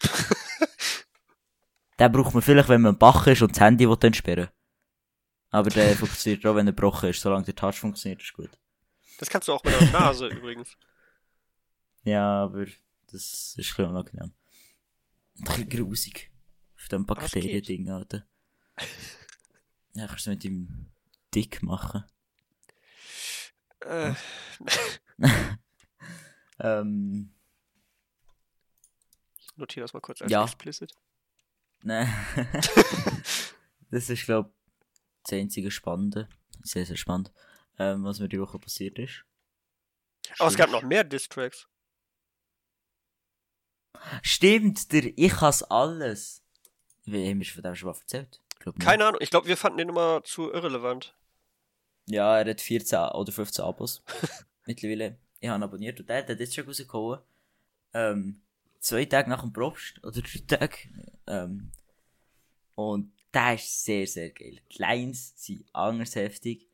den 2.00 2.10
braucht 2.10 2.34
man 2.34 2.42
vielleicht, 2.42 2.68
wenn 2.68 2.82
man 2.82 2.94
im 2.94 2.98
Bach 2.98 3.28
ist 3.28 3.40
und 3.40 3.52
das 3.52 3.60
Handy 3.60 3.88
will 3.88 3.96
entsperren. 4.02 4.48
Aber 5.54 5.70
der 5.70 5.94
funktioniert 5.96 6.44
auch, 6.46 6.56
wenn 6.56 6.66
er 6.66 6.72
gebrochen 6.72 7.10
ist. 7.10 7.20
Solange 7.20 7.44
der 7.44 7.54
Touch 7.54 7.76
funktioniert, 7.78 8.20
ist 8.20 8.32
gut. 8.32 8.50
Das 9.18 9.30
kannst 9.30 9.46
du 9.46 9.52
auch 9.52 9.62
mit 9.62 9.72
der 9.80 9.90
Nase 9.92 10.26
übrigens. 10.36 10.76
Ja, 12.02 12.42
aber 12.44 12.64
das 12.64 13.12
ist 13.12 13.54
ein 13.54 13.56
bisschen 13.58 13.84
unangenehm. 13.86 14.32
Ein 15.38 15.44
bisschen 15.44 15.68
grusig. 15.68 16.32
Auf 16.76 16.88
dem. 16.88 17.06
Bakterien-Ding, 17.06 17.88
Alter. 17.90 18.26
Ja, 19.96 20.08
kannst 20.08 20.26
du 20.26 20.30
mit 20.30 20.42
dem 20.42 20.90
dick 21.32 21.62
machen. 21.62 22.04
Äh, 23.80 24.12
Ähm, 26.60 27.32
ich 29.40 29.56
notiere 29.56 29.84
das 29.84 29.92
mal 29.92 30.00
kurz 30.00 30.22
als 30.22 30.30
Ja. 30.30 30.44
explicit. 30.44 30.92
ne. 31.82 32.08
das 33.90 34.08
ist, 34.08 34.24
glaub 34.24 34.52
das 35.24 35.32
einzige 35.32 35.70
Spannende. 35.70 36.28
Sehr, 36.62 36.86
sehr 36.86 36.96
spannend. 36.96 37.32
Ähm, 37.78 38.04
was 38.04 38.20
mir 38.20 38.28
die 38.28 38.40
Woche 38.40 38.58
passiert 38.58 38.98
ist. 38.98 39.24
Aber 40.38 40.48
es 40.48 40.56
gab 40.56 40.70
noch 40.70 40.82
mehr 40.82 41.04
Distracks. 41.04 41.66
Stimmt, 44.22 44.92
der 44.92 45.16
Ich 45.16 45.40
has 45.40 45.62
alles. 45.62 46.42
Wie 47.04 47.28
haben 47.28 47.40
wir 47.40 47.46
von 47.46 47.62
dem 47.62 47.74
schon 47.74 47.88
mal 47.88 47.96
erzählt? 47.98 48.40
Glaub 48.58 48.76
nicht. 48.76 48.86
Keine 48.86 49.06
Ahnung, 49.06 49.20
ich 49.20 49.30
glaube, 49.30 49.46
wir 49.46 49.56
fanden 49.56 49.78
den 49.78 49.88
immer 49.90 50.22
zu 50.24 50.52
irrelevant. 50.52 51.14
Ja, 52.06 52.38
er 52.38 52.50
hat 52.50 52.60
14 52.60 52.98
oder 52.98 53.32
15 53.32 53.64
Abos. 53.64 54.02
Mittlerweile. 54.66 55.18
Ich 55.40 55.48
habe 55.48 55.58
ihn 55.58 55.62
abonniert 55.62 56.00
und 56.00 56.08
der 56.08 56.18
hat 56.18 56.28
jetzt 56.28 56.54
schon 56.54 56.64
rausgehauen. 56.64 57.20
Ähm, 57.92 58.42
zwei 58.80 59.04
Tage 59.04 59.28
nach 59.28 59.42
dem 59.42 59.52
Probst. 59.52 60.02
Oder 60.02 60.20
drei 60.20 60.42
Tage. 60.46 60.76
Ähm, 61.26 61.72
und 62.74 63.12
der 63.34 63.54
ist 63.54 63.84
sehr, 63.84 64.06
sehr 64.06 64.30
geil. 64.30 64.60
Die 64.72 64.78
Lines 64.78 65.32
sind 65.36 65.64
anders 65.72 66.14
heftig. 66.14 66.68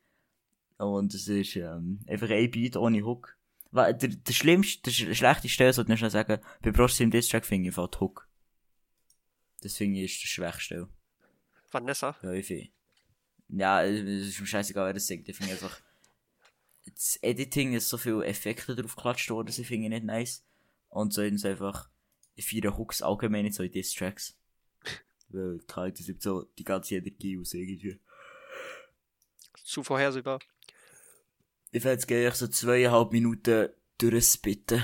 Und 0.77 1.13
es 1.13 1.27
ist 1.27 1.55
ähm, 1.55 1.99
einfach 2.07 2.29
ein 2.29 2.49
Beat 2.49 2.75
ohne 2.75 3.03
Hook. 3.03 3.37
Der, 3.71 3.93
der 3.93 4.33
schlimmste, 4.33 4.81
der 4.83 4.93
sch- 4.93 5.13
schlechteste 5.15 5.49
Stelle 5.49 5.73
sollte 5.73 5.93
ich 5.93 5.99
schnell 5.99 6.11
sagen, 6.11 6.41
bei 6.61 6.71
Bros 6.71 6.99
im 6.99 7.11
Distrack 7.11 7.45
finde 7.45 7.69
ich 7.69 7.75
fällt 7.75 7.99
Hook. 7.99 8.27
Das 9.61 9.77
finde 9.77 9.99
ich 9.99 10.11
ist 10.11 10.23
der 10.23 10.27
schwächste. 10.27 10.89
Vanessa. 11.71 12.15
Ja, 12.23 12.31
ich 12.33 12.47
finde. 12.47 12.69
Ja, 13.49 13.83
es 13.83 14.29
ist 14.29 14.39
mir 14.39 14.47
scheißegal, 14.47 14.87
wer 14.87 14.93
das 14.93 15.07
sagt. 15.07 15.29
Ich 15.29 15.35
finde 15.37 15.53
einfach, 15.53 15.79
das 16.85 17.17
Editing 17.21 17.73
ist 17.73 17.89
so 17.89 17.97
viele 17.97 18.25
Effekte 18.25 18.75
drauf 18.75 18.95
geklatscht 18.95 19.29
worden, 19.29 19.47
das 19.47 19.55
finde 19.57 19.85
ich 19.85 19.89
nicht 19.89 20.03
nice. 20.03 20.43
Und 20.89 21.13
so 21.13 21.21
einfach, 21.21 21.89
ich 22.35 22.47
feiere 22.49 22.77
Hooks 22.77 23.01
allgemein 23.01 23.43
nicht 23.43 23.55
so 23.55 23.63
in 23.63 23.71
Distracks. 23.71 24.37
Weil, 25.33 25.91
das 25.91 26.05
gibt 26.05 26.21
so 26.21 26.43
die 26.57 26.63
ganze 26.63 26.95
Energie 26.95 27.39
aus 27.39 27.53
irgendwie. 27.53 27.99
Zu 29.63 29.83
vorhersehbar. 29.83 30.39
Ich 31.71 31.83
werde 31.83 31.93
jetzt 31.93 32.07
gleich 32.07 32.35
so 32.35 32.47
zweieinhalb 32.47 33.11
Minuten 33.11 33.69
durchspitten. 33.97 34.83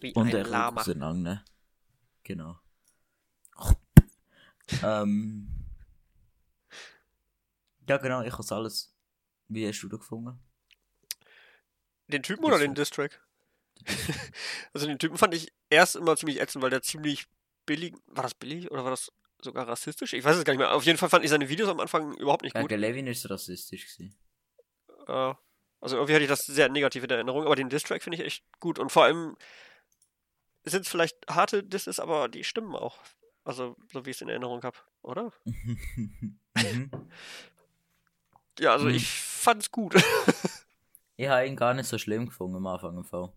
Wie 0.00 0.12
Und 0.12 0.34
ein 0.34 0.46
Lama. 0.46 0.80
auseinandernehmen. 0.80 1.42
Genau. 2.22 2.58
ähm. 4.82 5.48
Ja, 7.88 7.98
genau, 7.98 8.22
ich 8.22 8.32
habe 8.32 8.54
alles. 8.54 8.94
Wie 9.48 9.66
hast 9.66 9.80
du 9.80 9.88
das 9.88 10.00
gefunden? 10.00 10.38
Den 12.08 12.22
Typen 12.22 12.44
oder 12.44 12.58
den. 12.58 12.74
Distrack? 12.74 13.20
also 14.72 14.86
den 14.86 14.98
Typen 14.98 15.18
fand 15.18 15.34
ich 15.34 15.52
erst 15.70 15.96
immer 15.96 16.16
ziemlich 16.16 16.40
ätzend, 16.40 16.62
weil 16.62 16.70
der 16.70 16.82
ziemlich 16.82 17.26
billig. 17.66 17.94
War 18.06 18.22
das 18.24 18.34
billig 18.34 18.70
oder 18.70 18.84
war 18.84 18.90
das 18.90 19.12
sogar 19.40 19.66
rassistisch? 19.68 20.12
Ich 20.14 20.24
weiß 20.24 20.36
es 20.36 20.44
gar 20.44 20.52
nicht 20.52 20.58
mehr. 20.60 20.72
Auf 20.74 20.84
jeden 20.84 20.98
Fall 20.98 21.08
fand 21.08 21.24
ich 21.24 21.30
seine 21.30 21.48
Videos 21.48 21.68
am 21.68 21.80
Anfang 21.80 22.14
überhaupt 22.16 22.42
nicht 22.42 22.54
Ja, 22.54 22.62
gut. 22.62 22.70
der 22.70 22.78
Levin 22.78 23.06
ist 23.06 23.28
rassistisch 23.28 23.86
gewesen. 23.96 24.16
Äh, 25.06 25.34
also 25.80 25.96
irgendwie 25.96 26.14
hatte 26.14 26.22
ich 26.24 26.28
das 26.30 26.46
sehr 26.46 26.68
negativ 26.68 27.04
in 27.04 27.10
Erinnerung, 27.10 27.44
aber 27.44 27.56
den 27.56 27.68
Distrack 27.68 28.02
finde 28.02 28.16
ich 28.18 28.24
echt 28.24 28.44
gut. 28.60 28.78
Und 28.78 28.90
vor 28.90 29.04
allem 29.04 29.36
sind 30.64 30.82
es 30.82 30.88
vielleicht 30.88 31.16
harte 31.28 31.62
Disses, 31.62 32.00
aber 32.00 32.28
die 32.28 32.42
stimmen 32.44 32.74
auch. 32.74 32.98
Also, 33.44 33.76
so 33.92 34.06
wie 34.06 34.10
ich 34.10 34.16
es 34.16 34.22
in 34.22 34.30
Erinnerung 34.30 34.62
habe, 34.62 34.78
oder? 35.02 35.30
mhm. 35.44 36.90
Ja, 38.58 38.72
also 38.72 38.86
Mhm. 38.86 38.94
ich 38.94 39.06
fand's 39.10 39.70
gut. 39.70 39.94
Ich 41.16 41.28
habe 41.28 41.46
ihn 41.46 41.54
gar 41.56 41.74
nicht 41.74 41.86
so 41.86 41.98
schlimm 41.98 42.26
gefunden 42.26 42.56
am 42.56 42.66
Anfang 42.66 42.96
im 42.96 43.04
Fall. 43.04 43.32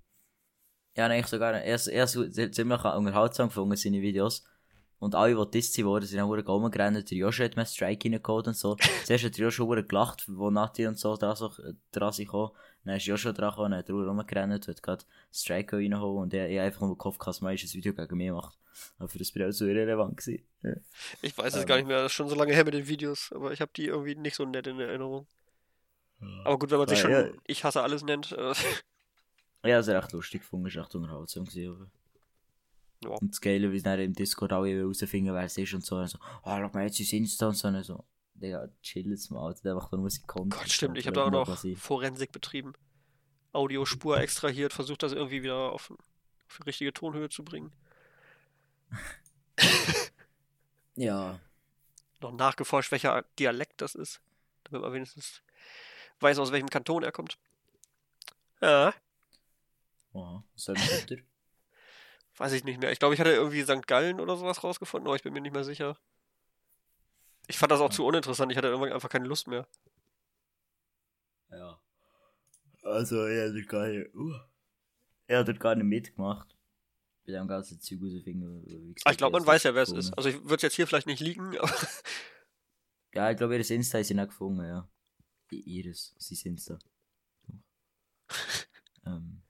Ich 0.98 1.04
habe 1.04 1.14
eigentlich 1.14 1.28
sogar 1.28 1.62
erst, 1.62 1.90
erst 1.90 2.14
ziemlich 2.34 2.84
unterhaltsam 2.84 3.50
gefunden, 3.50 3.76
seine 3.76 4.02
Videos. 4.02 4.44
Und 4.98 5.14
alle, 5.14 5.36
die 5.46 5.60
das 5.62 5.78
wurden, 5.86 6.08
sind 6.08 6.20
auch 6.20 6.32
rumgerannt. 6.32 7.12
Der 7.12 7.18
Joshua 7.20 7.46
hat 7.46 7.56
mir 7.56 7.62
einen 7.62 7.68
Strike 7.68 8.10
reingeholt 8.10 8.48
und 8.48 8.58
so. 8.58 8.76
Zuerst 9.06 9.26
hat 9.26 9.38
der 9.38 9.44
Joshua 9.44 9.68
verdammt 9.68 9.90
gelacht, 9.90 10.24
wo 10.28 10.50
Nati 10.50 10.88
und 10.88 10.98
so 10.98 11.16
dran, 11.16 11.36
so, 11.36 11.52
dran 11.92 12.14
sind 12.14 12.26
gekommen. 12.26 12.50
Dann 12.84 12.96
ist 12.96 13.06
Joshua 13.06 13.32
dran 13.32 13.52
gekommen, 13.52 13.72
dann 13.74 13.80
hat 13.82 13.90
er 13.90 13.94
rumgerannt, 13.94 14.68
hat 14.68 14.82
gerade 14.82 15.06
Strike 15.32 15.78
reingeholt 15.78 16.24
und 16.24 16.34
ich 16.34 16.58
hab 16.58 16.66
einfach 16.66 16.82
nur 16.82 16.98
gehofft, 16.98 17.22
dass 17.28 17.42
man 17.42 17.52
ein 17.52 17.58
Video 17.60 17.94
gegen 17.94 18.18
mich 18.18 18.32
macht. 18.32 18.58
Aber 18.98 19.08
für 19.08 19.20
das 19.20 19.36
ich 19.36 19.44
auch 19.44 19.52
so 19.52 19.68
irrelevant 19.68 20.18
gewesen. 20.18 20.44
Ja. 20.64 20.72
Ich 21.22 21.38
weiß 21.38 21.54
es 21.54 21.62
Ähm. 21.62 21.68
gar 21.68 21.76
nicht 21.76 21.88
mehr, 21.88 21.98
das 22.02 22.12
ist 22.12 22.16
schon 22.16 22.28
so 22.28 22.36
lange 22.36 22.56
her 22.56 22.66
mit 22.66 22.74
den 22.74 22.88
Videos, 22.88 23.32
aber 23.36 23.52
ich 23.54 23.62
habe 23.62 23.72
die 23.76 23.86
irgendwie 23.86 24.16
nicht 24.16 24.36
so 24.36 24.46
nett 24.46 24.66
in 24.66 24.80
Erinnerung. 24.80 25.28
Aber 26.44 26.58
gut, 26.58 26.72
wenn 26.72 26.80
man 26.80 26.88
sich 26.88 26.98
schon 26.98 27.12
Ja. 27.12 27.28
Ich 27.46 27.64
hasse 27.64 27.84
alles 27.84 28.02
nennt, 28.02 28.32
Ja, 29.68 29.78
das 29.78 29.88
war 29.88 29.96
echt 29.96 30.12
lustig 30.14 30.42
gefunden, 30.42 30.68
es 30.68 30.76
war 30.76 30.84
echt 30.84 30.96
unterhaltsam 30.96 31.46
gewesen. 31.46 31.92
Ja. 33.04 33.10
Und 33.10 33.32
das 33.32 33.42
Geile, 33.42 33.72
wie 33.72 33.78
es 33.78 33.84
dann 33.84 34.00
im 34.00 34.14
Discord 34.14 34.52
alle 34.54 34.70
herausfinden, 34.70 35.34
wer 35.34 35.44
es 35.44 35.58
ist 35.58 35.74
und 35.74 35.86
so. 35.86 35.98
Und 35.98 36.08
so, 36.08 36.18
ah, 36.44 36.60
schau 36.60 36.70
mal 36.74 36.84
jetzt 36.84 37.00
ins 37.00 37.14
Insta 37.14 37.48
und 37.48 37.56
so. 37.56 37.68
Und 37.68 37.84
so, 37.84 38.04
Digga, 38.34 38.70
chill 38.82 39.10
jetzt 39.10 39.30
mal, 39.30 39.46
Alter, 39.46 39.74
einfach 39.74 39.92
nur 39.92 40.02
Musik. 40.02 40.26
Gott, 40.28 40.70
stimmt, 40.70 40.98
ich 40.98 41.06
habe 41.06 41.16
da 41.16 41.26
auch 41.26 41.32
noch 41.32 41.58
Forensik 41.78 42.32
betrieben. 42.32 42.74
Audiospur 43.54 44.18
extrahiert, 44.20 44.74
versucht 44.74 45.04
das 45.04 45.14
irgendwie 45.14 45.44
wieder 45.44 45.72
auf, 45.72 45.92
auf 45.92 46.58
die 46.58 46.64
richtige 46.64 46.94
Tonhöhe 46.94 47.30
zu 47.30 47.44
bringen. 47.44 47.72
Ja, 51.00 51.40
Noch 52.22 52.32
nachgeforscht, 52.32 52.92
welcher 52.92 53.24
Dialekt 53.38 53.82
das 53.82 53.94
ist, 53.94 54.20
damit 54.64 54.82
man 54.82 54.94
wenigstens 54.94 55.44
weiß, 56.22 56.40
aus 56.40 56.52
welchem 56.52 56.70
Kanton 56.70 57.04
er 57.04 57.12
kommt. 57.12 57.38
Ja, 58.62 58.96
wow, 60.18 60.44
bitte? 61.08 61.24
weiß 62.38 62.54
ich 62.54 62.64
nicht 62.64 62.80
mehr. 62.80 62.92
Ich 62.92 63.00
glaube, 63.00 63.14
ich 63.14 63.20
hatte 63.20 63.32
irgendwie 63.32 63.64
St. 63.64 63.88
Gallen 63.88 64.20
oder 64.20 64.38
sowas 64.38 64.64
rausgefunden, 64.64 65.08
aber 65.08 65.16
ich 65.16 65.24
bin 65.24 65.34
mir 65.34 65.42
nicht 65.42 65.54
mehr 65.54 65.64
sicher. 65.64 65.98
Ich 67.48 67.58
fand 67.58 67.72
das 67.72 67.80
auch 67.80 67.90
zu 67.90 68.06
uninteressant, 68.06 68.52
ich 68.52 68.58
hatte 68.58 68.68
irgendwann 68.68 68.92
einfach 68.92 69.10
keine 69.10 69.28
Lust 69.28 69.48
mehr. 69.48 69.68
Ja. 71.50 71.80
Also, 72.84 73.26
er 73.26 73.50
hat 73.50 73.68
gar 73.68 73.88
nicht, 73.88 74.14
uh, 74.14 74.34
er 75.28 75.40
hat 75.40 75.60
gar 75.60 75.76
nicht 75.76 75.86
mitgemacht. 75.86 76.56
Bei 77.26 77.34
dem 77.34 77.48
ganzen 77.48 77.80
wie 77.82 78.76
Aber 78.76 78.94
gesagt, 78.94 79.12
ich 79.12 79.18
glaube, 79.18 79.38
man 79.38 79.46
weiß 79.46 79.64
ja, 79.64 79.76
wer 79.76 79.84
es 79.84 79.92
ist. 79.92 80.18
Also 80.18 80.30
ich 80.30 80.42
würde 80.44 80.56
es 80.56 80.62
jetzt 80.62 80.76
hier 80.76 80.88
vielleicht 80.88 81.08
nicht 81.08 81.20
liegen, 81.20 81.58
aber 81.58 81.70
Ja, 83.14 83.32
ich 83.32 83.38
glaube, 83.38 83.56
ihres 83.56 83.72
Insta 83.72 83.98
ist 83.98 84.12
nicht 84.12 84.30
gefunden, 84.30 84.64
ja. 84.64 84.88
Ihres, 85.50 86.14
sie 86.18 86.48
Insta. 86.48 86.78
ähm, 89.06 89.42
ja. 89.42 89.47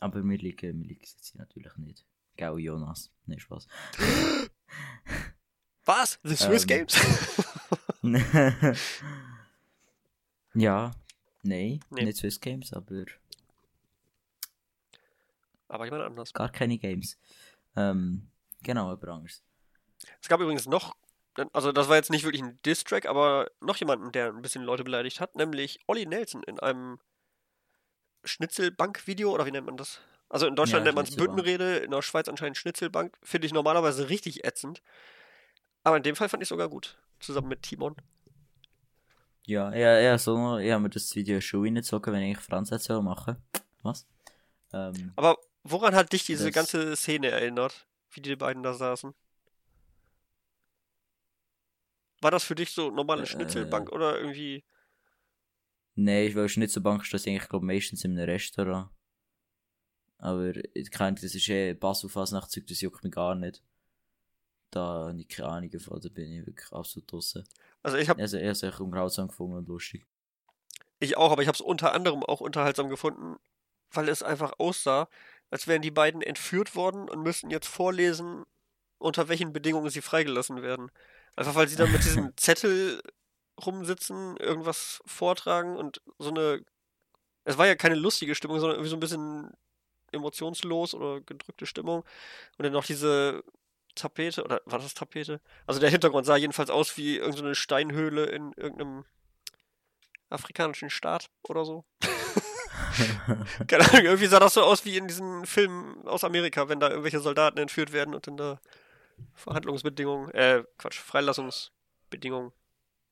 Aber 0.00 0.22
mir 0.22 0.38
liegen, 0.38 0.78
mir 0.78 0.86
liegen 0.86 1.04
sie 1.04 1.38
natürlich 1.38 1.76
nicht. 1.76 2.04
Gell, 2.36 2.58
Jonas? 2.58 3.10
Nein, 3.26 3.38
Spaß. 3.40 3.66
was? 5.84 6.18
The 6.22 6.36
Swiss 6.36 6.66
Ähm. 6.68 6.86
Games? 6.86 6.96
ja, 10.54 10.90
nein, 11.42 11.80
Nee. 11.90 12.04
nicht 12.04 12.18
Swiss 12.18 12.40
Games, 12.40 12.72
aber 12.72 13.04
aber 15.68 15.84
jemand 15.86 16.02
anders. 16.04 16.32
gar 16.32 16.50
keine 16.50 16.78
Games. 16.78 17.16
Ähm, 17.76 18.28
genau, 18.62 18.90
aber 18.90 19.08
anders. 19.08 19.42
Es 20.20 20.28
gab 20.28 20.40
übrigens 20.40 20.66
noch, 20.66 20.94
also 21.52 21.72
das 21.72 21.88
war 21.88 21.96
jetzt 21.96 22.10
nicht 22.10 22.24
wirklich 22.24 22.42
ein 22.42 22.60
Diss-Track, 22.62 23.06
aber 23.06 23.50
noch 23.60 23.76
jemanden, 23.76 24.12
der 24.12 24.28
ein 24.28 24.42
bisschen 24.42 24.62
Leute 24.64 24.84
beleidigt 24.84 25.20
hat, 25.20 25.34
nämlich 25.34 25.80
Olli 25.86 26.04
Nelson 26.06 26.42
in 26.42 26.58
einem 26.60 26.98
Schnitzelbank-Video, 28.24 29.32
oder 29.32 29.46
wie 29.46 29.50
nennt 29.50 29.66
man 29.66 29.76
das? 29.76 30.00
Also 30.28 30.46
in 30.46 30.56
Deutschland 30.56 30.80
Ja, 30.82 30.84
nennt 30.86 30.96
man 30.96 31.04
es 31.04 31.10
Schnitzelbank. 31.12 31.36
Büttenrede, 31.44 31.76
in 31.78 31.90
der 31.90 32.02
Schweiz 32.02 32.28
anscheinend 32.28 32.56
Schnitzelbank. 32.56 33.16
Finde 33.22 33.46
ich 33.46 33.52
normalerweise 33.52 34.08
richtig 34.08 34.44
ätzend. 34.44 34.82
Aber 35.82 35.96
in 35.96 36.02
dem 36.02 36.16
Fall 36.16 36.28
fand 36.28 36.42
ich 36.42 36.48
sogar 36.48 36.68
gut. 36.68 36.98
Zusammen 37.20 37.48
mit 37.48 37.62
Timon. 37.62 37.94
Ja, 39.46 39.72
ja, 39.74 40.00
ja, 40.00 40.16
so, 40.18 40.56
ich 40.58 40.70
habe 40.72 40.82
mir 40.82 40.88
das 40.90 41.14
Video 41.14 41.40
schon 41.40 41.62
reingezogen, 41.64 42.12
wenn 42.14 42.22
ich 42.22 42.38
Franz 42.38 42.70
soll 42.70 43.02
machen. 43.02 43.36
Was? 43.82 44.06
Ähm, 44.72 45.12
Aber 45.16 45.36
woran 45.62 45.94
hat 45.94 46.12
dich 46.12 46.24
diese 46.24 46.46
Das- 46.46 46.54
ganze 46.54 46.96
Szene 46.96 47.28
erinnert, 47.30 47.86
wie 48.10 48.22
die 48.22 48.36
beiden 48.36 48.62
da 48.62 48.72
saßen? 48.72 49.14
War 52.22 52.30
das 52.30 52.44
für 52.44 52.54
dich 52.54 52.70
so 52.72 52.90
normale 52.90 53.24
Äh. 53.24 53.26
Schnitzelbank 53.26 53.92
oder 53.92 54.18
irgendwie. 54.18 54.64
Nein, 55.96 56.26
ich 56.26 56.34
will 56.34 56.50
nicht 56.56 56.72
so 56.72 56.80
Bank 56.80 57.08
das 57.10 57.26
eigentlich 57.26 57.48
glaub, 57.48 57.62
meistens 57.62 58.04
in 58.04 58.18
einem 58.18 58.28
Restaurant. 58.28 58.90
Aber 60.18 60.52
ich 60.74 60.90
kennt, 60.90 61.22
das 61.22 61.34
ist 61.34 61.48
eh 61.48 61.74
Basel-Fasnachtzeug, 61.74 62.66
das 62.66 62.80
juckt 62.80 63.04
mich 63.04 63.12
gar 63.12 63.34
nicht. 63.34 63.62
Da 64.70 65.08
habe 65.08 65.20
ich 65.20 65.28
keine 65.28 65.48
Ahnung 65.48 65.70
davon, 65.70 66.00
da 66.00 66.08
bin 66.08 66.32
ich 66.32 66.46
wirklich 66.46 66.72
absolut 66.72 67.12
draussen. 67.12 67.44
Also 67.82 67.96
ich 67.96 68.08
habe 68.08 68.20
Also 68.20 68.38
er 68.38 68.52
ist 68.52 68.62
echt 68.62 68.80
unterhaltsam 68.80 69.28
gefunden 69.28 69.56
und 69.56 69.68
lustig. 69.68 70.06
Ich 70.98 71.16
auch, 71.16 71.30
aber 71.30 71.42
ich 71.42 71.48
habe 71.48 71.56
es 71.56 71.60
unter 71.60 71.92
anderem 71.92 72.24
auch 72.24 72.40
unterhaltsam 72.40 72.88
gefunden, 72.88 73.36
weil 73.90 74.08
es 74.08 74.22
einfach 74.22 74.54
aussah, 74.58 75.08
als 75.50 75.66
wären 75.68 75.82
die 75.82 75.90
beiden 75.90 76.22
entführt 76.22 76.74
worden 76.74 77.08
und 77.08 77.22
müssten 77.22 77.50
jetzt 77.50 77.68
vorlesen, 77.68 78.44
unter 78.98 79.28
welchen 79.28 79.52
Bedingungen 79.52 79.90
sie 79.90 80.00
freigelassen 80.00 80.62
werden. 80.62 80.90
Einfach 81.36 81.54
weil 81.54 81.68
sie 81.68 81.76
dann 81.76 81.92
mit 81.92 82.04
diesem 82.04 82.32
Zettel 82.36 83.02
rumsitzen, 83.64 84.36
irgendwas 84.36 85.02
vortragen 85.06 85.76
und 85.76 86.00
so 86.18 86.30
eine. 86.30 86.64
Es 87.44 87.58
war 87.58 87.66
ja 87.66 87.74
keine 87.74 87.94
lustige 87.94 88.34
Stimmung, 88.34 88.58
sondern 88.58 88.76
irgendwie 88.76 88.90
so 88.90 88.96
ein 88.96 89.00
bisschen 89.00 89.50
emotionslos 90.12 90.94
oder 90.94 91.20
gedrückte 91.20 91.66
Stimmung. 91.66 92.04
Und 92.56 92.62
dann 92.64 92.72
noch 92.72 92.86
diese 92.86 93.44
Tapete, 93.94 94.42
oder 94.44 94.62
war 94.64 94.78
das 94.78 94.94
Tapete? 94.94 95.40
Also 95.66 95.80
der 95.80 95.90
Hintergrund 95.90 96.26
sah 96.26 96.36
jedenfalls 96.36 96.70
aus 96.70 96.96
wie 96.96 97.18
irgendeine 97.18 97.54
Steinhöhle 97.54 98.26
in 98.26 98.52
irgendeinem 98.54 99.04
afrikanischen 100.30 100.90
Staat 100.90 101.28
oder 101.42 101.64
so. 101.64 101.84
Keine 103.66 103.84
Ahnung, 103.88 104.04
irgendwie 104.04 104.26
sah 104.26 104.40
das 104.40 104.54
so 104.54 104.62
aus 104.62 104.84
wie 104.84 104.96
in 104.96 105.06
diesen 105.06 105.46
Filmen 105.46 106.06
aus 106.06 106.24
Amerika, 106.24 106.68
wenn 106.68 106.80
da 106.80 106.88
irgendwelche 106.88 107.20
Soldaten 107.20 107.58
entführt 107.58 107.92
werden 107.92 108.14
und 108.14 108.26
dann 108.26 108.36
da 108.36 108.60
Verhandlungsbedingungen, 109.34 110.30
äh, 110.32 110.64
Quatsch, 110.78 110.98
Freilassungsbedingungen 110.98 112.52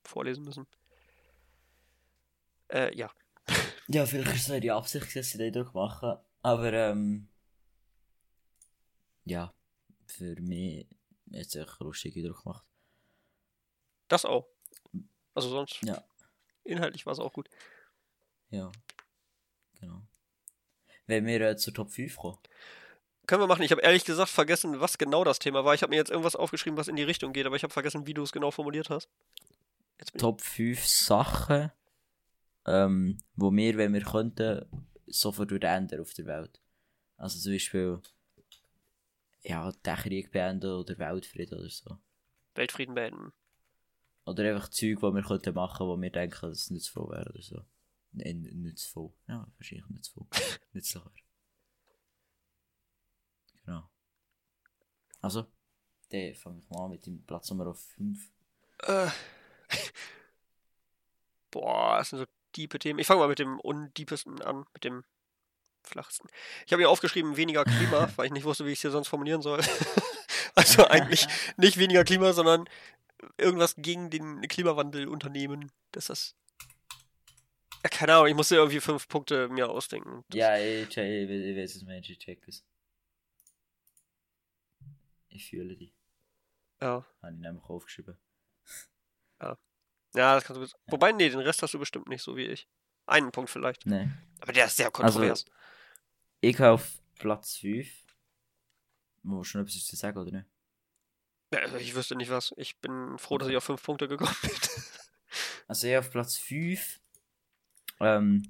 vorlesen 0.03 0.43
müssen. 0.43 0.67
Äh, 2.69 2.95
ja. 2.95 3.11
ja, 3.87 4.05
vielleicht 4.05 4.35
ist 4.35 4.49
es 4.49 4.61
die 4.61 4.71
Absicht, 4.71 5.15
dass 5.15 5.29
sie 5.29 5.37
das 5.37 5.51
durchmachen. 5.51 6.17
Aber 6.41 6.73
ähm. 6.73 7.27
Ja, 9.25 9.53
für 10.07 10.35
mich 10.41 10.87
hat 11.33 11.41
es 11.47 11.55
echt 11.55 11.79
lustig 11.79 12.13
durchgemacht. 12.15 12.65
Das 14.07 14.25
auch. 14.25 14.47
Also 15.33 15.49
sonst, 15.49 15.81
Ja. 15.83 16.03
inhaltlich 16.63 17.05
war 17.05 17.13
es 17.13 17.19
auch 17.19 17.33
gut. 17.33 17.49
Ja. 18.49 18.71
Genau. 19.79 20.01
Wenn 21.07 21.25
wir 21.25 21.41
äh, 21.41 21.57
zur 21.57 21.73
Top 21.73 21.89
5 21.91 22.15
kommen. 22.17 22.37
Können 23.25 23.41
wir 23.41 23.47
machen. 23.47 23.63
Ich 23.63 23.71
habe 23.71 23.81
ehrlich 23.81 24.03
gesagt 24.05 24.29
vergessen, 24.29 24.79
was 24.81 24.97
genau 24.97 25.23
das 25.23 25.39
Thema 25.39 25.63
war. 25.63 25.73
Ich 25.73 25.81
habe 25.81 25.91
mir 25.91 25.95
jetzt 25.95 26.11
irgendwas 26.11 26.35
aufgeschrieben, 26.35 26.77
was 26.77 26.89
in 26.89 26.95
die 26.97 27.03
Richtung 27.03 27.31
geht, 27.33 27.45
aber 27.45 27.55
ich 27.55 27.63
habe 27.63 27.73
vergessen, 27.73 28.05
wie 28.05 28.13
du 28.13 28.21
es 28.23 28.33
genau 28.33 28.51
formuliert 28.51 28.89
hast. 28.89 29.07
Top 30.17 30.41
5 30.41 30.85
Sachen, 30.85 31.71
ähm, 32.65 33.17
wo 33.35 33.51
wir, 33.51 33.77
wenn 33.77 33.93
wir 33.93 34.03
könnten, 34.03 34.65
sofort 35.07 35.51
würden 35.51 35.69
ändern 35.69 36.01
auf 36.01 36.13
der 36.13 36.25
Welt. 36.25 36.61
Also 37.17 37.39
zum 37.39 37.53
Beispiel, 37.53 38.01
ja, 39.43 39.71
den 39.71 39.95
Krieg 39.95 40.31
beenden 40.31 40.71
oder 40.71 40.97
Weltfrieden 40.97 41.59
oder 41.59 41.69
so. 41.69 41.97
Weltfrieden 42.55 42.95
beenden. 42.95 43.33
Oder 44.25 44.49
einfach 44.49 44.69
Zeug, 44.69 44.99
die 44.99 45.01
wir 45.01 45.23
könnten 45.23 45.53
machen, 45.53 45.87
wo 45.87 45.99
wir 45.99 46.09
denken, 46.09 46.49
dass 46.49 46.63
es 46.63 46.69
nützvoll 46.69 47.09
wäre 47.09 47.29
oder 47.29 47.41
so. 47.41 47.65
Nein, 48.13 48.41
nützvoll. 48.41 49.11
Ja, 49.27 49.47
wahrscheinlich 49.57 49.89
nützvoll. 49.89 50.27
Nützlich 50.73 51.03
wäre. 51.03 51.13
Genau. 53.65 53.89
Also, 55.19 55.47
dann 56.09 56.35
fange 56.35 56.59
ich 56.59 56.69
mal 56.69 56.85
an 56.85 56.91
mit 56.91 57.05
dem 57.05 57.23
Platz 57.25 57.49
Nummer 57.49 57.73
5. 57.73 58.31
Äh. 58.83 59.09
Boah, 61.51 61.97
das 61.97 62.09
sind 62.09 62.19
so 62.19 62.25
diepe 62.55 62.79
Themen. 62.79 62.99
Ich 62.99 63.07
fange 63.07 63.19
mal 63.19 63.27
mit 63.27 63.39
dem 63.39 63.59
undiepesten 63.59 64.41
an, 64.41 64.65
mit 64.73 64.83
dem 64.83 65.03
flachsten. 65.83 66.27
Ich 66.65 66.73
habe 66.73 66.81
mir 66.81 66.89
aufgeschrieben, 66.89 67.37
weniger 67.37 67.63
Klima, 67.65 68.09
weil 68.15 68.27
ich 68.27 68.31
nicht 68.31 68.45
wusste, 68.45 68.65
wie 68.65 68.69
ich 68.71 68.77
es 68.79 68.81
hier 68.81 68.91
sonst 68.91 69.07
formulieren 69.07 69.41
soll. 69.41 69.61
also 70.55 70.85
eigentlich 70.87 71.27
nicht 71.57 71.77
weniger 71.77 72.03
Klima, 72.03 72.33
sondern 72.33 72.67
irgendwas 73.37 73.75
gegen 73.77 74.09
den 74.09 74.41
Klimawandel 74.47 75.07
unternehmen. 75.07 75.71
Das 75.91 76.09
ist. 76.09 76.35
Ja, 77.83 77.89
keine 77.89 78.15
Ahnung, 78.15 78.27
ich 78.27 78.35
musste 78.35 78.55
irgendwie 78.55 78.79
fünf 78.79 79.07
Punkte 79.09 79.49
mir 79.49 79.69
ausdenken. 79.69 80.23
Das- 80.29 80.37
Ja, 80.39 80.57
ich, 80.57 80.87
ich, 80.89 80.97
ich, 80.97 81.57
weiß 81.57 81.75
es, 81.75 81.83
Mensch, 81.83 82.09
ich 82.09 82.17
check 82.19 82.47
es. 82.47 82.63
Ich 85.29 85.49
fühle 85.49 85.75
dich. 85.75 85.93
Ja. 86.81 87.05
Habe 87.21 87.33
ich 87.33 87.39
nämlich 87.39 87.63
aufgeschrieben. 87.65 88.17
Ja, 90.15 90.35
das 90.35 90.43
kannst 90.43 90.61
du. 90.61 90.67
Wobei, 90.87 91.11
nee, 91.11 91.29
den 91.29 91.39
Rest 91.39 91.61
hast 91.61 91.73
du 91.73 91.79
bestimmt 91.79 92.07
nicht 92.07 92.21
so 92.21 92.35
wie 92.35 92.45
ich. 92.45 92.67
Einen 93.05 93.31
Punkt 93.31 93.49
vielleicht. 93.49 93.85
Nein. 93.85 94.17
Aber 94.41 94.53
der 94.53 94.65
ist 94.65 94.77
sehr 94.77 94.91
kontrovers. 94.91 95.45
Ich 96.41 96.57
gehe 96.57 96.69
auf 96.69 96.99
Platz 97.19 97.57
5. 97.57 97.87
Wo 99.23 99.43
schon 99.43 99.61
etwas 99.61 99.85
zu 99.85 99.95
sagen, 99.95 100.17
oder 100.19 100.31
nicht? 100.31 100.45
Ja, 101.53 101.59
also 101.61 101.77
ich 101.77 101.95
wüsste 101.95 102.15
nicht 102.15 102.29
was. 102.31 102.53
Ich 102.57 102.77
bin 102.79 103.17
froh, 103.17 103.37
dass 103.37 103.47
ich 103.49 103.55
auf 103.57 103.63
fünf 103.63 103.81
Punkte 103.83 104.07
gekommen 104.07 104.35
bin. 104.41 104.51
Also 105.67 105.87
ich 105.87 105.97
auf 105.97 106.11
Platz 106.11 106.37
5. 106.37 106.99
Ähm, 108.01 108.43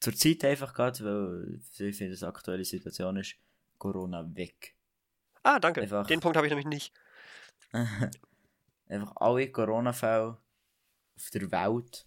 zur 0.00 0.14
Zeit 0.14 0.44
einfach 0.44 0.74
gerade, 0.74 1.04
weil 1.04 1.60
ich 1.88 1.96
finde, 1.96 2.10
dass 2.10 2.22
aktuelle 2.24 2.64
Situation 2.64 3.16
ist, 3.16 3.36
Corona 3.78 4.28
weg. 4.34 4.74
ah, 5.44 5.58
danke. 5.60 5.82
Einfach- 5.82 6.06
Den 6.08 6.20
Punkt 6.20 6.36
habe 6.36 6.46
ich 6.46 6.50
nämlich 6.50 6.66
nicht. 6.66 6.92
einfach 8.88 9.12
alle 9.16 9.50
Corona-Fälle 9.50 10.38
auf 11.16 11.30
der 11.32 11.50
Welt 11.50 12.06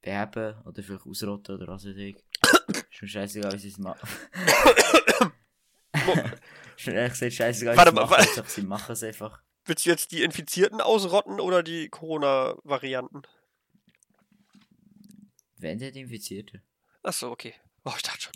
beheben 0.00 0.56
oder 0.64 0.82
vielleicht 0.82 1.06
ausrotten 1.06 1.56
oder 1.56 1.68
was 1.68 1.86
weiß 1.86 1.96
ich. 1.96 2.16
Ist 2.90 3.02
mir 3.02 3.08
scheißegal, 3.08 3.52
wie 3.52 3.58
sie 3.58 3.68
es 3.68 3.78
machen. 3.78 4.08
ist 6.76 6.86
mir 6.86 6.94
ehrlich 6.94 7.12
gesagt 7.12 7.32
scheißegal, 7.32 7.76
sie 7.76 7.84
mal, 7.84 7.92
machen. 7.92 8.10
warte. 8.10 8.44
Sie 8.46 8.62
machen 8.62 8.92
es 8.92 9.02
einfach. 9.02 9.42
Willst 9.64 9.86
du 9.86 9.90
jetzt 9.90 10.10
die 10.10 10.22
Infizierten 10.22 10.80
ausrotten 10.80 11.38
oder 11.40 11.62
die 11.62 11.88
Corona-Varianten? 11.88 13.22
Wenn 15.56 15.78
der 15.78 15.94
Infizierte. 15.94 16.62
Achso, 17.04 17.30
okay. 17.30 17.54
Oh, 17.84 17.92
ich 17.96 18.02
dachte 18.02 18.22
schon. 18.22 18.32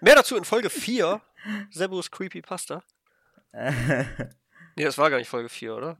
Mehr 0.00 0.14
dazu 0.14 0.36
in 0.36 0.44
Folge 0.44 0.70
4. 0.70 1.20
Sebus 1.70 2.10
Creepypasta. 2.10 2.82
nee, 4.76 4.82
Nee, 4.82 4.84
das 4.84 4.98
war 4.98 5.10
gar 5.10 5.18
nicht 5.18 5.28
Folge 5.28 5.48
4, 5.48 5.74
oder? 5.76 5.98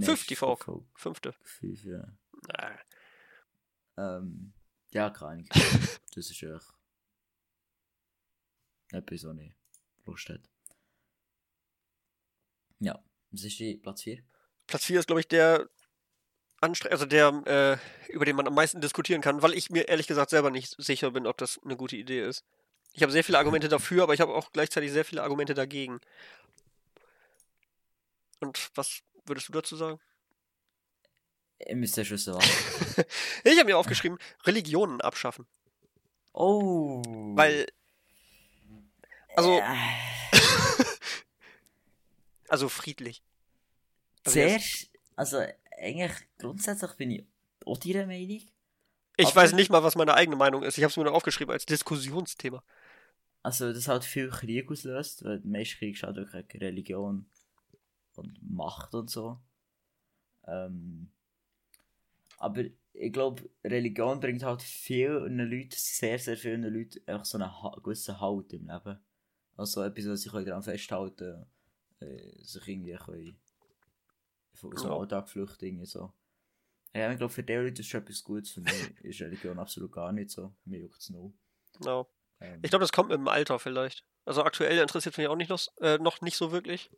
Fünf, 0.00 0.20
ist 0.22 0.30
die 0.30 0.36
Folge. 0.36 0.82
Fünfte. 0.94 1.34
fünf, 1.42 1.84
ja. 1.84 2.04
Ah, 2.48 2.72
Ähm, 3.96 4.52
ja, 4.90 5.08
Ahnung. 5.08 5.46
das 5.50 6.30
ist 6.30 6.30
echt 6.30 6.42
etwas, 8.92 9.24
was 9.24 9.36
ich 9.38 9.52
Lust 10.04 10.28
hat. 10.28 10.40
Ja, 12.80 13.02
was 13.30 13.44
ist 13.44 13.58
die 13.58 13.76
Platz 13.76 14.02
4? 14.02 14.22
Platz 14.66 14.84
4 14.84 15.00
ist, 15.00 15.06
glaube 15.06 15.20
ich, 15.20 15.28
der 15.28 15.68
Anstre 16.60 16.90
also 16.90 17.06
der, 17.06 17.28
äh, 18.08 18.12
über 18.12 18.24
den 18.24 18.36
man 18.36 18.46
am 18.46 18.54
meisten 18.54 18.80
diskutieren 18.80 19.20
kann, 19.20 19.42
weil 19.42 19.54
ich 19.54 19.70
mir 19.70 19.88
ehrlich 19.88 20.06
gesagt 20.06 20.30
selber 20.30 20.50
nicht 20.50 20.74
sicher 20.78 21.10
bin, 21.10 21.26
ob 21.26 21.36
das 21.38 21.60
eine 21.62 21.76
gute 21.76 21.96
Idee 21.96 22.26
ist. 22.26 22.44
Ich 22.92 23.02
habe 23.02 23.12
sehr 23.12 23.24
viele 23.24 23.38
Argumente 23.38 23.68
dafür, 23.68 24.04
aber 24.04 24.14
ich 24.14 24.20
habe 24.20 24.34
auch 24.34 24.50
gleichzeitig 24.52 24.90
sehr 24.92 25.04
viele 25.04 25.22
Argumente 25.22 25.54
dagegen. 25.54 26.00
Und 28.44 28.70
was 28.74 29.00
würdest 29.24 29.48
du 29.48 29.52
dazu 29.52 29.76
sagen? 29.76 29.98
Ja 31.66 32.04
schon 32.04 32.18
sagen. 32.18 32.44
Ich 33.44 33.58
habe 33.58 33.64
mir 33.64 33.78
aufgeschrieben, 33.78 34.18
Religionen 34.44 35.00
abschaffen. 35.00 35.46
Oh! 36.34 37.00
Weil, 37.36 37.66
also, 39.36 39.58
Äh, 39.58 39.62
also 42.48 42.68
friedlich. 42.68 43.22
Also 44.24 44.40
zuerst, 44.40 44.90
also 45.16 45.44
eigentlich 45.78 46.12
grundsätzlich 46.38 46.92
bin 46.94 47.10
ich 47.12 47.24
auch 47.64 47.78
deiner 47.78 48.06
Meinung. 48.06 48.40
Ich 49.16 49.26
aber- 49.26 49.36
weiß 49.36 49.52
nicht 49.52 49.70
mal, 49.70 49.82
was 49.82 49.96
meine 49.96 50.14
eigene 50.14 50.36
Meinung 50.36 50.62
ist. 50.64 50.76
Ich 50.76 50.84
habe 50.84 50.90
es 50.90 50.96
mir 50.96 51.04
nur 51.04 51.14
aufgeschrieben 51.14 51.52
als 51.52 51.66
Diskussionsthema. 51.66 52.62
Also, 53.42 53.72
das 53.72 53.88
halt 53.88 54.04
viel 54.04 54.30
Krieg 54.30 54.70
auslöst, 54.70 55.24
weil 55.24 55.40
die 55.40 55.48
meisten 55.48 55.78
Krieg 55.78 56.00
wirklich 56.02 56.48
gegen 56.48 56.64
Religion 56.64 57.26
und 58.18 58.38
Macht 58.42 58.94
und 58.94 59.10
so. 59.10 59.40
Ähm, 60.46 61.10
aber 62.38 62.64
ich 62.92 63.12
glaube, 63.12 63.48
Religion 63.64 64.20
bringt 64.20 64.42
halt 64.42 64.62
vielen 64.62 65.38
Leuten, 65.38 65.70
sehr, 65.72 66.18
sehr 66.18 66.36
vielen 66.36 66.62
Leuten, 66.62 67.00
einfach 67.06 67.24
so 67.24 67.38
einen 67.38 67.82
gewissen 67.82 68.20
Halt 68.20 68.52
im 68.52 68.68
Leben. 68.68 68.98
Also 69.56 69.82
etwas, 69.82 70.06
was 70.08 70.22
sie 70.22 70.44
daran 70.44 70.62
festhalten 70.62 71.46
äh, 72.00 72.42
sich 72.42 72.66
irgendwie 72.68 72.94
können 72.94 73.38
von 74.54 74.76
so. 74.76 74.98
Alltag 74.98 75.28
flüchten, 75.28 75.84
so. 75.84 76.12
Ja, 76.94 77.10
ich 77.10 77.18
glaube, 77.18 77.32
für 77.32 77.42
die 77.42 77.52
Leute 77.54 77.72
ist 77.72 77.80
es 77.80 77.86
schon 77.86 78.02
etwas 78.02 78.22
Gutes. 78.22 78.52
Für 78.52 78.60
mich 78.60 78.72
ist 79.02 79.20
Religion 79.20 79.58
absolut 79.58 79.92
gar 79.92 80.12
nicht 80.12 80.30
so. 80.30 80.54
Mir 80.64 80.80
juckt 80.80 81.00
es 81.00 81.10
noch. 81.10 81.32
Genau. 81.78 82.08
Ähm, 82.40 82.60
Ich 82.62 82.70
glaube, 82.70 82.84
das 82.84 82.92
kommt 82.92 83.08
mit 83.08 83.18
dem 83.18 83.28
Alter 83.28 83.58
vielleicht. 83.58 84.04
Also 84.24 84.44
aktuell 84.44 84.78
interessiert 84.78 85.18
mich 85.18 85.26
auch 85.26 85.36
nicht 85.36 85.50
noch, 85.50 85.60
äh, 85.80 85.98
noch 85.98 86.20
nicht 86.20 86.36
so 86.36 86.52
wirklich. 86.52 86.90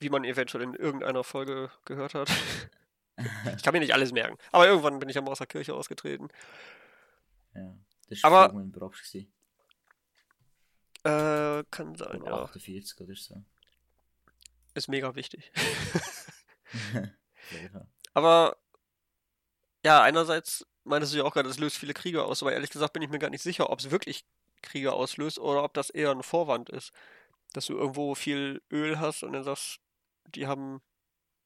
Wie 0.00 0.10
man 0.10 0.24
eventuell 0.24 0.64
in 0.64 0.74
irgendeiner 0.74 1.24
Folge 1.24 1.70
gehört 1.84 2.14
hat. 2.14 2.30
ich 3.56 3.62
kann 3.62 3.72
mir 3.72 3.80
nicht 3.80 3.94
alles 3.94 4.12
merken. 4.12 4.36
Aber 4.52 4.66
irgendwann 4.66 4.98
bin 4.98 5.08
ich 5.08 5.14
ja 5.14 5.22
mal 5.22 5.30
aus 5.30 5.38
der 5.38 5.46
Kirche 5.46 5.74
ausgetreten. 5.74 6.28
Ja, 7.54 7.74
das 8.08 8.22
war 8.22 8.32
Aber- 8.32 8.54
mein 8.54 8.72
Brobst. 8.72 9.14
Äh, 9.14 9.24
kann 11.70 11.94
sein, 11.96 12.22
Oder 12.22 12.30
ja. 12.30 12.42
48 12.44 12.98
oder 13.00 13.14
so. 13.14 13.42
Ist 14.74 14.88
mega 14.88 15.14
wichtig. 15.14 15.52
ja. 16.94 17.86
Aber 18.14 18.56
ja, 19.84 20.02
einerseits 20.02 20.66
meintest 20.84 21.12
du 21.12 21.18
ja 21.18 21.24
auch 21.24 21.34
gerade, 21.34 21.48
es 21.50 21.58
löst 21.58 21.76
viele 21.76 21.92
Kriege 21.94 22.24
aus, 22.24 22.42
aber 22.42 22.52
ehrlich 22.54 22.70
gesagt 22.70 22.94
bin 22.94 23.02
ich 23.02 23.10
mir 23.10 23.18
gar 23.18 23.28
nicht 23.30 23.42
sicher, 23.42 23.68
ob 23.70 23.80
es 23.80 23.90
wirklich 23.90 24.24
Kriege 24.62 24.92
auslöst 24.94 25.38
oder 25.38 25.62
ob 25.62 25.74
das 25.74 25.90
eher 25.90 26.10
ein 26.10 26.22
Vorwand 26.22 26.70
ist. 26.70 26.92
Dass 27.52 27.66
du 27.66 27.74
irgendwo 27.76 28.14
viel 28.14 28.62
Öl 28.72 28.98
hast 28.98 29.22
und 29.22 29.34
dann 29.34 29.44
sagst, 29.44 29.80
die 30.34 30.46
haben 30.46 30.80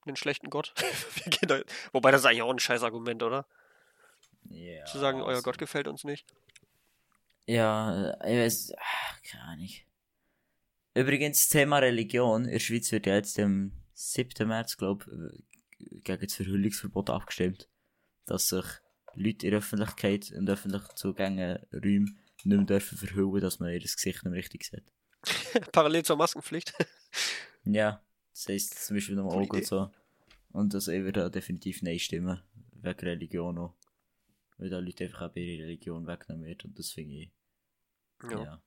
einen 0.07 0.17
schlechten 0.17 0.51
Gott. 0.51 0.75
Da, 1.43 1.61
wobei 1.93 2.11
das 2.11 2.23
ist 2.23 2.27
eigentlich 2.27 2.43
auch 2.43 2.51
ein 2.51 2.59
scheiß 2.59 2.83
Argument, 2.83 3.23
oder? 3.23 3.47
ja 4.49 4.85
Zu 4.87 4.99
sagen, 4.99 5.23
euer 5.23 5.43
Gott 5.43 5.59
gefällt 5.59 5.89
uns 5.89 6.05
nicht. 6.05 6.27
Ja, 7.47 8.11
äh, 8.23 8.33
ich 8.33 8.45
weiß, 8.45 8.73
ach, 8.79 9.23
keine 9.23 9.45
Ahnung. 9.45 9.69
Übrigens, 10.95 11.49
Thema 11.49 11.79
Religion. 11.79 12.45
In 12.45 12.51
der 12.51 12.59
Schweiz 12.59 12.91
wird 12.93 13.07
ja 13.07 13.15
jetzt 13.15 13.39
am 13.39 13.73
7. 13.95 14.49
März, 14.49 14.77
glaube 14.77 15.07
ich, 15.79 16.05
gegen 16.05 16.27
das 16.27 16.35
Verhüllungsverbot 16.35 17.11
abgestimmt. 17.11 17.69
Dass 18.27 18.49
sich 18.49 18.65
Leute 19.15 19.47
in 19.47 19.51
der 19.53 19.59
Öffentlichkeit 19.59 20.33
und 20.33 20.51
öffentlich 20.51 20.83
zugänge 20.95 21.67
Räume 21.73 22.07
nicht 22.45 22.45
mehr 22.45 22.59
dürfen 22.65 22.99
verhüllen, 22.99 23.41
dass 23.41 23.61
man 23.61 23.73
ihr 23.73 23.81
Gesicht 23.81 24.25
nicht 24.25 24.27
richtig 24.27 24.65
sieht. 24.65 24.85
Parallel 25.73 26.05
zur 26.05 26.17
Maskenpflicht. 26.17 26.75
Ja, 27.65 28.01
das 28.47 28.49
heisst 28.55 28.87
zum 28.87 28.97
Beispiel 28.97 29.17
noch 29.17 29.29
Coole 29.29 29.45
Augen 29.45 29.57
und 29.57 29.67
so. 29.67 29.91
Und 30.53 30.75
also 30.75 30.93
ich 30.93 31.03
würde 31.03 31.21
da 31.21 31.29
definitiv 31.29 31.83
Nein 31.83 31.99
stimmen. 31.99 32.41
Wegen 32.81 32.99
Religion 33.01 33.59
auch. 33.59 33.75
Weil 34.57 34.71
da 34.71 34.79
Leute 34.79 35.05
einfach 35.05 35.23
auch 35.31 35.37
ihre 35.37 35.65
Religion 35.65 36.07
wegnehmen 36.07 36.45
wird. 36.45 36.65
Und 36.65 36.79
das 36.79 36.91
finde 36.91 37.15
ich. 37.17 37.31
Ja. 38.31 38.61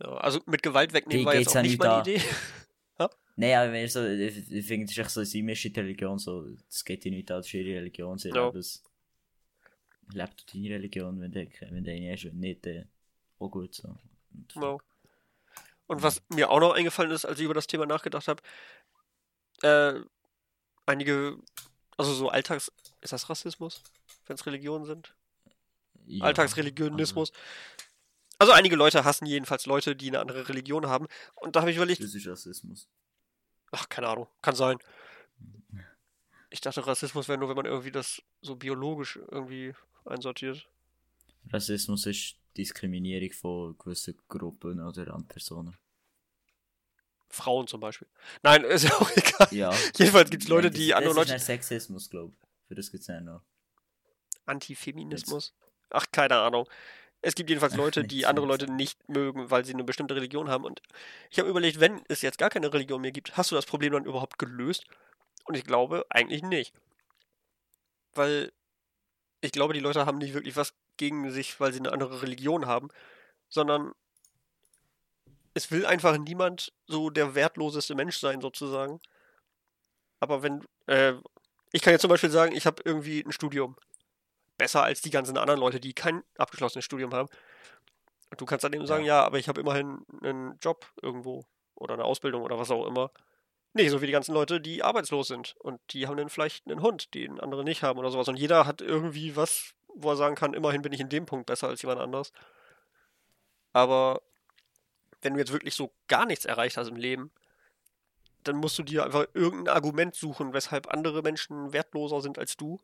Ja. 0.00 0.08
also 0.16 0.40
mit 0.46 0.62
Gewalt 0.62 0.92
wegnehmen 0.92 1.20
Die 1.20 1.26
war 1.26 1.34
jetzt 1.34 1.56
auch 1.56 1.62
nicht 1.62 1.78
meine 1.78 1.90
da. 1.90 2.00
Idee. 2.02 2.20
Nein, 3.36 3.54
aber 3.54 3.72
wenn 3.72 3.88
so, 3.88 4.04
ich, 4.06 4.50
ich 4.50 4.66
finde, 4.66 4.86
das 4.86 4.92
ist 4.92 4.98
echt 4.98 5.10
so, 5.10 5.24
sie 5.24 5.42
mischt 5.42 5.64
die 5.64 5.80
Religion 5.80 6.18
so, 6.18 6.46
das 6.68 6.84
geht 6.84 7.04
ja 7.06 7.10
nicht 7.10 7.30
an, 7.30 7.38
das 7.38 7.46
ist 7.46 7.54
ihre 7.54 7.78
Religion, 7.78 8.18
sie 8.18 8.28
Ja. 8.28 8.46
leben 8.46 8.58
es. 8.58 8.82
Lebt 10.12 10.52
deine 10.54 10.70
Religion, 10.70 11.20
wenn 11.20 11.32
du, 11.32 11.46
wenn 11.70 11.84
du 11.84 11.90
eine 11.90 12.12
hast, 12.12 12.24
wenn 12.24 12.38
nicht, 12.38 12.66
dann 12.66 12.88
auch 13.38 13.48
gut 13.48 13.74
so. 13.74 13.96
Und 14.34 14.54
Ja. 14.56 14.78
Und 15.90 16.04
was 16.04 16.22
mir 16.28 16.50
auch 16.50 16.60
noch 16.60 16.74
eingefallen 16.74 17.10
ist, 17.10 17.24
als 17.24 17.40
ich 17.40 17.44
über 17.44 17.54
das 17.54 17.66
Thema 17.66 17.84
nachgedacht 17.84 18.28
habe, 18.28 18.40
äh, 19.62 20.00
einige, 20.86 21.36
also 21.96 22.14
so 22.14 22.28
Alltags, 22.28 22.70
ist 23.00 23.12
das 23.12 23.28
Rassismus, 23.28 23.82
wenn 24.26 24.36
es 24.36 24.46
Religionen 24.46 24.84
sind? 24.84 25.12
ja, 26.06 26.24
Alltagsreligionismus. 26.26 27.32
Also 28.38 28.52
einige 28.52 28.76
Leute 28.76 29.02
hassen 29.02 29.26
jedenfalls 29.26 29.66
Leute, 29.66 29.96
die 29.96 30.06
eine 30.06 30.20
andere 30.20 30.48
Religion 30.48 30.86
haben. 30.86 31.08
Und 31.34 31.56
da 31.56 31.60
habe 31.62 31.72
ich 31.72 31.76
überlegt, 31.76 31.98
ist 31.98 32.24
Rassismus. 32.24 32.86
ach, 33.72 33.88
keine 33.88 34.06
Ahnung, 34.06 34.28
kann 34.42 34.54
sein. 34.54 34.78
Ich 36.50 36.60
dachte, 36.60 36.86
Rassismus 36.86 37.26
wäre 37.26 37.36
nur, 37.36 37.48
wenn 37.48 37.56
man 37.56 37.66
irgendwie 37.66 37.90
das 37.90 38.22
so 38.42 38.54
biologisch 38.54 39.18
irgendwie 39.32 39.74
einsortiert. 40.04 40.68
Rassismus 41.52 42.06
ist 42.06 42.39
Diskriminierung 42.56 43.32
von 43.32 43.78
gewissen 43.78 44.18
Gruppen 44.28 44.80
oder 44.80 45.12
an 45.14 45.26
Personen. 45.26 45.76
Frauen 47.28 47.66
zum 47.68 47.80
Beispiel. 47.80 48.08
Nein, 48.42 48.64
ist 48.64 48.84
ja 48.84 48.92
auch 48.94 49.10
egal. 49.16 49.48
Ja. 49.52 49.74
Jedenfalls 49.96 50.30
gibt 50.30 50.42
es 50.42 50.48
Leute, 50.48 50.70
das- 50.70 50.78
die 50.78 50.94
andere 50.94 51.14
Das 51.14 51.24
ist 51.24 51.30
Leute. 51.30 51.44
Sexismus, 51.44 52.10
glaube 52.10 52.32
ich. 52.34 52.48
Für 52.68 52.74
das 52.74 52.90
gibt 52.90 53.02
es 53.02 53.06
ja 53.06 53.20
noch. 53.20 53.42
Antifeminismus? 54.46 55.54
Ach, 55.90 56.06
keine 56.12 56.36
Ahnung. 56.36 56.68
Es 57.22 57.34
gibt 57.34 57.50
jedenfalls 57.50 57.76
Leute, 57.76 58.02
die 58.04 58.24
andere. 58.26 58.46
Leute 58.46 58.72
nicht 58.72 59.06
mögen, 59.08 59.50
weil 59.50 59.64
sie 59.64 59.74
eine 59.74 59.84
bestimmte 59.84 60.14
Religion 60.16 60.48
haben. 60.48 60.64
Und 60.64 60.80
ich 61.30 61.38
habe 61.38 61.48
überlegt, 61.50 61.78
wenn 61.78 62.02
es 62.08 62.22
jetzt 62.22 62.38
gar 62.38 62.48
keine 62.50 62.72
Religion 62.72 63.00
mehr 63.02 63.12
gibt, 63.12 63.36
hast 63.36 63.50
du 63.50 63.54
das 63.56 63.66
Problem 63.66 63.92
dann 63.92 64.06
überhaupt 64.06 64.38
gelöst? 64.38 64.84
Und 65.44 65.54
ich 65.56 65.64
glaube 65.64 66.06
eigentlich 66.08 66.42
nicht. 66.42 66.72
Weil 68.14 68.52
ich 69.42 69.52
glaube, 69.52 69.74
die 69.74 69.80
Leute 69.80 70.06
haben 70.06 70.18
nicht 70.18 70.32
wirklich 70.34 70.56
was 70.56 70.74
gegen 71.00 71.30
sich, 71.30 71.58
weil 71.58 71.72
sie 71.72 71.78
eine 71.78 71.92
andere 71.92 72.20
Religion 72.20 72.66
haben, 72.66 72.88
sondern 73.48 73.92
es 75.54 75.70
will 75.70 75.86
einfach 75.86 76.16
niemand 76.18 76.72
so 76.86 77.08
der 77.08 77.34
wertloseste 77.34 77.94
Mensch 77.94 78.18
sein, 78.18 78.42
sozusagen. 78.42 79.00
Aber 80.20 80.42
wenn, 80.42 80.62
äh, 80.86 81.14
ich 81.72 81.80
kann 81.80 81.92
jetzt 81.92 82.02
zum 82.02 82.10
Beispiel 82.10 82.30
sagen, 82.30 82.54
ich 82.54 82.66
habe 82.66 82.82
irgendwie 82.84 83.20
ein 83.20 83.32
Studium. 83.32 83.76
Besser 84.58 84.82
als 84.82 85.00
die 85.00 85.08
ganzen 85.08 85.38
anderen 85.38 85.58
Leute, 85.58 85.80
die 85.80 85.94
kein 85.94 86.22
abgeschlossenes 86.36 86.84
Studium 86.84 87.14
haben. 87.14 87.30
Und 88.28 88.38
du 88.38 88.44
kannst 88.44 88.62
dann 88.62 88.74
eben 88.74 88.86
sagen, 88.86 89.06
ja, 89.06 89.24
aber 89.24 89.38
ich 89.38 89.48
habe 89.48 89.58
immerhin 89.58 90.04
einen 90.22 90.58
Job 90.60 90.86
irgendwo 91.00 91.46
oder 91.74 91.94
eine 91.94 92.04
Ausbildung 92.04 92.42
oder 92.42 92.58
was 92.58 92.70
auch 92.70 92.86
immer. 92.86 93.10
Nee, 93.72 93.88
so 93.88 94.02
wie 94.02 94.06
die 94.06 94.12
ganzen 94.12 94.34
Leute, 94.34 94.60
die 94.60 94.82
arbeitslos 94.82 95.28
sind. 95.28 95.56
Und 95.60 95.80
die 95.94 96.06
haben 96.06 96.18
dann 96.18 96.28
vielleicht 96.28 96.66
einen 96.66 96.82
Hund, 96.82 97.14
den 97.14 97.40
andere 97.40 97.64
nicht 97.64 97.82
haben 97.82 97.98
oder 97.98 98.10
sowas. 98.10 98.28
Und 98.28 98.36
jeder 98.36 98.66
hat 98.66 98.82
irgendwie 98.82 99.34
was, 99.34 99.72
wo 99.94 100.10
er 100.10 100.16
sagen 100.16 100.34
kann, 100.34 100.54
immerhin 100.54 100.82
bin 100.82 100.92
ich 100.92 101.00
in 101.00 101.08
dem 101.08 101.26
Punkt 101.26 101.46
besser 101.46 101.68
als 101.68 101.82
jemand 101.82 102.00
anders. 102.00 102.32
Aber 103.72 104.22
wenn 105.22 105.34
du 105.34 105.38
jetzt 105.38 105.52
wirklich 105.52 105.74
so 105.74 105.92
gar 106.08 106.26
nichts 106.26 106.44
erreicht 106.44 106.76
hast 106.76 106.88
im 106.88 106.96
Leben, 106.96 107.30
dann 108.44 108.56
musst 108.56 108.78
du 108.78 108.82
dir 108.82 109.04
einfach 109.04 109.26
irgendein 109.34 109.74
Argument 109.74 110.14
suchen, 110.14 110.52
weshalb 110.52 110.88
andere 110.92 111.22
Menschen 111.22 111.72
wertloser 111.72 112.20
sind 112.20 112.38
als 112.38 112.56
du. 112.56 112.80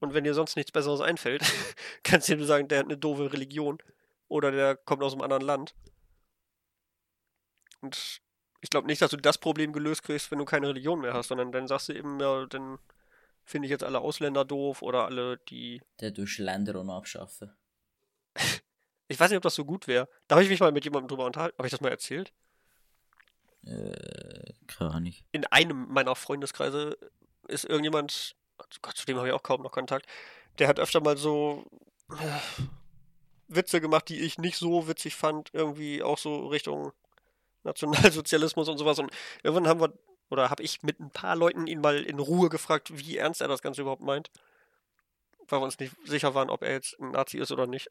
Und 0.00 0.14
wenn 0.14 0.24
dir 0.24 0.34
sonst 0.34 0.56
nichts 0.56 0.72
Besseres 0.72 1.00
einfällt, 1.00 1.42
kannst 2.02 2.28
du 2.28 2.32
dir 2.32 2.38
nur 2.38 2.46
sagen, 2.46 2.68
der 2.68 2.80
hat 2.80 2.86
eine 2.86 2.96
doofe 2.96 3.32
Religion 3.32 3.78
oder 4.28 4.50
der 4.50 4.76
kommt 4.76 5.02
aus 5.02 5.12
einem 5.12 5.22
anderen 5.22 5.42
Land. 5.42 5.74
Und 7.80 8.20
ich 8.60 8.70
glaube 8.70 8.86
nicht, 8.86 9.00
dass 9.00 9.10
du 9.10 9.16
das 9.16 9.38
Problem 9.38 9.72
gelöst 9.72 10.02
kriegst, 10.02 10.30
wenn 10.30 10.38
du 10.38 10.44
keine 10.44 10.68
Religion 10.68 11.00
mehr 11.00 11.14
hast, 11.14 11.28
sondern 11.28 11.52
dann 11.52 11.66
sagst 11.66 11.88
du 11.88 11.94
eben, 11.94 12.20
ja, 12.20 12.46
dann 12.46 12.78
finde 13.44 13.66
ich 13.66 13.70
jetzt 13.70 13.84
alle 13.84 14.00
Ausländer 14.00 14.44
doof 14.44 14.82
oder 14.82 15.06
alle, 15.06 15.38
die. 15.48 15.80
Dann 15.98 16.14
tust 16.14 16.38
du 16.38 16.42
Länder 16.42 16.76
auch 16.76 16.84
noch 16.84 16.96
abschaffen. 16.96 17.52
Ich 19.08 19.18
weiß 19.18 19.30
nicht, 19.30 19.38
ob 19.38 19.42
das 19.42 19.56
so 19.56 19.64
gut 19.64 19.88
wäre. 19.88 20.08
Da 20.28 20.36
habe 20.36 20.44
ich 20.44 20.50
mich 20.50 20.60
mal 20.60 20.70
mit 20.70 20.84
jemandem 20.84 21.08
drüber 21.08 21.26
unterhalten. 21.26 21.58
Habe 21.58 21.66
ich 21.66 21.72
das 21.72 21.80
mal 21.80 21.88
erzählt? 21.88 22.32
Äh, 23.64 24.52
keine 24.68 24.92
Ahnung. 24.92 25.14
in 25.32 25.44
einem 25.46 25.88
meiner 25.88 26.14
Freundeskreise 26.14 26.96
ist 27.48 27.64
irgendjemand, 27.64 28.36
Gott, 28.80 28.96
zu 28.96 29.04
dem 29.04 29.18
habe 29.18 29.28
ich 29.28 29.34
auch 29.34 29.42
kaum 29.42 29.62
noch 29.62 29.72
Kontakt, 29.72 30.06
der 30.58 30.68
hat 30.68 30.78
öfter 30.78 31.00
mal 31.00 31.16
so 31.16 31.66
äh, 32.10 32.38
Witze 33.48 33.80
gemacht, 33.80 34.08
die 34.08 34.20
ich 34.20 34.38
nicht 34.38 34.56
so 34.56 34.88
witzig 34.88 35.16
fand, 35.16 35.50
irgendwie 35.52 36.02
auch 36.02 36.18
so 36.18 36.46
Richtung 36.46 36.92
Nationalsozialismus 37.64 38.68
und 38.68 38.78
sowas. 38.78 38.98
Und 38.98 39.10
irgendwann 39.42 39.68
haben 39.68 39.80
wir, 39.80 39.92
oder 40.30 40.48
habe 40.48 40.62
ich 40.62 40.82
mit 40.82 41.00
ein 41.00 41.10
paar 41.10 41.36
Leuten 41.36 41.66
ihn 41.66 41.80
mal 41.80 42.02
in 42.02 42.18
Ruhe 42.18 42.48
gefragt, 42.48 42.96
wie 42.96 43.18
ernst 43.18 43.40
er 43.40 43.48
das 43.48 43.62
Ganze 43.62 43.82
überhaupt 43.82 44.02
meint. 44.02 44.30
Weil 45.48 45.60
wir 45.60 45.64
uns 45.64 45.78
nicht 45.80 45.94
sicher 46.04 46.34
waren, 46.34 46.48
ob 46.48 46.62
er 46.62 46.72
jetzt 46.72 46.98
ein 47.00 47.10
Nazi 47.10 47.38
ist 47.38 47.50
oder 47.50 47.66
nicht. 47.66 47.88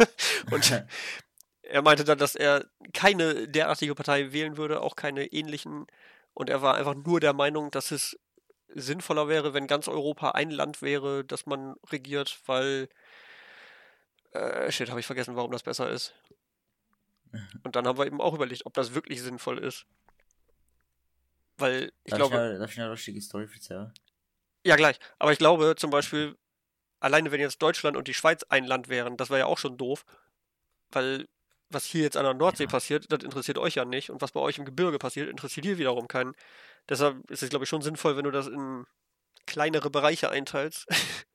und 0.50 0.84
er 1.62 1.82
meinte 1.82 2.04
dann, 2.04 2.18
dass 2.18 2.34
er 2.34 2.64
keine 2.94 3.46
derartige 3.46 3.94
Partei 3.94 4.32
wählen 4.32 4.56
würde, 4.56 4.80
auch 4.80 4.96
keine 4.96 5.26
ähnlichen. 5.26 5.86
Und 6.32 6.48
er 6.48 6.62
war 6.62 6.74
einfach 6.74 6.94
nur 6.94 7.20
der 7.20 7.34
Meinung, 7.34 7.70
dass 7.70 7.90
es 7.90 8.18
sinnvoller 8.68 9.28
wäre, 9.28 9.52
wenn 9.52 9.66
ganz 9.66 9.86
Europa 9.86 10.30
ein 10.30 10.50
Land 10.50 10.80
wäre, 10.80 11.24
das 11.24 11.46
man 11.46 11.74
regiert, 11.90 12.40
weil. 12.46 12.88
Äh, 14.32 14.72
shit, 14.72 14.88
habe 14.88 15.00
ich 15.00 15.06
vergessen, 15.06 15.36
warum 15.36 15.52
das 15.52 15.62
besser 15.62 15.90
ist. 15.90 16.14
Und 17.62 17.76
dann 17.76 17.86
haben 17.86 17.98
wir 17.98 18.06
eben 18.06 18.22
auch 18.22 18.34
überlegt, 18.34 18.64
ob 18.64 18.72
das 18.72 18.94
wirklich 18.94 19.20
sinnvoll 19.20 19.58
ist. 19.58 19.86
Weil 21.56 21.92
ich 22.04 22.10
darf, 22.10 22.18
glaube. 22.28 22.34
ich 22.46 22.52
noch, 22.54 22.58
darf 22.60 22.72
ich 22.72 22.80
eine 22.80 22.88
lustige 22.90 23.20
Story 23.20 23.48
erzählen? 23.52 23.92
Ja, 24.66 24.76
gleich. 24.76 24.98
Aber 25.18 25.32
ich 25.32 25.38
glaube 25.38 25.74
zum 25.76 25.90
Beispiel, 25.90 26.36
alleine 27.00 27.30
wenn 27.30 27.40
jetzt 27.40 27.60
Deutschland 27.62 27.96
und 27.96 28.08
die 28.08 28.14
Schweiz 28.14 28.42
ein 28.48 28.64
Land 28.64 28.88
wären, 28.88 29.16
das 29.16 29.30
wäre 29.30 29.40
ja 29.40 29.46
auch 29.46 29.58
schon 29.58 29.76
doof. 29.76 30.04
Weil 30.90 31.28
was 31.70 31.84
hier 31.84 32.02
jetzt 32.02 32.16
an 32.16 32.24
der 32.24 32.34
Nordsee 32.34 32.64
Ja. 32.64 32.68
passiert, 32.70 33.10
das 33.10 33.22
interessiert 33.22 33.58
euch 33.58 33.74
ja 33.76 33.84
nicht. 33.84 34.10
Und 34.10 34.22
was 34.22 34.32
bei 34.32 34.40
euch 34.40 34.58
im 34.58 34.64
Gebirge 34.64 34.98
passiert, 34.98 35.28
interessiert 35.28 35.66
hier 35.66 35.78
wiederum 35.78 36.08
keinen. 36.08 36.34
Deshalb 36.88 37.28
ist 37.30 37.42
es, 37.42 37.50
glaube 37.50 37.64
ich, 37.64 37.68
schon 37.68 37.82
sinnvoll, 37.82 38.16
wenn 38.16 38.24
du 38.24 38.30
das 38.30 38.46
in 38.46 38.84
kleinere 39.46 39.90
Bereiche 39.90 40.30
einteilst, 40.30 40.86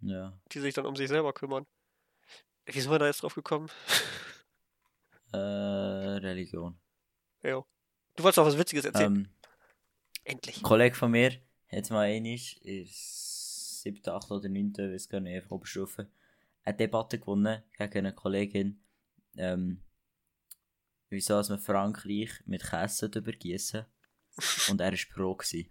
Ja. 0.00 0.32
die 0.52 0.60
sich 0.60 0.74
dann 0.74 0.86
um 0.86 0.96
sich 0.96 1.08
selber 1.08 1.32
kümmern. 1.32 1.66
Wie 2.66 2.80
sind 2.80 2.90
wir 2.90 2.98
da 2.98 3.06
jetzt 3.06 3.22
drauf 3.22 3.34
gekommen? 3.34 3.68
Äh, 5.32 5.36
Religion. 5.36 6.78
ja. 7.42 7.62
Du 8.16 8.22
wolltest 8.24 8.38
noch 8.38 8.46
was 8.46 8.56
Witziges 8.58 8.84
erzählen. 8.86 9.28
Endlich. 10.28 10.56
ein 10.58 10.62
Kollege 10.62 10.94
von 10.94 11.10
mir 11.10 11.32
hat 11.70 11.90
mal 11.90 12.06
einmal 12.06 12.10
in 12.62 12.86
7., 12.86 14.06
8. 14.06 14.30
oder 14.30 14.48
9. 14.48 14.74
weiß 14.76 15.08
gar 15.08 15.20
nicht, 15.20 15.36
einfach 15.36 15.52
Oberstufe, 15.52 16.10
eine 16.64 16.76
Debatte 16.76 17.18
gewonnen 17.18 17.62
gegen 17.78 17.98
eine 17.98 18.12
Kollegin, 18.12 18.82
ähm, 19.36 19.82
wieso 21.08 21.40
man 21.48 21.58
Frankreich 21.58 22.30
mit 22.46 22.62
Käse 22.62 23.06
übergießen 23.06 23.86
und 24.70 24.80
er 24.80 24.92
war 24.92 25.08
pro. 25.10 25.34
Gewesen. 25.34 25.70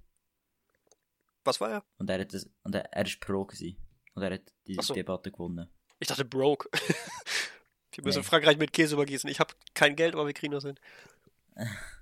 Was 1.44 1.62
war 1.62 1.72
er? 1.72 1.84
Und 1.98 2.10
er, 2.10 2.20
hat 2.20 2.34
das, 2.34 2.50
und 2.64 2.76
er, 2.76 2.86
er 2.92 3.06
ist 3.06 3.20
pro. 3.20 3.46
Gewesen. 3.46 3.78
Und 4.16 4.24
er 4.24 4.34
hat 4.34 4.54
die 4.66 4.78
so. 4.82 4.94
Debatte 4.94 5.32
gewonnen. 5.32 5.70
Ich 6.00 6.08
dachte 6.08 6.26
broke. 6.26 6.70
wir 7.92 8.04
müssen 8.04 8.20
Nee. 8.20 8.24
Frankreich 8.24 8.58
mit 8.58 8.74
Käse 8.74 8.96
übergießen. 8.96 9.30
Ich 9.30 9.40
habe 9.40 9.54
kein 9.74 9.96
Geld, 9.96 10.16
aber 10.16 10.26
wir 10.26 10.34
kriegen 10.34 10.54
das 10.54 10.64
hin. 10.64 10.80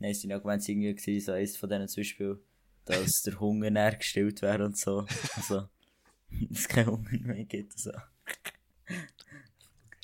Nein, 0.00 0.10
es 0.12 0.24
waren 0.24 0.32
Argumente 0.32 0.72
irgendwie 0.72 0.94
gewesen, 0.94 1.24
so 1.26 1.32
eins 1.32 1.56
von 1.56 1.68
denen 1.68 1.86
zum 1.88 2.00
Beispiel, 2.00 2.42
dass 2.86 3.22
der 3.22 3.38
Hunger 3.38 3.70
näher 3.70 3.94
gestillt 3.94 4.42
wäre 4.42 4.64
und 4.64 4.76
so. 4.76 5.06
Also, 5.36 5.68
dass 6.50 6.58
es 6.60 6.68
keinen 6.68 6.88
Hunger 6.90 7.10
mehr 7.12 7.44
gibt 7.44 7.72
und 7.74 7.78
so. 7.78 7.92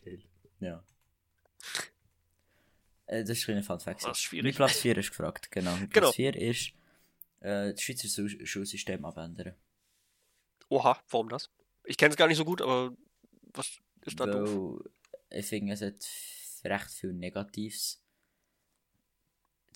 Geil. 0.04 0.22
Ja. 0.60 0.84
Äh, 3.06 3.24
das 3.24 3.38
ist 3.38 3.48
ein 3.48 3.62
Fun 3.62 3.80
Fact. 3.80 4.04
Das 4.04 4.18
ist 4.18 4.22
schwierig. 4.22 4.56
Platz 4.56 4.78
4 4.78 4.96
ist 4.98 5.10
gefragt, 5.10 5.50
genau. 5.50 5.72
Mein 5.72 5.88
Genau. 5.90 6.06
Platz 6.08 6.16
4 6.16 6.36
ist, 6.36 6.72
äh, 7.40 7.72
das 7.72 7.80
Schweizer 7.82 8.08
Schul- 8.08 8.46
Schulsystem 8.46 9.04
abändern. 9.04 9.54
Oha, 10.68 11.00
warum 11.10 11.28
das? 11.28 11.50
Ich 11.84 11.96
kenne 11.96 12.10
es 12.10 12.16
gar 12.16 12.26
nicht 12.26 12.36
so 12.38 12.44
gut, 12.44 12.60
aber 12.60 12.96
was 13.54 13.78
ist 14.02 14.18
da 14.18 14.26
doof? 14.26 14.80
Weil 15.30 15.38
ich 15.40 15.46
finde, 15.46 15.72
es 15.72 15.80
hat 15.82 16.04
recht 16.64 16.90
viel 16.90 17.12
Negatives. 17.12 18.02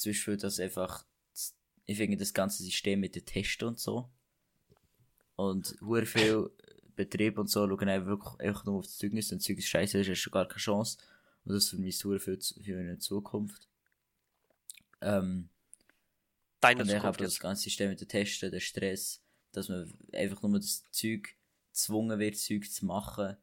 Zum 0.01 0.13
Beispiel, 0.13 0.37
dass 0.39 0.59
einfach, 0.59 1.05
das- 1.31 1.55
ich 1.85 1.99
finde, 1.99 2.17
das 2.17 2.33
ganze 2.33 2.63
System 2.63 3.01
mit 3.01 3.15
den 3.15 3.27
Testen 3.27 3.69
und 3.69 3.79
so. 3.79 4.09
Und 5.37 5.77
hure 5.83 6.07
viel 6.07 6.51
Betriebe 6.97 7.39
und 7.39 7.49
so 7.51 7.67
schauen 7.69 7.89
einfach 7.89 8.09
wirklich 8.09 8.41
einfach 8.49 8.65
nur 8.65 8.77
auf 8.79 8.87
das 8.87 8.97
Zeugnis 8.97 9.31
und 9.31 9.39
das 9.41 9.47
Zeugnis 9.47 9.67
scheiße 9.67 9.99
ist, 9.99 10.09
hast 10.09 10.25
du 10.25 10.31
gar 10.31 10.49
keine 10.49 10.59
Chance. 10.59 10.97
Und 11.45 11.53
das 11.55 11.69
vermisst 11.69 12.03
hure 12.05 12.19
viel 12.19 12.39
zu- 12.39 12.63
für 12.63 12.79
eine 12.79 12.99
Zukunft. 12.99 13.69
Ähm, 15.03 15.51
Deine 16.61 16.81
und 16.83 16.89
ich 16.89 16.95
Zukunft 16.95 17.07
habe 17.19 17.25
das 17.25 17.41
ganze 17.41 17.63
System 17.65 17.91
mit 17.91 18.01
den 18.01 18.09
Testen, 18.09 18.51
der 18.51 18.61
Stress, 18.61 19.21
dass 19.53 19.69
man 19.69 19.93
einfach 20.13 20.41
nur 20.43 20.61
das 20.61 20.85
Zeug 20.91 21.37
gezwungen 21.73 22.19
wird, 22.19 22.37
Zeug 22.39 22.71
zu 22.71 22.87
machen, 22.87 23.37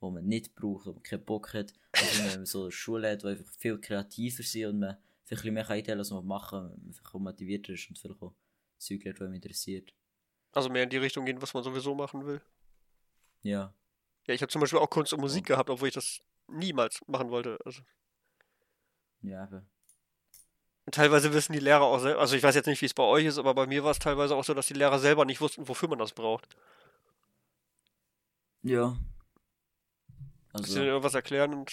wo 0.00 0.10
man 0.10 0.26
nicht 0.26 0.54
braucht, 0.54 0.86
wo 0.86 0.92
man 0.92 1.02
keinen 1.02 1.24
Bock 1.24 1.54
hat. 1.54 1.72
Also 1.92 2.18
wenn 2.18 2.26
man 2.36 2.46
so 2.46 2.62
eine 2.64 2.72
Schule 2.72 3.10
hat, 3.12 3.22
die 3.22 3.28
einfach 3.28 3.50
viel 3.58 3.78
kreativer 3.78 4.42
sind 4.42 4.66
und 4.66 4.78
man 4.80 4.96
vielleicht 5.36 5.44
ein 5.44 5.54
bisschen 5.54 5.54
mehr 5.54 5.64
kann 5.64 5.76
einteilen, 5.76 5.98
was 5.98 6.10
man 6.10 6.26
machen 6.26 6.92
vielleicht 6.92 7.14
auch 7.14 7.20
motivierter 7.20 7.72
ist 7.72 7.88
und 7.88 7.98
vielleicht 7.98 8.22
auch 8.22 8.34
Zeug 8.78 9.04
lernt, 9.04 9.20
was 9.20 9.28
mich 9.28 9.36
interessiert. 9.36 9.94
Also 10.52 10.68
mehr 10.68 10.82
in 10.82 10.90
die 10.90 10.98
Richtung 10.98 11.24
gehen, 11.24 11.40
was 11.40 11.54
man 11.54 11.62
sowieso 11.62 11.94
machen 11.94 12.26
will. 12.26 12.40
Ja. 13.42 13.74
Ja, 14.26 14.34
ich 14.34 14.42
habe 14.42 14.52
zum 14.52 14.60
Beispiel 14.60 14.78
auch 14.78 14.90
Kunst 14.90 15.12
und 15.12 15.20
Musik 15.20 15.46
gehabt, 15.46 15.70
obwohl 15.70 15.88
ich 15.88 15.94
das 15.94 16.20
niemals 16.48 17.00
machen 17.06 17.30
wollte. 17.30 17.58
Also 17.64 17.82
Ja. 19.22 19.48
Und 20.84 20.94
teilweise 20.94 21.32
wissen 21.32 21.52
die 21.52 21.60
Lehrer 21.60 21.82
auch 21.82 22.00
selber, 22.00 22.20
also 22.20 22.36
ich 22.36 22.42
weiß 22.42 22.54
jetzt 22.54 22.66
nicht, 22.66 22.80
wie 22.82 22.86
es 22.86 22.94
bei 22.94 23.04
euch 23.04 23.24
ist, 23.24 23.38
aber 23.38 23.54
bei 23.54 23.66
mir 23.66 23.84
war 23.84 23.92
es 23.92 23.98
teilweise 23.98 24.34
auch 24.34 24.44
so, 24.44 24.52
dass 24.52 24.66
die 24.66 24.74
Lehrer 24.74 24.98
selber 24.98 25.24
nicht 25.24 25.40
wussten, 25.40 25.68
wofür 25.68 25.88
man 25.88 25.98
das 25.98 26.12
braucht. 26.12 26.56
Ja. 28.62 28.96
Also. 30.52 30.64
Also, 30.64 30.72
Sie 30.74 30.80
irgendwas 30.80 31.14
erklären 31.14 31.54
und 31.54 31.72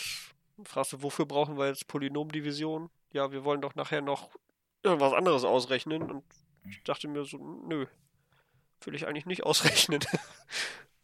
fragst 0.63 0.93
du, 0.93 1.01
wofür 1.01 1.25
brauchen 1.25 1.57
wir 1.57 1.67
jetzt 1.67 1.87
Polynomdivision? 1.87 2.89
Ja, 3.11 3.31
wir 3.31 3.43
wollen 3.43 3.61
doch 3.61 3.75
nachher 3.75 4.01
noch 4.01 4.29
irgendwas 4.83 5.13
anderes 5.13 5.43
ausrechnen. 5.43 6.03
Und 6.03 6.23
ich 6.65 6.83
dachte 6.83 7.07
mir 7.07 7.25
so, 7.25 7.37
nö, 7.37 7.85
will 8.81 8.95
ich 8.95 9.07
eigentlich 9.07 9.25
nicht 9.25 9.43
ausrechnen. 9.43 10.01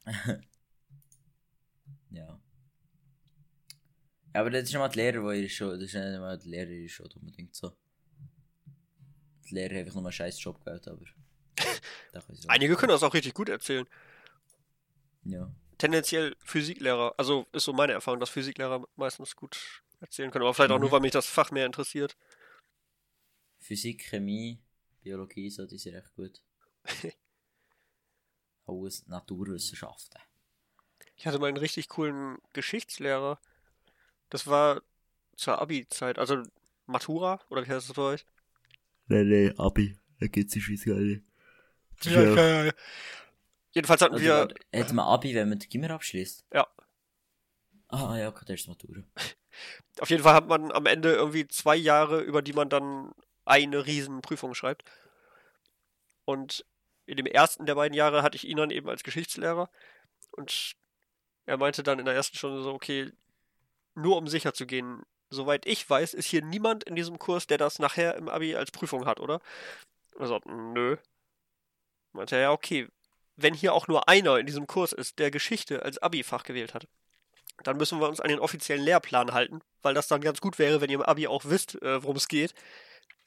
ja. 2.11 2.39
Ja, 4.33 4.41
aber 4.41 4.49
das 4.49 4.63
ist 4.63 4.75
immer 4.75 4.89
die 4.89 4.99
Lehrer, 4.99 5.31
die 5.31 5.39
ihre 5.39 5.49
Schuld, 5.49 5.81
das 5.81 5.89
ist 5.89 5.95
nicht 5.95 6.15
immer 6.15 6.37
die 6.37 6.49
Lehrer 6.49 6.69
ihre 6.69 6.89
Schuld 6.89 7.15
unbedingt 7.15 7.55
so. 7.55 7.71
Die 9.49 9.55
Lehrer 9.55 9.75
haben 9.75 9.79
einfach 9.85 9.93
nur 9.95 10.05
einen 10.05 10.11
scheiß 10.11 10.43
Job 10.43 10.63
gehabt, 10.63 10.87
aber. 10.87 11.01
ich. 12.33 12.49
Einige 12.49 12.75
können 12.75 12.89
das 12.89 13.03
auch 13.03 13.13
richtig 13.13 13.33
gut 13.33 13.49
erzählen. 13.49 13.87
Ja. 15.23 15.49
Tendenziell 15.77 16.35
Physiklehrer, 16.43 17.13
also 17.17 17.47
ist 17.51 17.65
so 17.65 17.73
meine 17.73 17.93
Erfahrung, 17.93 18.19
dass 18.19 18.29
Physiklehrer 18.29 18.85
meistens 18.95 19.35
gut 19.35 19.83
erzählen 20.01 20.31
können, 20.31 20.43
aber 20.43 20.53
vielleicht 20.53 20.71
auch 20.71 20.75
Mhm. 20.75 20.83
nur, 20.83 20.91
weil 20.91 20.99
mich 21.01 21.11
das 21.11 21.27
Fach 21.27 21.51
mehr 21.51 21.65
interessiert. 21.65 22.15
Physik, 23.59 24.03
Chemie, 24.03 24.59
Biologie, 25.01 25.49
so, 25.49 25.65
die 25.65 25.77
sind 25.77 25.95
recht 25.95 26.13
gut. 26.15 26.41
Alles 28.67 29.05
Naturwissenschaften. 29.07 30.19
Ich 31.15 31.25
hatte 31.27 31.39
mal 31.39 31.47
einen 31.47 31.57
richtig 31.57 31.87
coolen 31.89 32.37
Geschichtslehrer. 32.53 33.39
Das 34.29 34.47
war 34.47 34.81
zur 35.35 35.61
Abi-Zeit, 35.61 36.17
also 36.17 36.43
Matura, 36.85 37.39
oder 37.49 37.65
wie 37.65 37.71
heißt 37.71 37.89
das 37.89 37.95
bei 37.95 38.01
euch? 38.01 38.25
Nein, 39.07 39.29
nein, 39.29 39.59
Abi. 39.59 39.97
Da 40.19 40.27
geht's 40.27 40.57
Schweiz 40.57 40.85
gar 40.85 40.95
nicht. 40.95 41.23
Ja, 42.03 42.21
ja, 42.21 42.63
ja. 42.65 42.71
Jedenfalls 43.73 44.01
hatten 44.01 44.13
Also, 44.13 44.25
wir, 44.25 44.47
hat 44.73 44.93
man 44.93 45.05
Abi, 45.05 45.35
wenn 45.35 45.49
man 45.49 45.59
die 45.59 45.69
Gimmer 45.69 45.91
abschließt? 45.91 46.45
Ja. 46.53 46.67
Ah, 47.87 48.17
ja, 48.17 48.29
okay, 48.29 48.45
das 48.47 48.61
ist 48.61 48.67
Matura. 48.67 49.03
auf 49.99 50.09
jeden 50.09 50.23
Fall 50.23 50.33
hat 50.33 50.47
man 50.47 50.71
am 50.71 50.85
Ende 50.85 51.13
irgendwie 51.13 51.47
zwei 51.47 51.75
Jahre, 51.75 52.21
über 52.21 52.41
die 52.41 52.53
man 52.53 52.69
dann 52.69 53.13
eine 53.45 53.85
riesen 53.85 54.21
Prüfung 54.21 54.53
schreibt. 54.55 54.83
Und 56.25 56.65
in 57.05 57.17
dem 57.17 57.25
ersten 57.25 57.65
der 57.65 57.75
beiden 57.75 57.95
Jahre 57.95 58.23
hatte 58.23 58.35
ich 58.35 58.47
ihn 58.47 58.57
dann 58.57 58.71
eben 58.71 58.89
als 58.89 59.03
Geschichtslehrer. 59.03 59.69
Und 60.31 60.73
er 61.45 61.57
meinte 61.57 61.83
dann 61.83 61.99
in 61.99 62.05
der 62.05 62.15
ersten 62.15 62.37
Stunde 62.37 62.63
so, 62.63 62.73
okay, 62.73 63.11
nur 63.93 64.17
um 64.17 64.27
sicher 64.27 64.53
zu 64.53 64.65
gehen, 64.65 65.03
soweit 65.29 65.65
ich 65.65 65.89
weiß, 65.89 66.13
ist 66.13 66.27
hier 66.27 66.41
niemand 66.41 66.83
in 66.83 66.95
diesem 66.95 67.19
Kurs, 67.19 67.47
der 67.47 67.57
das 67.57 67.79
nachher 67.79 68.15
im 68.15 68.29
Abi 68.29 68.55
als 68.55 68.71
Prüfung 68.71 69.05
hat, 69.05 69.19
oder? 69.19 69.41
Also, 70.17 70.39
nö. 70.45 70.97
Meinte 72.13 72.35
er, 72.35 72.41
ja, 72.41 72.51
okay, 72.51 72.87
wenn 73.35 73.53
hier 73.53 73.73
auch 73.73 73.87
nur 73.87 74.07
einer 74.07 74.37
in 74.37 74.45
diesem 74.45 74.67
Kurs 74.67 74.93
ist, 74.93 75.19
der 75.19 75.31
Geschichte 75.31 75.83
als 75.83 75.97
Abi-Fach 75.97 76.43
gewählt 76.43 76.73
hat, 76.73 76.87
dann 77.63 77.77
müssen 77.77 77.99
wir 77.99 78.07
uns 78.09 78.19
an 78.19 78.29
den 78.29 78.39
offiziellen 78.39 78.83
Lehrplan 78.83 79.33
halten, 79.33 79.61
weil 79.81 79.93
das 79.93 80.07
dann 80.07 80.21
ganz 80.21 80.41
gut 80.41 80.59
wäre, 80.59 80.81
wenn 80.81 80.89
ihr 80.89 80.95
im 80.95 81.01
Abi 81.01 81.27
auch 81.27 81.45
wisst, 81.45 81.81
äh, 81.81 82.03
worum 82.03 82.17
es 82.17 82.27
geht. 82.27 82.53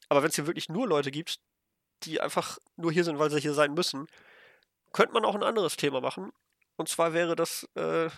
Aber 0.09 0.22
wenn 0.22 0.29
es 0.31 0.37
hier 0.37 0.47
wirklich 0.47 0.68
nur 0.68 0.87
Leute 0.87 1.11
gibt, 1.11 1.41
die 2.05 2.20
einfach 2.20 2.59
nur 2.76 2.93
hier 2.93 3.05
sind, 3.05 3.18
weil 3.18 3.31
sie 3.31 3.41
hier 3.41 3.55
sein 3.55 3.74
müssen, 3.74 4.07
könnte 4.93 5.12
man 5.14 5.24
auch 5.24 5.35
ein 5.35 5.43
anderes 5.43 5.76
Thema 5.76 6.01
machen. 6.01 6.33
Und 6.76 6.89
zwar 6.89 7.12
wäre 7.12 7.37
das, 7.37 7.68
äh, 7.74 8.09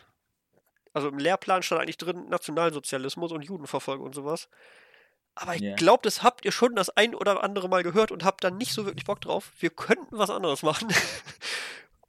also 0.93 1.09
im 1.09 1.19
Lehrplan 1.19 1.63
stand 1.63 1.81
eigentlich 1.81 1.97
drin 1.97 2.29
Nationalsozialismus 2.29 3.33
und 3.33 3.43
Judenverfolgung 3.43 4.07
und 4.07 4.15
sowas. 4.15 4.49
Aber 5.35 5.55
ich 5.55 5.63
Ja. 5.63 5.75
glaube, 5.77 6.03
das 6.03 6.23
habt 6.23 6.45
ihr 6.45 6.53
schon 6.53 6.75
das 6.75 6.91
ein 6.91 7.15
oder 7.15 7.43
andere 7.43 7.69
Mal 7.69 7.83
gehört 7.83 8.11
und 8.13 8.25
habt 8.25 8.45
dann 8.45 8.57
nicht 8.59 8.73
so 8.73 8.85
wirklich 8.85 9.05
Bock 9.05 9.21
drauf. 9.21 9.53
Wir 9.59 9.71
könnten 9.71 10.19
was 10.19 10.31
anderes 10.31 10.63
machen. 10.63 10.89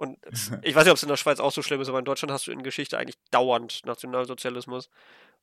Und 0.02 0.18
ich 0.64 0.74
weiß 0.74 0.86
nicht, 0.86 0.92
ob 0.92 0.98
es 0.98 1.04
in 1.04 1.10
der 1.10 1.16
Schweiz 1.16 1.40
auch 1.40 1.52
so 1.52 1.62
schlimm 1.62 1.80
ist, 1.80 1.88
aber 1.88 2.00
in 2.00 2.06
Deutschland 2.06 2.32
hast 2.32 2.48
du 2.48 2.52
in 2.52 2.64
Geschichte 2.64 2.98
eigentlich 2.98 3.20
dauernd 3.30 3.86
Nationalsozialismus. 3.86 4.90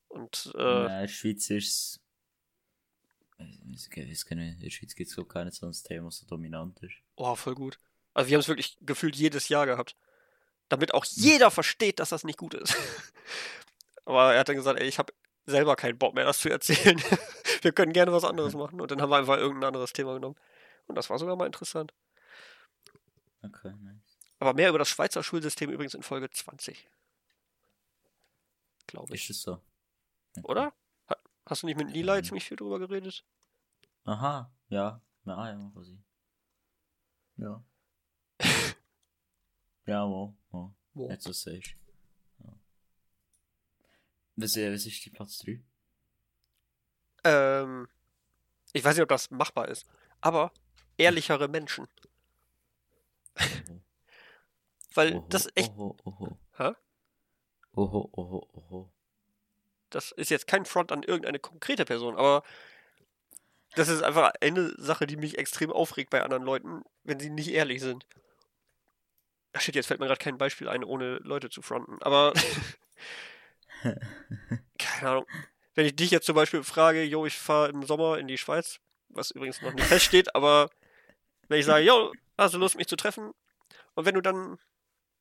Und 0.09 0.53
äh, 0.57 0.59
der 0.59 1.07
Schweiz 1.07 1.49
ist 1.51 1.69
es. 1.69 2.01
Ich 3.39 3.97
weiß 3.97 4.25
gar 4.27 4.35
nicht, 4.35 4.55
in 4.55 4.61
der 4.61 4.71
Schweiz 4.71 4.97
gibt 4.97 5.11
es 5.11 5.29
gar 5.29 5.45
nicht 5.45 5.55
so 5.55 5.67
ein 5.67 5.73
Thema, 5.73 6.11
so 6.11 6.27
dominant 6.27 6.83
ist. 6.83 6.95
oh, 7.15 7.37
voll 7.37 7.55
gut. 7.55 7.79
Also 8.15 8.31
wir 8.31 8.35
haben 8.35 8.41
es 8.41 8.49
wirklich 8.49 8.77
gefühlt 8.81 9.15
jedes 9.15 9.49
Jahr 9.49 9.65
gehabt. 9.65 9.95
Damit 10.69 10.93
auch 10.93 11.05
jeder 11.05 11.53
versteht, 11.53 12.01
dass 12.01 12.09
das 12.09 12.25
nicht 12.25 12.39
gut 12.39 12.55
ist. 12.55 12.75
aber 14.07 14.35
er 14.35 14.41
hat 14.41 14.49
dann 14.49 14.57
gesagt, 14.57 14.81
ey, 14.81 14.89
ich 14.89 14.99
habe 14.99 15.13
selber 15.47 15.77
keinen 15.77 15.99
Bock 15.99 16.17
mehr, 16.17 16.25
das 16.25 16.41
zu 16.41 16.51
erzählen. 16.51 17.01
wir 17.63 17.71
können 17.71 17.93
gerne 17.93 18.13
was 18.13 18.25
anderes 18.25 18.55
machen. 18.55 18.81
Und 18.81 18.91
dann 18.91 19.01
haben 19.01 19.11
wir 19.11 19.19
einfach 19.19 19.37
irgendein 19.37 19.69
anderes 19.69 19.93
Thema 19.93 20.15
genommen. 20.15 20.35
Und 20.89 20.97
das 20.97 21.09
war 21.11 21.19
sogar 21.21 21.37
mal 21.37 21.47
interessant. 21.47 21.95
Okay, 23.45 23.73
nice. 23.81 23.98
Aber 24.39 24.55
mehr 24.55 24.69
über 24.69 24.79
das 24.79 24.89
Schweizer 24.89 25.23
Schulsystem 25.23 25.71
übrigens 25.71 25.95
in 25.95 26.03
Folge 26.03 26.31
20. 26.31 26.89
Glaube 28.87 29.15
ich. 29.15 29.25
Ist 29.29 29.37
es 29.37 29.43
so? 29.43 29.53
Okay. 30.37 30.43
Oder? 30.45 30.73
Ha- 31.09 31.17
Hast 31.47 31.63
du 31.63 31.67
nicht 31.67 31.77
mit 31.79 31.91
Lila 31.91 32.23
ziemlich 32.23 32.45
viel 32.45 32.57
drüber 32.57 32.79
geredet? 32.79 33.25
Aha, 34.05 34.51
ja. 34.69 35.03
Ja, 35.25 35.51
ja, 35.51 35.71
quasi. 35.75 35.99
Ja. 37.37 37.63
ja, 39.87 40.05
wo, 40.09 40.35
wo. 40.51 40.75
Wo? 40.95 41.09
Jetzt 41.09 41.23
so 41.25 41.33
sagst. 41.33 41.75
Ja. 42.41 42.53
Was, 44.37 44.57
äh, 44.57 44.73
was 44.73 44.87
ist 44.87 45.05
die 45.05 45.11
Platz 45.11 45.39
3? 45.39 45.63
Ähm, 47.25 47.89
ich 48.73 48.83
weiß 48.85 48.97
nicht, 48.97 49.03
ob 49.03 49.09
das 49.09 49.31
machbar 49.31 49.69
ist. 49.69 49.87
Aber 50.21 50.53
ehrlichere 50.97 51.47
Menschen. 51.49 51.87
Oho. 53.37 53.81
Weil 54.95 55.17
Oho, 55.17 55.27
das 55.29 55.47
ist 55.47 55.57
echt, 55.57 55.73
Oho, 55.77 55.97
oho. 56.05 56.39
Hä? 56.57 56.73
Oho, 57.73 58.09
oho, 58.13 58.49
oho. 58.53 58.93
das 59.91 60.13
ist 60.13 60.31
jetzt 60.31 60.47
kein 60.47 60.65
Front 60.65 60.91
an 60.93 61.03
irgendeine 61.03 61.39
konkrete 61.39 61.85
Person, 61.85 62.17
aber 62.17 62.43
das 63.75 63.89
ist 63.89 64.03
einfach 64.03 64.33
eine 64.41 64.75
Sache, 64.79 65.07
die 65.07 65.17
mich 65.17 65.39
extrem 65.39 65.71
aufregt 65.71 66.11
bei 66.11 66.23
anderen 66.23 66.43
Leuten, 66.43 66.83
wenn 67.05 67.21
sie 67.21 67.31
nicht 67.31 67.51
ehrlich 67.51 67.81
sind. 67.81 68.07
Ach 69.53 69.61
shit, 69.61 69.75
jetzt 69.75 69.87
fällt 69.87 70.01
mir 70.01 70.07
gerade 70.07 70.23
kein 70.23 70.39
Beispiel 70.39 70.69
ein, 70.69 70.85
ohne 70.85 71.17
Leute 71.19 71.51
zu 71.51 71.63
fronten. 71.63 71.99
Aber 72.03 72.33
keine 74.79 75.11
Ahnung. 75.11 75.27
Wenn 75.75 75.87
ich 75.87 75.95
dich 75.95 76.11
jetzt 76.11 76.27
zum 76.27 76.35
Beispiel 76.35 76.65
frage, 76.65 77.05
yo, 77.05 77.25
ich 77.25 77.39
fahre 77.39 77.69
im 77.69 77.85
Sommer 77.85 78.19
in 78.19 78.27
die 78.27 78.39
Schweiz, 78.39 78.81
was 79.09 79.31
übrigens 79.31 79.63
noch 79.63 79.73
nicht 79.73 79.87
feststeht, 79.87 80.35
aber 80.35 80.71
wenn 81.49 81.61
ich 81.61 81.67
sage, 81.67 81.85
yo, 81.85 82.13
hast 82.37 82.55
du 82.55 82.59
Lust, 82.59 82.77
mich 82.77 82.89
zu 82.89 82.97
treffen? 82.97 83.33
Und 83.95 84.05
wenn 84.05 84.15
du 84.15 84.21
dann 84.21 84.59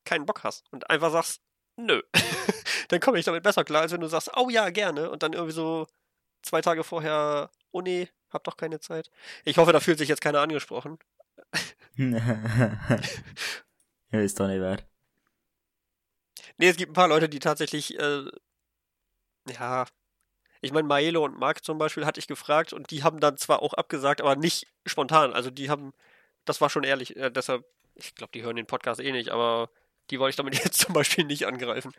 keinen 0.07 0.25
Bock 0.25 0.43
hast 0.43 0.65
und 0.71 0.89
einfach 0.89 1.11
sagst, 1.11 1.41
nö, 1.75 2.01
dann 2.89 2.99
komme 2.99 3.19
ich 3.19 3.25
damit 3.25 3.43
besser 3.43 3.63
klar, 3.63 3.83
als 3.83 3.91
wenn 3.91 4.01
du 4.01 4.07
sagst, 4.07 4.31
oh 4.35 4.49
ja, 4.49 4.69
gerne, 4.69 5.09
und 5.09 5.23
dann 5.23 5.33
irgendwie 5.33 5.53
so 5.53 5.87
zwei 6.41 6.61
Tage 6.61 6.83
vorher, 6.83 7.51
oh 7.71 7.81
nee, 7.81 8.09
hab 8.29 8.43
doch 8.43 8.57
keine 8.57 8.79
Zeit. 8.79 9.11
Ich 9.45 9.57
hoffe, 9.57 9.71
da 9.71 9.79
fühlt 9.79 9.97
sich 9.99 10.09
jetzt 10.09 10.21
keiner 10.21 10.41
angesprochen. 10.41 10.99
ich 11.95 12.13
weiß 14.11 14.35
doch 14.35 14.47
nicht 14.47 14.61
wer. 14.61 14.77
Nee, 16.57 16.69
es 16.69 16.77
gibt 16.77 16.91
ein 16.91 16.95
paar 16.95 17.07
Leute, 17.07 17.29
die 17.29 17.39
tatsächlich, 17.39 17.97
äh, 17.99 18.25
ja, 19.49 19.85
ich 20.61 20.71
meine, 20.71 20.87
Maelo 20.87 21.23
und 21.23 21.37
Marc 21.37 21.63
zum 21.63 21.77
Beispiel 21.77 22.05
hatte 22.05 22.19
ich 22.19 22.27
gefragt 22.27 22.73
und 22.73 22.89
die 22.91 23.03
haben 23.03 23.19
dann 23.19 23.37
zwar 23.37 23.61
auch 23.61 23.73
abgesagt, 23.73 24.21
aber 24.21 24.35
nicht 24.35 24.67
spontan. 24.85 25.33
Also 25.33 25.51
die 25.51 25.69
haben, 25.69 25.93
das 26.45 26.61
war 26.61 26.69
schon 26.69 26.83
ehrlich, 26.83 27.15
äh, 27.15 27.29
deshalb, 27.29 27.65
ich 27.95 28.15
glaube, 28.15 28.31
die 28.33 28.43
hören 28.43 28.55
den 28.55 28.65
Podcast 28.65 28.99
eh 28.99 29.11
nicht, 29.11 29.29
aber 29.29 29.69
die 30.09 30.19
wollte 30.19 30.31
ich 30.31 30.35
damit 30.35 30.55
jetzt 30.63 30.79
zum 30.79 30.93
Beispiel 30.93 31.23
nicht 31.25 31.45
angreifen. 31.45 31.93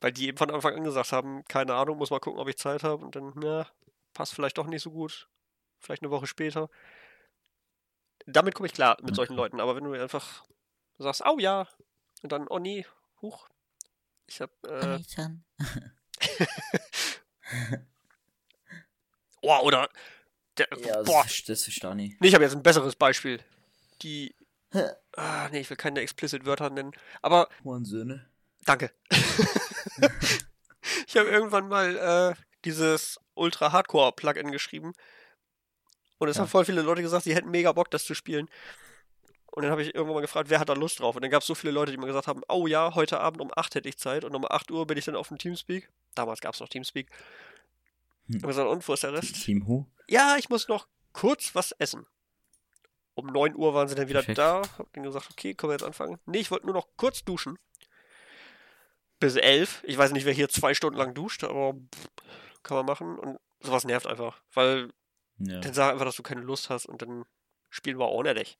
Weil 0.00 0.12
die 0.12 0.28
eben 0.28 0.38
von 0.38 0.50
Anfang 0.50 0.76
an 0.76 0.84
gesagt 0.84 1.10
haben, 1.12 1.44
keine 1.48 1.74
Ahnung, 1.74 1.98
muss 1.98 2.10
mal 2.10 2.20
gucken, 2.20 2.40
ob 2.40 2.48
ich 2.48 2.56
Zeit 2.56 2.84
habe 2.84 3.04
und 3.04 3.16
dann, 3.16 3.34
ja, 3.42 3.66
passt 4.14 4.34
vielleicht 4.34 4.56
doch 4.58 4.66
nicht 4.66 4.82
so 4.82 4.90
gut. 4.92 5.28
Vielleicht 5.80 6.02
eine 6.02 6.10
Woche 6.10 6.26
später. 6.26 6.70
Damit 8.26 8.54
komme 8.54 8.66
ich 8.66 8.74
klar 8.74 8.96
mit 9.02 9.14
solchen 9.16 9.32
Okay. 9.32 9.42
Leuten, 9.42 9.60
aber 9.60 9.74
wenn 9.74 9.84
du 9.84 9.92
einfach 10.00 10.44
sagst, 10.98 11.22
oh 11.26 11.38
ja, 11.38 11.66
und 12.22 12.30
dann, 12.32 12.46
oh 12.48 12.58
nee, 12.58 12.84
huch, 13.22 13.48
ich 14.26 14.40
hab, 14.40 14.50
äh, 14.64 14.98
oh, 19.42 19.58
oder, 19.62 19.88
der, 20.58 20.68
Ja, 20.78 20.96
das, 20.98 21.06
boah, 21.06 21.24
ver- 21.24 21.42
das 21.46 21.62
verstehe 21.64 21.90
ich. 22.04 22.20
nee, 22.20 22.28
ich 22.28 22.34
habe 22.34 22.44
jetzt 22.44 22.54
ein 22.54 22.62
besseres 22.62 22.96
Beispiel. 22.96 23.40
Die, 24.02 24.34
ah, 25.16 25.48
nee, 25.50 25.60
ich 25.60 25.70
will 25.70 25.76
keine 25.76 26.00
explicit 26.00 26.44
Wörter 26.44 26.70
nennen, 26.70 26.92
aber 27.22 27.48
Söhne. 27.82 28.28
Danke. 28.64 28.90
ich 31.06 31.16
habe 31.16 31.28
irgendwann 31.28 31.68
mal 31.68 31.96
äh, 32.36 32.42
dieses 32.64 33.18
Ultra-Hardcore-Plugin 33.34 34.52
geschrieben, 34.52 34.92
Und 36.18 36.28
es 36.28 36.36
Ja. 36.36 36.42
haben 36.42 36.48
voll 36.48 36.64
viele 36.64 36.82
Leute 36.82 37.02
gesagt, 37.02 37.24
sie 37.24 37.34
hätten 37.34 37.50
mega 37.50 37.72
Bock, 37.72 37.90
das 37.90 38.04
zu 38.04 38.14
spielen. 38.14 38.48
Und 39.52 39.62
dann 39.62 39.70
habe 39.70 39.82
ich 39.82 39.94
irgendwann 39.94 40.16
mal 40.16 40.20
gefragt, 40.20 40.50
wer 40.50 40.58
hat 40.60 40.68
da 40.68 40.74
Lust 40.74 41.00
drauf? 41.00 41.16
Und 41.16 41.22
dann 41.22 41.30
gab 41.30 41.40
es 41.42 41.46
so 41.46 41.54
viele 41.54 41.72
Leute, 41.72 41.90
die 41.92 41.96
mir 41.96 42.06
gesagt 42.06 42.26
haben, 42.26 42.42
oh 42.48 42.66
ja, 42.66 42.94
heute 42.94 43.20
Abend 43.20 43.40
um 43.40 43.50
8 43.54 43.76
hätte 43.76 43.88
ich 43.88 43.96
Zeit. 43.98 44.24
Und 44.24 44.34
um 44.34 44.44
8 44.44 44.70
Uhr 44.70 44.86
bin 44.86 44.98
ich 44.98 45.04
dann 45.04 45.16
auf 45.16 45.28
dem 45.28 45.38
Teamspeak. 45.38 45.88
Damals 46.14 46.40
gab 46.40 46.54
es 46.54 46.60
noch 46.60 46.68
Teamspeak. 46.68 47.08
Hm. 48.26 48.34
Und 48.36 48.46
gesagt, 48.46 48.68
und 48.68 48.86
wo 48.86 48.92
ist 48.92 49.02
der 49.04 49.12
Rest? 49.14 49.42
Team 49.44 49.66
Who? 49.66 49.86
Ja, 50.08 50.36
ich 50.38 50.48
muss 50.50 50.68
noch 50.68 50.86
kurz 51.12 51.54
was 51.54 51.72
essen. 51.72 52.06
Um 53.18 53.26
9 53.26 53.56
Uhr 53.56 53.74
waren 53.74 53.88
sie 53.88 53.96
dann 53.96 54.08
wieder 54.08 54.20
Perfekt. 54.22 54.38
da. 54.38 54.62
Hab 54.78 54.92
dann 54.92 55.02
gesagt, 55.02 55.28
okay, 55.32 55.52
können 55.52 55.70
wir 55.70 55.74
jetzt 55.74 55.82
anfangen? 55.82 56.20
Nee, 56.26 56.38
ich 56.38 56.52
wollte 56.52 56.66
nur 56.66 56.74
noch 56.76 56.86
kurz 56.96 57.24
duschen. 57.24 57.58
Bis 59.18 59.34
11. 59.34 59.82
Ich 59.82 59.98
weiß 59.98 60.12
nicht, 60.12 60.24
wer 60.24 60.32
hier 60.32 60.48
zwei 60.48 60.72
Stunden 60.72 60.96
lang 60.96 61.14
duscht, 61.14 61.42
aber 61.42 61.74
kann 62.62 62.76
man 62.76 62.86
machen. 62.86 63.18
Und 63.18 63.40
sowas 63.58 63.82
nervt 63.82 64.06
einfach. 64.06 64.40
Weil 64.52 64.92
Ja. 65.38 65.58
dann 65.58 65.74
sag 65.74 65.90
einfach, 65.92 66.04
dass 66.04 66.14
du 66.14 66.22
keine 66.22 66.42
Lust 66.42 66.70
hast 66.70 66.86
und 66.86 67.02
dann 67.02 67.24
spielen 67.70 67.98
wir 67.98 68.08
ohne 68.08 68.34
dich. 68.34 68.56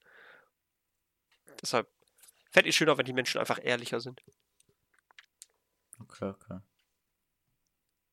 Deshalb 1.62 1.88
fände 2.50 2.68
ich 2.68 2.74
schöner, 2.76 2.98
wenn 2.98 3.06
die 3.06 3.12
Menschen 3.12 3.38
einfach 3.38 3.61
ehrlicher 3.62 4.00
sind. 4.00 4.20
Okay, 6.00 6.24
okay. 6.30 6.59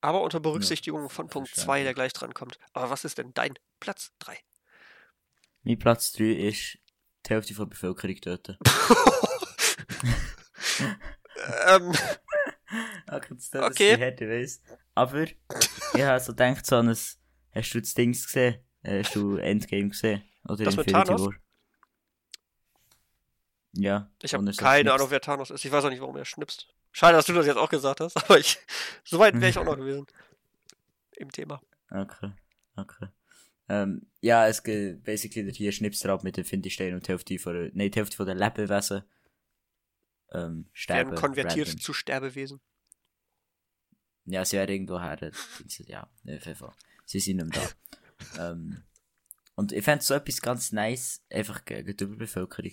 Aber 0.01 0.21
unter 0.21 0.39
Berücksichtigung 0.39 1.09
von 1.09 1.25
das 1.25 1.33
Punkt 1.33 1.49
ist 1.57 1.63
2, 1.63 1.81
der 1.81 1.95
gleich 1.95 2.13
dran 2.13 2.35
kommt. 2.35 2.59
Aber 2.73 2.91
was 2.91 3.03
ist 3.03 3.17
denn 3.17 3.33
dein 3.33 3.57
Platz 3.79 4.11
3? 4.19 4.37
Mein 5.65 5.79
Platz 5.79 6.11
3 6.13 6.23
ist 6.25 6.77
die 7.25 7.29
Hälfte 7.33 7.53
der 7.53 7.65
Bevölkerung 7.65 8.15
töten. 8.15 8.57
ähm, 11.67 11.91
Okay, 13.11 13.35
das 13.35 13.49
tut 13.49 13.61
Okay. 13.61 13.93
ich 13.93 14.21
weiss. 14.27 14.61
Aber 14.95 15.23
ich 15.23 15.35
habe 16.01 16.19
so 16.19 16.31
gedacht, 16.33 16.65
so 16.65 16.77
an 16.77 16.89
ein, 16.89 16.95
hast 16.95 17.73
du 17.73 17.79
das 17.79 17.93
Dings 17.93 18.25
gesehen? 18.25 18.59
Äh, 18.81 19.03
Hast 19.03 19.15
du 19.15 19.37
Endgame 19.37 19.89
gesehen? 19.89 20.23
Oder 20.45 20.63
Das 20.65 20.75
Infinity 20.75 20.91
Thanos? 20.91 21.21
War? 21.21 21.33
Ja. 23.73 24.11
ich 24.21 24.33
habe 24.33 24.51
keine. 24.53 24.93
Ahnung, 24.93 25.09
wer 25.09 25.21
Thanos 25.21 25.51
ist. 25.51 25.63
Ich 25.65 25.71
weiß 25.71 25.85
auch 25.85 25.89
nicht, 25.89 26.01
warum 26.01 26.15
er 26.17 26.25
schnipst. 26.25 26.67
Schade, 26.91 27.13
dass 27.17 27.25
du 27.25 27.33
das 27.33 27.45
jetzt 27.45 27.57
auch 27.57 27.69
gesagt 27.69 27.99
hast, 27.99 28.15
aber 28.23 28.39
ich, 28.39 28.57
so 29.03 29.19
weit 29.19 29.35
wäre 29.35 29.49
ich 29.49 29.57
auch 29.57 29.65
noch 29.65 29.75
gewesen. 29.77 30.05
Im 31.17 31.31
Thema. 31.31 31.61
Okay, 31.89 32.31
okay. 32.75 33.07
Ähm, 33.67 34.07
ja, 34.21 34.47
es 34.47 34.63
geht 34.63 35.03
basically 35.03 35.45
der 35.45 35.53
hier 35.53 35.71
Schnipser 35.71 36.09
ab 36.09 36.23
mit 36.23 36.37
den 36.37 36.45
Findestein 36.45 36.93
und 36.93 37.07
die 37.07 37.11
Hälfte 37.11 37.39
von 37.39 37.53
der, 37.53 37.71
nein, 37.73 37.91
die 37.91 37.97
Hälfte 37.99 38.17
von 38.17 38.25
der 38.25 38.35
Lebewesen 38.35 39.03
ähm, 40.31 40.69
sterben. 40.73 41.11
Werden 41.11 41.21
konvertiert 41.21 41.67
random. 41.67 41.81
zu 41.81 41.93
Sterbewesen. 41.93 42.61
Ja, 44.25 44.43
sie 44.43 44.57
werden 44.57 44.71
irgendwo 44.71 44.99
her. 44.99 45.31
Ja, 45.87 46.03
auf 46.03 46.45
jeden 46.45 46.55
Fall. 46.55 46.73
Sie 47.05 47.19
sind 47.19 47.37
nicht 47.37 47.55
mehr 47.55 47.75
da. 48.35 48.51
ähm, 48.51 48.83
und 49.55 49.71
ich 49.71 49.83
fände 49.83 50.03
so 50.03 50.13
etwas 50.13 50.41
ganz 50.41 50.71
nice, 50.71 51.23
einfach 51.31 51.63
gegen 51.65 51.95
die 51.95 52.03
Überbevölkerung. 52.03 52.71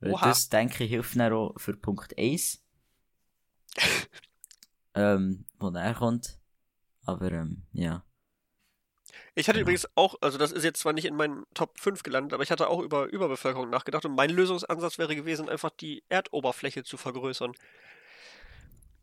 Weil 0.00 0.12
Oha. 0.12 0.28
das, 0.28 0.48
denke 0.48 0.84
ich, 0.84 0.90
hilft 0.90 1.16
dann 1.16 1.32
auch 1.32 1.58
für 1.58 1.76
Punkt 1.76 2.16
1. 2.16 2.62
ähm, 4.94 5.44
wo 5.58 5.70
er 5.70 5.94
kommt. 5.94 6.38
Aber, 7.04 7.32
ähm, 7.32 7.66
ja. 7.72 8.04
Ich 9.34 9.48
hatte 9.48 9.58
Genau. 9.58 9.66
übrigens 9.68 9.88
auch, 9.94 10.16
also 10.20 10.38
das 10.38 10.52
ist 10.52 10.64
jetzt 10.64 10.80
zwar 10.80 10.92
nicht 10.92 11.04
in 11.04 11.14
meinen 11.16 11.44
Top 11.54 11.78
5 11.78 12.02
gelandet, 12.02 12.32
aber 12.34 12.42
ich 12.42 12.50
hatte 12.50 12.68
auch 12.68 12.80
über 12.80 13.06
Überbevölkerung 13.06 13.70
nachgedacht 13.70 14.04
und 14.04 14.14
mein 14.14 14.30
Lösungsansatz 14.30 14.98
wäre 14.98 15.14
gewesen, 15.14 15.48
einfach 15.48 15.70
die 15.70 16.02
Erdoberfläche 16.08 16.82
zu 16.84 16.96
vergrößern. 16.96 17.52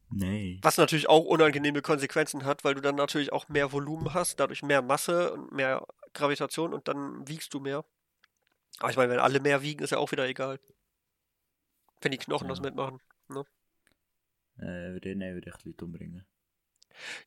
Nee. 0.10 0.60
Was 0.62 0.78
natürlich 0.78 1.10
auch 1.10 1.26
unangenehme 1.26 1.82
Konsequenzen 1.82 2.46
hat, 2.46 2.64
weil 2.64 2.76
du 2.76 2.82
dann 2.82 2.96
natürlich 2.96 3.34
auch 3.34 3.50
mehr 3.50 3.72
Volumen 3.72 4.14
hast, 4.14 4.40
dadurch 4.40 4.62
mehr 4.62 4.82
Masse 4.82 5.34
und 5.34 5.52
mehr 5.52 5.86
Gravitation 6.14 6.74
und 6.74 6.88
dann 6.88 7.28
wiegst 7.28 7.54
du 7.54 7.60
mehr. 7.60 7.84
Aber 8.80 8.90
ich 8.92 8.98
meine, 8.98 9.12
wenn 9.12 9.20
alle 9.20 9.40
mehr 9.40 9.62
wiegen, 9.62 9.84
ist 9.84 9.90
ja 9.92 9.98
auch 9.98 10.12
wieder 10.12 10.28
egal. 10.28 10.60
Wenn 12.02 12.12
die 12.12 12.18
Knochen 12.18 12.48
das 12.48 12.60
Ja. 12.60 12.64
mitmachen. 12.66 13.00
Äh, 14.58 14.94
würde, 14.94 15.16
nee, 15.16 15.34
würde 15.34 15.50
ich 15.54 15.66
Leute 15.66 15.86
umbringen. 15.86 16.26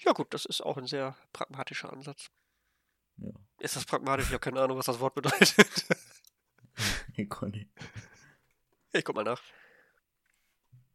Ja 0.00 0.12
gut, 0.12 0.32
das 0.32 0.46
ist 0.46 0.62
auch 0.62 0.78
ein 0.78 0.86
sehr 0.86 1.14
pragmatischer 1.32 1.92
Ansatz. 1.92 2.30
Ja. 3.18 3.30
Ist 3.58 3.76
das 3.76 3.84
pragmatisch? 3.84 4.26
Ich 4.26 4.32
habe 4.32 4.40
keine 4.40 4.60
Ahnung, 4.60 4.78
was 4.78 4.86
das 4.86 5.00
Wort 5.00 5.14
bedeutet. 5.14 5.86
Ich 7.16 7.28
kann 7.28 7.50
nicht. 7.50 7.68
Ich 8.92 9.04
guck 9.04 9.16
mal 9.16 9.24
nach. 9.24 9.42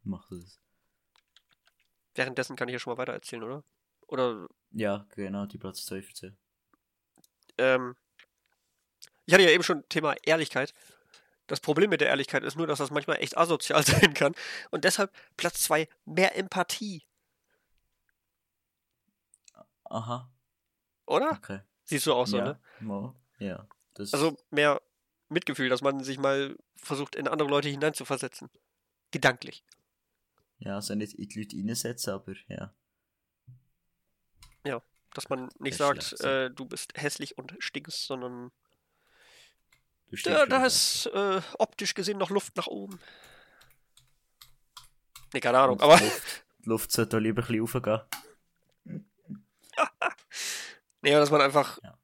Mach 0.04 0.26
das. 0.30 0.60
Währenddessen 2.16 2.56
kann 2.56 2.70
ich 2.70 2.74
ja 2.74 2.80
schon 2.80 2.94
mal 2.94 2.98
weiter 2.98 3.14
erzählen, 3.14 3.44
oder? 3.44 3.64
Oder, 4.08 4.48
Ja, 4.72 5.06
genau, 5.16 5.46
die 5.46 5.58
Platz 5.58 5.86
2 5.86 5.98
erzählen. 5.98 6.38
ähm, 7.58 7.96
ich 9.26 9.34
hatte 9.34 9.44
ja 9.44 9.50
eben 9.52 9.64
schon 9.64 9.88
Thema 9.90 10.16
Ehrlichkeit. 10.24 10.74
Das 11.48 11.60
Problem 11.60 11.90
mit 11.90 12.02
der 12.02 12.08
Ehrlichkeit 12.10 12.44
ist 12.44 12.56
nur, 12.56 12.68
dass 12.68 12.80
das 12.80 12.92
manchmal 12.92 13.18
echt 13.18 13.38
asozial 13.38 13.84
sein 13.86 14.14
kann. 14.14 14.34
Und 14.72 14.84
deshalb 14.86 15.12
Platz 15.38 15.62
2, 15.64 15.88
mehr 16.06 16.38
Empathie, 16.38 17.04
Aha, 19.90 20.30
oder? 21.06 21.32
okay. 21.32 21.62
Siehst 21.86 22.06
du 22.08 22.14
auch 22.14 22.28
so, 22.28 22.38
ja, 22.38 22.60
ne? 22.80 23.14
Ja. 23.40 23.68
Also 23.98 24.38
mehr 24.50 24.82
Mitgefühl, 25.30 25.70
dass 25.70 25.82
man 25.82 26.04
sich 26.04 26.18
mal 26.18 26.56
versucht, 26.76 27.16
in 27.16 27.28
andere 27.28 27.50
Leute 27.50 27.70
hineinzuversetzen. 27.70 28.50
Gedanklich. 29.12 29.64
ja, 30.60 30.76
also 30.76 30.96
nicht 30.96 31.14
in 31.14 31.28
die 31.28 31.40
Leute 31.44 31.58
reinsetzen, 31.58 32.14
aber 32.14 32.34
ja. 32.48 32.74
Dass 35.14 35.30
man 35.30 35.50
nicht 35.60 35.80
Das 35.80 36.10
sagt, 36.10 36.22
äh, 36.22 36.50
du 36.50 36.66
bist 36.66 36.94
hässlich 36.96 37.38
und 37.38 37.56
stinkst, 37.60 38.06
sondern 38.06 38.52
Du 40.10 40.16
da, 40.16 40.46
stinkst 40.46 40.52
da 40.52 40.66
ist 40.66 41.06
äh, 41.08 41.42
optisch 41.60 41.94
gesehen 41.94 42.18
noch 42.18 42.30
Luft 42.30 42.56
nach 42.56 42.68
oben. 42.68 43.00
Nee, 45.34 45.40
keine 45.40 45.60
Ahnung, 45.60 45.78
Und 45.78 45.84
aber 45.84 45.98
Die 45.98 46.04
Luft, 46.04 46.46
Luft 46.64 46.92
sollte 46.92 47.20
lieber 47.20 47.44
ein 47.44 47.60
bisschen 47.62 47.84
raufgehen. 47.86 48.06
nee, 51.04 51.12
dass 51.12 51.30
man 51.32 51.42
einfach 51.42 51.80
Ja. 51.84 51.98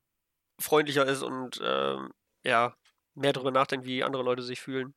freundlicher 0.59 1.05
ist 1.05 1.23
und 1.23 1.59
ähm, 1.63 2.13
ja, 2.43 2.75
mehr 3.15 3.33
darüber 3.33 3.51
nachdenkt, 3.51 3.85
wie 3.85 4.03
andere 4.03 4.23
Leute 4.23 4.43
sich 4.43 4.61
fühlen 4.61 4.93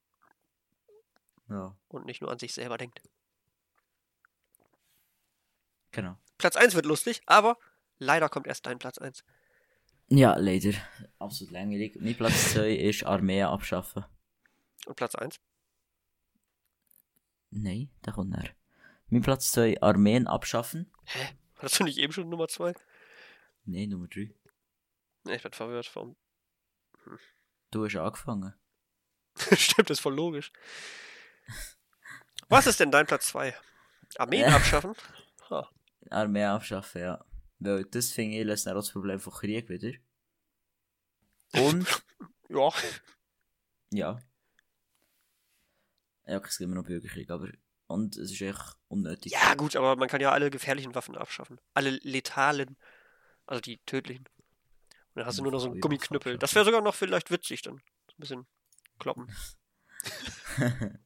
Ja, 1.48 1.74
und 1.88 2.04
nicht 2.06 2.20
nur 2.20 2.30
an 2.30 2.38
sich 2.38 2.52
selber 2.54 2.76
denkt. 2.78 3.00
genau. 5.92 6.16
Platz 6.38 6.56
1 6.56 6.74
wird 6.74 6.86
lustig, 6.86 7.22
aber 7.26 7.56
leider 7.98 8.28
kommt 8.28 8.46
erst 8.46 8.66
dein 8.66 8.78
Platz 8.78 8.98
1. 8.98 9.24
Ja, 10.08 10.34
leider. 10.36 10.72
Absolut 11.18 11.52
langweilig. 11.52 11.96
Mein 12.00 12.16
Platz 12.16 12.52
2 12.54 12.72
ist 12.72 13.04
Armee 13.04 13.42
abschaffen. 13.42 14.04
Und 14.86 14.96
Platz 14.96 15.14
1? 15.14 15.38
Nein, 17.50 17.90
da 18.02 18.12
kommt 18.12 18.34
er. 18.34 18.50
Mein 19.08 19.22
Platz 19.22 19.52
2 19.52 19.80
Armeen 19.80 20.26
abschaffen. 20.26 20.90
Hä? 21.04 21.28
Hattest 21.56 21.80
du 21.80 21.84
nicht 21.84 21.98
eben 21.98 22.12
schon 22.12 22.28
Nummer 22.28 22.48
2? 22.48 22.74
Nein, 23.64 23.88
Nummer 23.90 24.08
3. 24.08 24.34
Nee, 25.24 25.36
ich 25.36 25.42
bin 25.42 25.52
verwirrt. 25.52 25.90
Warum? 25.94 26.16
Du 27.70 27.84
hast 27.84 27.96
angefangen. 27.96 28.54
Stimmt, 29.56 29.90
ist 29.90 30.00
voll 30.00 30.14
logisch. 30.14 30.52
Was 32.48 32.66
ist 32.66 32.80
denn 32.80 32.90
dein 32.90 33.06
Platz 33.06 33.28
2? 33.28 33.54
Armeen 34.18 34.42
Äh. 34.44 34.50
abschaffen? 34.52 34.94
Ha. 35.48 35.70
Armee 36.10 36.44
abschaffen, 36.44 37.00
ja. 37.00 37.24
Weil 37.60 37.84
das 37.84 38.10
finde 38.12 38.38
ich, 38.38 38.44
löst 38.44 38.66
dann 38.66 38.74
das 38.74 38.90
Problem 38.90 39.20
von 39.20 39.32
Krieg 39.32 39.68
wieder. 39.68 39.92
Und, 41.54 41.86
Ja. 42.48 42.70
ja. 43.90 44.18
Ja, 46.26 46.36
es 46.38 46.58
gibt 46.58 46.60
immer 46.68 46.74
noch 46.80 46.84
Bürgerkrieg, 46.86 47.30
aber. 47.30 47.48
Und 47.86 48.16
es 48.16 48.30
ist 48.30 48.40
echt 48.40 48.76
unnötig. 48.88 49.32
Ja, 49.32 49.54
gut, 49.54 49.74
aber 49.76 49.96
man 49.96 50.08
kann 50.08 50.20
ja 50.20 50.32
alle 50.32 50.50
gefährlichen 50.50 50.94
Waffen 50.94 51.16
abschaffen. 51.16 51.60
Alle 51.74 51.90
letalen. 52.02 52.76
Also 53.46 53.60
die 53.60 53.78
tödlichen. 53.86 54.26
Und 54.26 55.20
dann 55.20 55.26
hast 55.26 55.38
du 55.38 55.42
nur 55.42 55.52
noch 55.52 55.58
so 55.58 55.66
einen 55.66 55.74
Feuerwaffen 55.74 55.98
Gummiknüppel. 55.98 56.38
Das 56.38 56.54
wäre 56.54 56.64
sogar 56.64 56.80
noch 56.80 56.94
vielleicht 56.94 57.30
witzig 57.30 57.62
dann. 57.62 57.76
So 57.76 58.14
ein 58.14 58.20
bisschen 58.20 58.46
kloppen. 58.98 59.30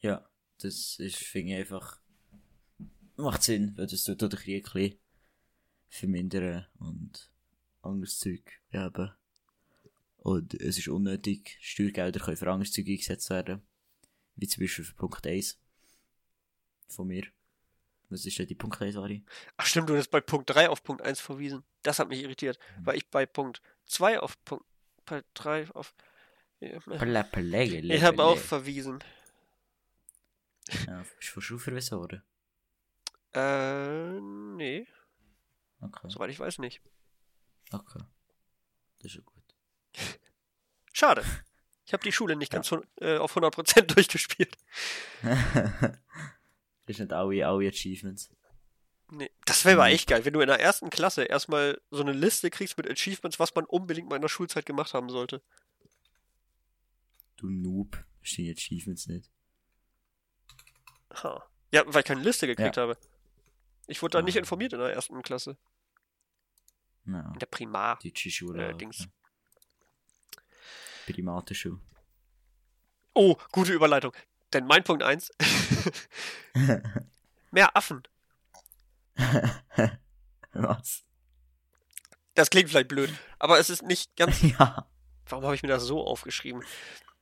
ja, 0.00 0.28
das 0.58 0.98
ist, 0.98 1.16
finde 1.16 1.52
ich 1.52 1.58
einfach. 1.58 2.00
Macht 3.16 3.42
Sinn, 3.42 3.76
weil 3.76 3.86
das 3.86 4.04
tut 4.04 4.20
den 4.20 4.30
Krieg 4.30 4.66
ein 4.66 4.72
bisschen 4.72 4.98
vermindern 5.88 6.66
und 6.78 7.30
anderes 7.82 8.18
Zeug 8.18 8.60
haben. 8.72 9.12
Und 10.18 10.54
es 10.54 10.78
ist 10.78 10.88
unnötig, 10.88 11.56
Steuergelder 11.60 12.20
können 12.20 12.36
für 12.36 12.50
anderes 12.50 12.72
Zeug 12.72 12.88
eingesetzt 12.88 13.30
werden. 13.30 13.62
Wie 14.34 14.48
zum 14.48 14.62
Beispiel 14.62 14.84
für 14.84 14.94
Punkt 14.94 15.26
1. 15.26 15.58
Von 16.88 17.06
mir. 17.06 17.26
Was 18.08 18.24
ist 18.24 18.38
denn 18.38 18.46
die 18.46 18.54
Punkt 18.54 18.80
1, 18.80 18.96
Ari? 18.96 19.24
Ach 19.56 19.66
stimmt, 19.66 19.88
du 19.88 19.96
hast 19.96 20.08
bei 20.10 20.20
Punkt 20.20 20.48
3 20.50 20.68
auf 20.68 20.82
Punkt 20.84 21.02
1 21.02 21.20
verwiesen. 21.20 21.64
Das 21.82 21.98
hat 21.98 22.08
mich 22.08 22.22
irritiert. 22.22 22.58
Mhm. 22.78 22.86
Weil 22.86 22.96
ich 22.96 23.10
bei 23.10 23.26
Punkt 23.26 23.60
2 23.86 24.20
auf 24.20 24.42
Punkt. 24.44 24.64
Bei 25.04 25.22
3 25.34 25.70
auf. 25.72 25.94
Ja, 26.60 26.78
Perle, 26.80 27.24
perle, 27.24 27.64
Ich 27.94 28.02
habe 28.02 28.22
auch 28.24 28.38
verwiesen. 28.38 29.02
Ja, 30.86 31.04
bist 31.18 31.34
du 31.36 31.40
Schule 31.40 31.60
verwiesen 31.60 31.98
worden? 31.98 32.22
Äh, 33.34 34.20
nee. 34.20 34.86
Okay. 35.80 36.08
Soweit 36.08 36.30
ich 36.30 36.40
weiß 36.40 36.58
nicht. 36.58 36.80
Okay. 37.72 38.00
Das 38.98 39.12
ist 39.12 39.16
ja 39.16 39.22
gut. 39.22 39.42
Schade. 40.92 41.24
Ich 41.88 41.92
habe 41.92 42.02
die 42.02 42.10
Schule 42.10 42.34
nicht 42.34 42.50
ganz 42.50 42.68
hun- 42.72 42.84
äh, 43.00 43.16
auf 43.18 43.36
100% 43.36 43.82
durchgespielt. 43.94 44.56
Das 46.86 46.96
ist 46.96 47.00
nicht 47.00 47.12
alle, 47.12 47.46
alle 47.46 47.68
Achievements. 47.68 48.30
Nee, 49.10 49.30
das 49.44 49.64
wäre 49.64 49.76
aber 49.80 49.88
Mhm. 49.88 49.94
echt 49.94 50.08
geil, 50.08 50.24
wenn 50.24 50.32
du 50.32 50.40
in 50.40 50.48
der 50.48 50.58
ersten 50.60 50.90
Klasse 50.90 51.24
erstmal 51.24 51.80
so 51.90 52.02
eine 52.02 52.12
Liste 52.12 52.50
kriegst 52.50 52.76
mit 52.76 52.90
Achievements, 52.90 53.38
was 53.38 53.54
man 53.54 53.64
unbedingt 53.64 54.08
mal 54.08 54.16
in 54.16 54.22
der 54.22 54.28
Schulzeit 54.28 54.66
gemacht 54.66 54.94
haben 54.94 55.10
sollte. 55.10 55.42
Du 57.36 57.48
Noob. 57.48 58.02
Die 58.24 58.50
Achievements 58.50 59.06
nicht. 59.06 59.30
Ha. 61.22 61.48
Ja, 61.70 61.84
weil 61.86 62.00
ich 62.00 62.06
keine 62.06 62.22
Liste 62.22 62.46
gekriegt 62.48 62.76
Ja. 62.76 62.82
habe. 62.82 62.98
Ich 63.86 64.02
wurde 64.02 64.18
da 64.18 64.22
nicht 64.22 64.36
Ah. 64.36 64.40
informiert 64.40 64.72
in 64.72 64.80
der 64.80 64.92
ersten 64.92 65.22
Klasse. 65.22 65.56
Ja. 67.04 67.30
In 67.32 67.38
der 67.38 67.46
Primar. 67.46 67.98
Deutsche 68.02 68.30
Schule. 68.32 68.70
Äh, 68.70 68.74
Dings. 68.76 69.06
Primatenschule. 71.06 71.78
Oh, 73.14 73.36
gute 73.52 73.72
Überleitung. 73.72 74.12
Denn 74.56 74.64
mein 74.64 74.84
Punkt 74.84 75.02
1. 75.02 75.30
Mehr 77.50 77.76
Affen. 77.76 78.02
Was? 80.54 81.04
Das 82.32 82.48
klingt 82.48 82.70
vielleicht 82.70 82.88
blöd, 82.88 83.12
aber 83.38 83.58
es 83.58 83.68
ist 83.68 83.82
nicht 83.82 84.16
ganz. 84.16 84.40
ja. 84.58 84.88
Warum 85.28 85.44
habe 85.44 85.54
ich 85.54 85.62
mir 85.62 85.68
das 85.68 85.82
so 85.82 86.02
aufgeschrieben? 86.06 86.64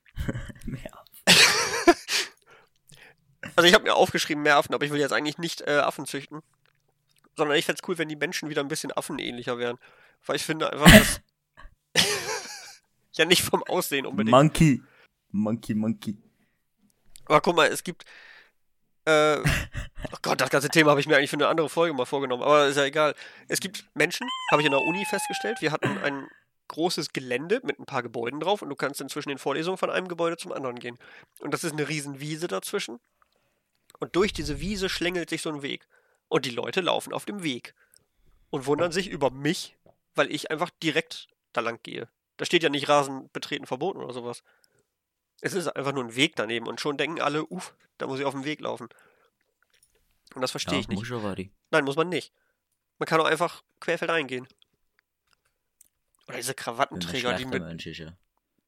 Mehr. 0.65 1.03
Also 3.57 3.67
ich 3.67 3.73
habe 3.73 3.83
mir 3.83 3.95
aufgeschrieben, 3.95 4.43
mehr 4.43 4.55
Affen, 4.55 4.73
aber 4.73 4.85
ich 4.85 4.91
will 4.91 4.99
jetzt 4.99 5.11
eigentlich 5.11 5.37
nicht 5.37 5.61
äh, 5.61 5.79
Affen 5.79 6.05
züchten. 6.05 6.41
Sondern 7.35 7.57
ich 7.57 7.65
fände 7.65 7.81
es 7.81 7.87
cool, 7.89 7.97
wenn 7.97 8.07
die 8.07 8.15
Menschen 8.15 8.49
wieder 8.49 8.61
ein 8.61 8.69
bisschen 8.69 8.93
affenähnlicher 8.93 9.57
wären. 9.57 9.77
Weil 10.25 10.37
ich 10.37 10.43
finde 10.43 10.71
einfach, 10.71 10.89
dass. 10.89 11.21
ja, 13.15 13.25
nicht 13.25 13.41
vom 13.43 13.61
Aussehen 13.63 14.05
unbedingt. 14.05 14.31
Monkey. 14.31 14.81
Monkey, 15.31 15.75
Monkey. 15.75 16.17
Aber 17.25 17.41
guck 17.41 17.55
mal, 17.55 17.67
es 17.67 17.83
gibt. 17.83 18.05
Äh, 19.05 19.37
oh 19.39 20.17
Gott, 20.21 20.41
das 20.41 20.49
ganze 20.49 20.69
Thema 20.69 20.91
habe 20.91 20.99
ich 20.99 21.07
mir 21.07 21.17
eigentlich 21.17 21.29
für 21.29 21.35
eine 21.35 21.47
andere 21.47 21.69
Folge 21.69 21.93
mal 21.93 22.05
vorgenommen, 22.05 22.43
aber 22.43 22.67
ist 22.67 22.77
ja 22.77 22.85
egal. 22.85 23.13
Es 23.47 23.59
gibt 23.59 23.85
Menschen, 23.93 24.27
habe 24.51 24.61
ich 24.61 24.65
in 24.65 24.71
der 24.71 24.81
Uni 24.81 25.05
festgestellt, 25.05 25.61
wir 25.61 25.71
hatten 25.71 25.99
ein 25.99 26.27
großes 26.67 27.13
Gelände 27.13 27.61
mit 27.63 27.79
ein 27.79 27.85
paar 27.85 28.03
Gebäuden 28.03 28.39
drauf 28.39 28.61
und 28.61 28.69
du 28.69 28.75
kannst 28.75 28.99
dann 28.99 29.09
zwischen 29.09 29.29
den 29.29 29.37
Vorlesungen 29.37 29.77
von 29.77 29.89
einem 29.89 30.07
Gebäude 30.07 30.37
zum 30.37 30.51
anderen 30.51 30.79
gehen. 30.79 30.97
Und 31.39 31.53
das 31.53 31.63
ist 31.63 31.73
eine 31.73 31.87
riesen 31.87 32.19
Wiese 32.19 32.47
dazwischen. 32.47 32.99
Und 33.99 34.15
durch 34.15 34.33
diese 34.33 34.59
Wiese 34.59 34.89
schlängelt 34.89 35.29
sich 35.29 35.41
so 35.41 35.49
ein 35.49 35.61
Weg. 35.61 35.87
Und 36.27 36.45
die 36.45 36.51
Leute 36.51 36.81
laufen 36.81 37.13
auf 37.13 37.25
dem 37.25 37.43
Weg. 37.43 37.75
Und 38.49 38.65
wundern 38.65 38.91
sich 38.91 39.07
über 39.07 39.31
mich, 39.31 39.77
weil 40.15 40.31
ich 40.31 40.51
einfach 40.51 40.69
direkt 40.81 41.27
da 41.53 41.61
lang 41.61 41.79
gehe. 41.83 42.07
Da 42.37 42.45
steht 42.45 42.63
ja 42.63 42.69
nicht 42.69 42.89
Rasen 42.89 43.29
betreten 43.31 43.65
verboten 43.65 44.01
oder 44.01 44.13
sowas. 44.13 44.43
Es 45.41 45.53
ist 45.53 45.67
einfach 45.67 45.93
nur 45.93 46.03
ein 46.03 46.15
Weg 46.15 46.35
daneben 46.35 46.67
und 46.67 46.81
schon 46.81 46.97
denken 46.97 47.21
alle, 47.21 47.45
uff, 47.45 47.75
da 47.97 48.07
muss 48.07 48.19
ich 48.19 48.25
auf 48.25 48.33
dem 48.33 48.45
Weg 48.45 48.61
laufen. 48.61 48.89
Und 50.33 50.41
das 50.41 50.51
verstehe 50.51 50.75
Ja, 50.75 50.79
ich 50.81 50.87
nicht. 50.87 51.09
muss. 51.09 51.35
Nein, 51.71 51.85
muss 51.85 51.95
man 51.95 52.09
nicht. 52.09 52.33
Man 52.97 53.07
kann 53.07 53.21
auch 53.21 53.25
einfach 53.25 53.63
querfeldein 53.79 54.27
gehen. 54.27 54.47
Oder 56.27 56.37
diese 56.37 56.53
Krawattenträger, 56.53 57.33
die 57.33 57.45
mit, 57.45 57.61
Mensch 57.63 57.85
ist, 57.85 57.99
ja. 57.99 58.17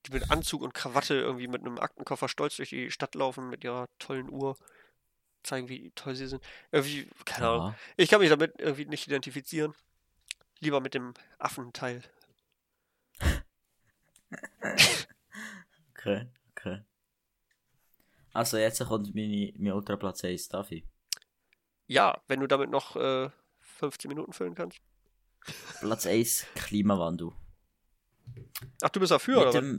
die 0.05 0.13
mit 0.13 0.29
Anzug 0.29 0.61
und 0.61 0.73
Krawatte 0.73 1.15
irgendwie 1.15 1.47
mit 1.47 1.61
einem 1.61 1.79
Aktenkoffer 1.79 2.29
stolz 2.29 2.57
durch 2.57 2.69
die 2.69 2.91
Stadt 2.91 3.15
laufen 3.15 3.49
mit 3.49 3.63
ihrer 3.63 3.87
tollen 3.99 4.29
Uhr. 4.29 4.57
Zeigen, 5.43 5.69
wie 5.69 5.91
toll 5.91 6.15
sie 6.15 6.27
sind. 6.27 6.43
Irgendwie, 6.71 7.07
keine 7.25 7.47
Ahnung. 7.47 7.67
Ja. 7.67 7.75
Ich 7.95 8.09
kann 8.09 8.19
mich 8.19 8.29
damit 8.29 8.53
irgendwie 8.59 8.85
nicht 8.85 9.07
identifizieren. 9.07 9.73
Lieber 10.59 10.81
mit 10.81 10.93
dem 10.93 11.13
Affenteil. 11.39 12.03
Okay, 15.99 16.27
okay. 16.67 16.83
Also 18.33 18.57
jetzt 18.57 18.83
kommt 18.85 19.15
meine, 19.15 19.53
mein 19.57 19.73
Ultraplatz 19.73 20.23
1, 20.23 20.49
darf 20.49 20.71
ich? 20.71 20.83
Ja, 21.87 22.21
wenn 22.27 22.39
du 22.39 22.47
damit 22.47 22.69
noch 22.69 22.95
äh, 22.95 23.29
15 23.61 24.09
Minuten 24.09 24.33
füllen 24.33 24.55
kannst. 24.55 24.79
Platz 25.79 26.05
1, 26.05 26.45
Klimawandel. 26.55 27.31
Ach, 28.81 28.89
du 28.89 28.99
bist 28.99 29.11
dafür, 29.11 29.39
mit 29.39 29.47
oder 29.47 29.61
dem... 29.61 29.77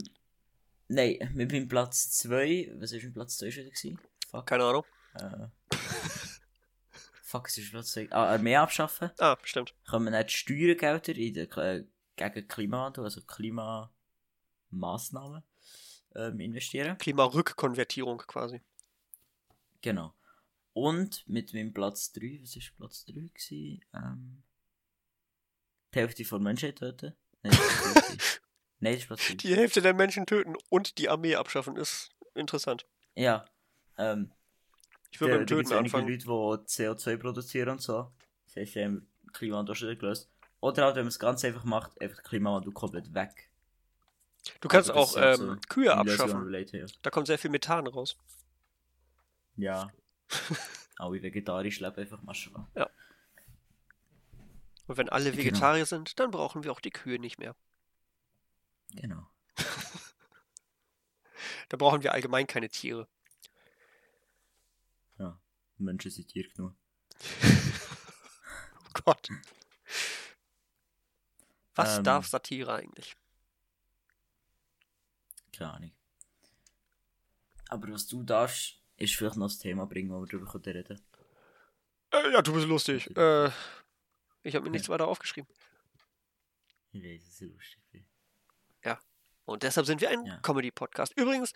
Nein, 0.87 1.31
mit 1.35 1.51
meinem 1.51 1.67
Platz 1.67 2.11
2, 2.17 2.71
was 2.79 2.93
war 2.93 2.99
mein 3.01 3.13
Platz 3.13 3.37
2 3.37 3.51
schon 3.51 3.65
gewesen? 3.65 3.99
Fuck. 4.29 4.47
Keine 4.47 4.65
Ahnung. 4.65 4.85
Äh. 5.13 5.47
Fuck, 7.21 7.47
es 7.47 7.59
ist 7.59 7.71
Platz 7.71 7.91
2. 7.91 8.07
Ah, 8.11 8.33
Armee 8.33 8.55
abschaffen. 8.55 9.11
Ah, 9.19 9.37
stimmt. 9.43 9.75
Können 9.87 10.05
wir 10.05 10.17
nicht 10.17 10.31
Steuergelder 10.31 11.15
in 11.15 11.33
der, 11.35 11.57
äh, 11.57 11.85
gegen 12.15 12.47
Klimawandel, 12.47 13.03
also 13.03 13.21
Klimamaßnahmen, 13.21 15.43
ähm, 16.15 16.39
investieren. 16.39 16.97
Klimarückkonvertierung 16.97 18.19
quasi. 18.19 18.61
Genau. 19.81 20.13
Und 20.73 21.27
mit 21.27 21.53
meinem 21.53 21.73
Platz 21.73 22.11
3, 22.13 22.39
was 22.41 22.55
war 22.55 22.61
Platz 22.77 23.05
3 23.05 23.13
gewesen? 23.13 23.81
Ähm, 23.93 24.43
die 25.93 25.99
Hälfte 25.99 26.25
von 26.25 26.43
Menschheit 26.43 26.77
töten. 26.77 27.15
Nein, 27.43 27.53
das 27.53 27.59
ist 27.59 27.81
Platz 27.81 28.07
3. 28.07 28.17
Nein, 28.79 28.93
das 28.93 29.01
ist 29.01 29.07
Platz 29.07 29.27
3. 29.27 29.33
Die 29.35 29.55
Hälfte 29.55 29.81
der 29.81 29.93
Menschen 29.93 30.25
töten 30.25 30.55
und 30.69 30.97
die 30.97 31.09
Armee 31.09 31.35
abschaffen 31.35 31.75
ist 31.75 32.11
interessant. 32.35 32.87
Ja. 33.15 33.45
Ähm, 33.97 34.31
Ich 35.11 35.19
würde 35.19 35.39
mit 35.39 35.49
Töten 35.49 35.73
anfangen. 35.73 36.07
Leute, 36.07 36.23
die 36.23 36.27
CO2 36.27 37.17
produzieren 37.17 37.69
und 37.69 37.81
so. 37.81 38.11
Das 38.45 38.55
heisst, 38.55 38.73
sie 38.73 38.83
haben 38.83 39.11
Klimawandel 39.33 39.95
gelöst. 39.95 40.29
Oder 40.61 40.85
halt, 40.85 40.95
wenn 40.95 41.03
man 41.03 41.09
es 41.09 41.19
ganz 41.19 41.43
einfach 41.45 41.63
macht, 41.63 41.99
einfach 42.01 42.21
Klimawandel 42.23 42.73
komplett 42.73 43.13
weg. 43.13 43.48
Du 44.61 44.67
kannst 44.67 44.89
Aber 44.89 44.99
das 45.01 45.15
auch 45.15 45.17
halt 45.21 45.39
ähm, 45.39 45.47
so 45.47 45.55
Kühe 45.69 45.93
abschaffen. 45.95 46.53
ja. 46.71 46.85
Da 47.01 47.09
kommt 47.09 47.27
sehr 47.27 47.37
viel 47.39 47.51
Methan 47.51 47.87
raus. 47.87 48.17
Ja. 49.55 49.91
Alle 50.97 51.21
vegetarisch 51.21 51.79
leben 51.79 51.95
einfach 51.97 52.21
mal 52.21 52.33
schon. 52.33 52.53
Und 54.87 54.97
wenn 54.97 55.07
alle 55.09 55.25
Genau. 55.31 55.37
Vegetarier 55.37 55.85
sind, 55.85 56.19
dann 56.19 56.31
brauchen 56.31 56.63
wir 56.63 56.71
auch 56.71 56.79
die 56.81 56.89
Kühe 56.91 57.19
nicht 57.19 57.39
mehr. 57.39 57.55
Genau. 58.95 59.27
Da 61.69 61.77
brauchen 61.77 62.01
wir 62.01 62.13
allgemein 62.13 62.47
keine 62.47 62.67
Tiere. 62.69 63.07
Ja. 65.19 65.39
Menschen 65.77 66.09
sind 66.11 66.27
Tiere 66.27 66.49
genug. 66.49 66.73
Oh 68.83 69.01
Gott. 69.05 69.29
Was 71.75 71.99
Ähm. 71.99 72.03
darf 72.03 72.27
Satire 72.27 72.73
eigentlich? 72.73 73.15
Keine 75.59 75.73
Ahnung. 75.73 75.91
Aber 77.67 77.91
was 77.91 78.07
du 78.07 78.23
darfst, 78.23 78.81
ist 78.95 79.15
vielleicht 79.15 79.35
noch 79.35 79.47
das 79.47 79.59
Thema 79.59 79.85
bringen, 79.85 80.09
wo 80.09 80.21
wir 80.21 80.27
darüber 80.27 80.49
können 80.49 80.63
reden 80.63 81.01
Äh, 82.11 82.31
ja, 82.31 82.41
du 82.41 82.53
bist 82.53 82.65
lustig. 82.67 83.15
Äh, 83.15 83.51
ich 84.43 84.55
habe 84.55 84.63
mir 84.65 84.71
nichts 84.71 84.87
weiter 84.89 85.07
aufgeschrieben. 85.07 85.49
Ich 86.91 87.03
weiß, 87.03 87.21
es 87.23 87.41
ist 87.41 87.53
lustig. 87.53 87.79
bin. 87.91 88.05
Und 89.45 89.63
deshalb 89.63 89.85
sind 89.85 89.99
wir 90.01 90.09
ein 90.09 90.25
Ja. 90.25 90.37
Comedy-Podcast. 90.37 91.13
Übrigens, 91.17 91.53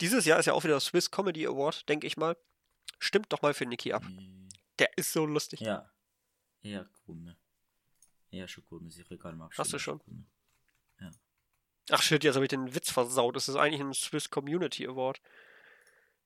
dieses 0.00 0.24
Jahr 0.24 0.38
ist 0.40 0.46
ja 0.46 0.52
auch 0.54 0.64
wieder 0.64 0.74
der 0.74 0.80
Swiss 0.80 1.10
Comedy 1.10 1.46
Award, 1.46 1.88
denke 1.88 2.06
ich 2.06 2.16
mal. 2.16 2.36
Stimmt 2.98 3.32
doch 3.32 3.40
mal 3.42 3.54
für 3.54 3.66
Niki 3.66 3.92
ab. 3.92 4.02
Äh, 4.04 4.48
Der 4.78 4.98
ist 4.98 5.12
so 5.12 5.24
lustig. 5.26 5.60
Ja. 5.60 5.90
Ich 6.62 6.74
habe 6.74 6.88
gewonnen. 7.06 7.36
Ich 8.30 8.40
habe 8.40 8.48
schon 8.48 8.64
gewonnen, 8.64 8.90
sicher 8.90 9.16
gar 9.16 9.32
nicht 9.32 9.38
Hast 9.58 9.72
du 9.72 9.78
schon? 9.78 9.98
Gewonnen. 10.00 10.26
Ach 11.90 12.02
shit, 12.02 12.24
jetzt 12.24 12.36
habe 12.36 12.44
ich 12.44 12.50
den 12.50 12.74
Witz 12.74 12.90
versaut. 12.90 13.36
Das 13.36 13.48
ist 13.48 13.56
eigentlich 13.56 13.80
ein 13.80 13.94
Swiss 13.94 14.30
Community 14.30 14.86
Award. 14.86 15.20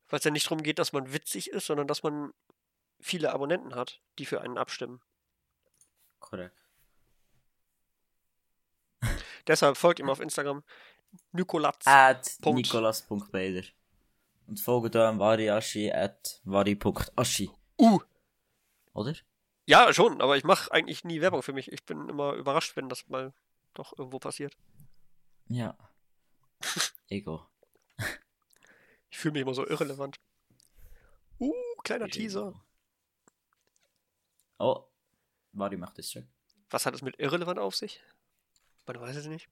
Weil 0.08 0.18
es 0.18 0.24
ja 0.24 0.30
nicht 0.30 0.46
darum 0.46 0.62
geht, 0.62 0.78
dass 0.78 0.92
man 0.92 1.12
witzig 1.12 1.50
ist, 1.50 1.66
sondern 1.66 1.86
dass 1.88 2.02
man 2.02 2.32
viele 3.00 3.32
Abonnenten 3.32 3.74
hat, 3.74 4.00
die 4.18 4.26
für 4.26 4.40
einen 4.40 4.58
abstimmen. 4.58 5.00
Korrekt. 6.20 6.56
Deshalb 9.46 9.76
folgt 9.76 10.00
ihm 10.00 10.10
auf 10.10 10.20
Instagram 10.20 10.62
Nikolatz. 11.32 11.86
At. 11.86 12.36
Und 14.46 14.60
folge 14.60 14.90
da 14.90 15.08
am 15.08 15.18
Variashi 15.18 15.90
at 15.90 16.40
vari.aschi. 16.44 17.50
Uh, 17.78 18.00
Oder? 18.92 19.14
ja, 19.66 19.92
schon, 19.92 20.20
aber 20.22 20.36
ich 20.36 20.44
mache 20.44 20.70
eigentlich 20.72 21.04
nie 21.04 21.20
Werbung 21.20 21.42
für 21.42 21.52
mich. 21.52 21.70
Ich 21.72 21.84
bin 21.84 22.08
immer 22.08 22.34
überrascht, 22.34 22.76
wenn 22.76 22.88
das 22.88 23.08
mal 23.08 23.32
doch 23.74 23.98
irgendwo 23.98 24.18
passiert. 24.18 24.56
Ja. 25.48 25.76
Ego. 27.08 27.46
Ich 29.10 29.18
fühle 29.18 29.32
mich 29.32 29.42
immer 29.42 29.54
so 29.54 29.66
irrelevant. 29.66 30.18
Uh, 31.38 31.52
kleiner 31.84 32.08
Teaser. 32.08 32.52
Oh. 34.58 34.84
Vari 35.52 35.76
macht 35.76 35.98
das 35.98 36.10
schon. 36.10 36.28
Was 36.70 36.84
hat 36.86 36.94
es 36.94 37.02
mit 37.02 37.18
irrelevant 37.18 37.58
auf 37.58 37.76
sich? 37.76 38.02
Man 38.86 39.00
weiß 39.00 39.16
es 39.16 39.26
nicht. 39.26 39.48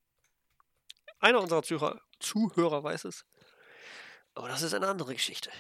Einer 1.20 1.40
unserer 1.40 1.62
Zuhörer, 1.62 2.00
Zuhörer 2.18 2.82
weiß 2.82 3.04
es. 3.04 3.24
Aber 4.34 4.48
das 4.48 4.62
ist 4.62 4.74
eine 4.74 4.88
andere 4.88 5.14
Geschichte. 5.14 5.50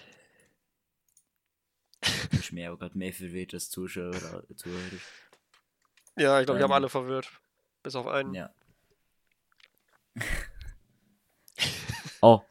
Mir 2.50 2.72
auch 2.72 2.78
gerade 2.78 2.96
mehr 2.96 3.12
verwirrt 3.12 3.54
als 3.54 3.70
Zuschauer. 3.70 4.12
Zuhörer. 4.56 5.00
Ja, 6.16 6.38
ich 6.40 6.46
glaube, 6.46 6.60
wir 6.60 6.64
haben 6.64 6.70
Ähm. 6.70 6.74
alle 6.74 6.88
verwirrt. 6.88 7.28
Bis 7.82 7.96
auf 7.96 8.06
einen. 8.06 8.34
Ja. 8.34 8.54
oh. 12.22 12.42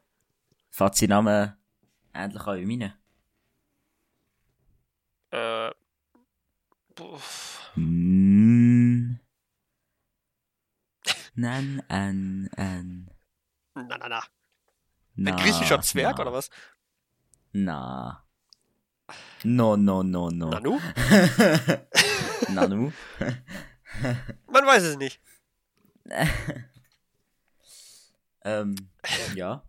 Fährt 0.70 0.96
sein 0.96 1.10
Name 1.10 1.58
ähnlich 2.14 2.48
an 2.48 2.60
wie 2.60 2.66
meine? 2.66 2.98
Äh. 5.32 5.72
Puff. 6.96 7.72
Mm. 7.76 9.20
Nan, 11.36 11.82
an, 11.88 12.50
an. 12.56 13.10
Na, 13.74 13.98
na, 13.98 14.08
na. 14.08 14.24
Na, 15.16 15.32
Ein 15.32 15.38
griechischer 15.38 15.82
Zwerg 15.82 16.18
na, 16.18 16.22
oder 16.22 16.34
was? 16.34 16.50
Na. 17.52 18.24
No, 19.44 19.76
no, 19.76 20.04
no, 20.04 20.30
no. 20.30 20.50
Nanu? 20.50 20.80
Nanu? 22.50 22.94
Man 24.48 24.66
weiß 24.66 24.84
es 24.84 24.98
nicht. 24.98 25.20
ähm, 28.44 28.76
ja. 29.36 29.64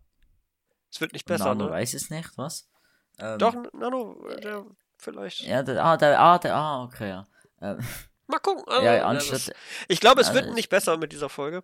Es 0.91 1.01
wird 1.01 1.13
nicht 1.13 1.25
besser, 1.25 1.45
Nano 1.45 1.65
ne? 1.65 1.71
weiß 1.71 1.93
es 1.93 2.09
nicht, 2.09 2.37
was? 2.37 2.69
Ähm, 3.17 3.39
Doch, 3.39 3.53
Nano, 3.73 4.15
der 4.43 4.65
vielleicht. 4.97 5.41
Ja, 5.41 5.63
der, 5.63 5.83
ah, 5.83 5.97
der, 5.97 6.19
ah, 6.19 6.37
der, 6.39 6.55
ah, 6.55 6.83
okay, 6.83 7.09
ja. 7.09 7.27
Ähm, 7.61 7.79
Mal 8.27 8.39
gucken. 8.39 8.63
also, 8.67 8.83
ja, 8.83 9.05
anstatt, 9.05 9.53
Ich 9.87 9.99
glaube, 9.99 10.21
es 10.21 10.29
Ja, 10.29 10.33
wird 10.35 10.53
nicht 10.53 10.69
besser 10.69 10.97
mit 10.97 11.11
dieser 11.11 11.29
Folge. 11.29 11.63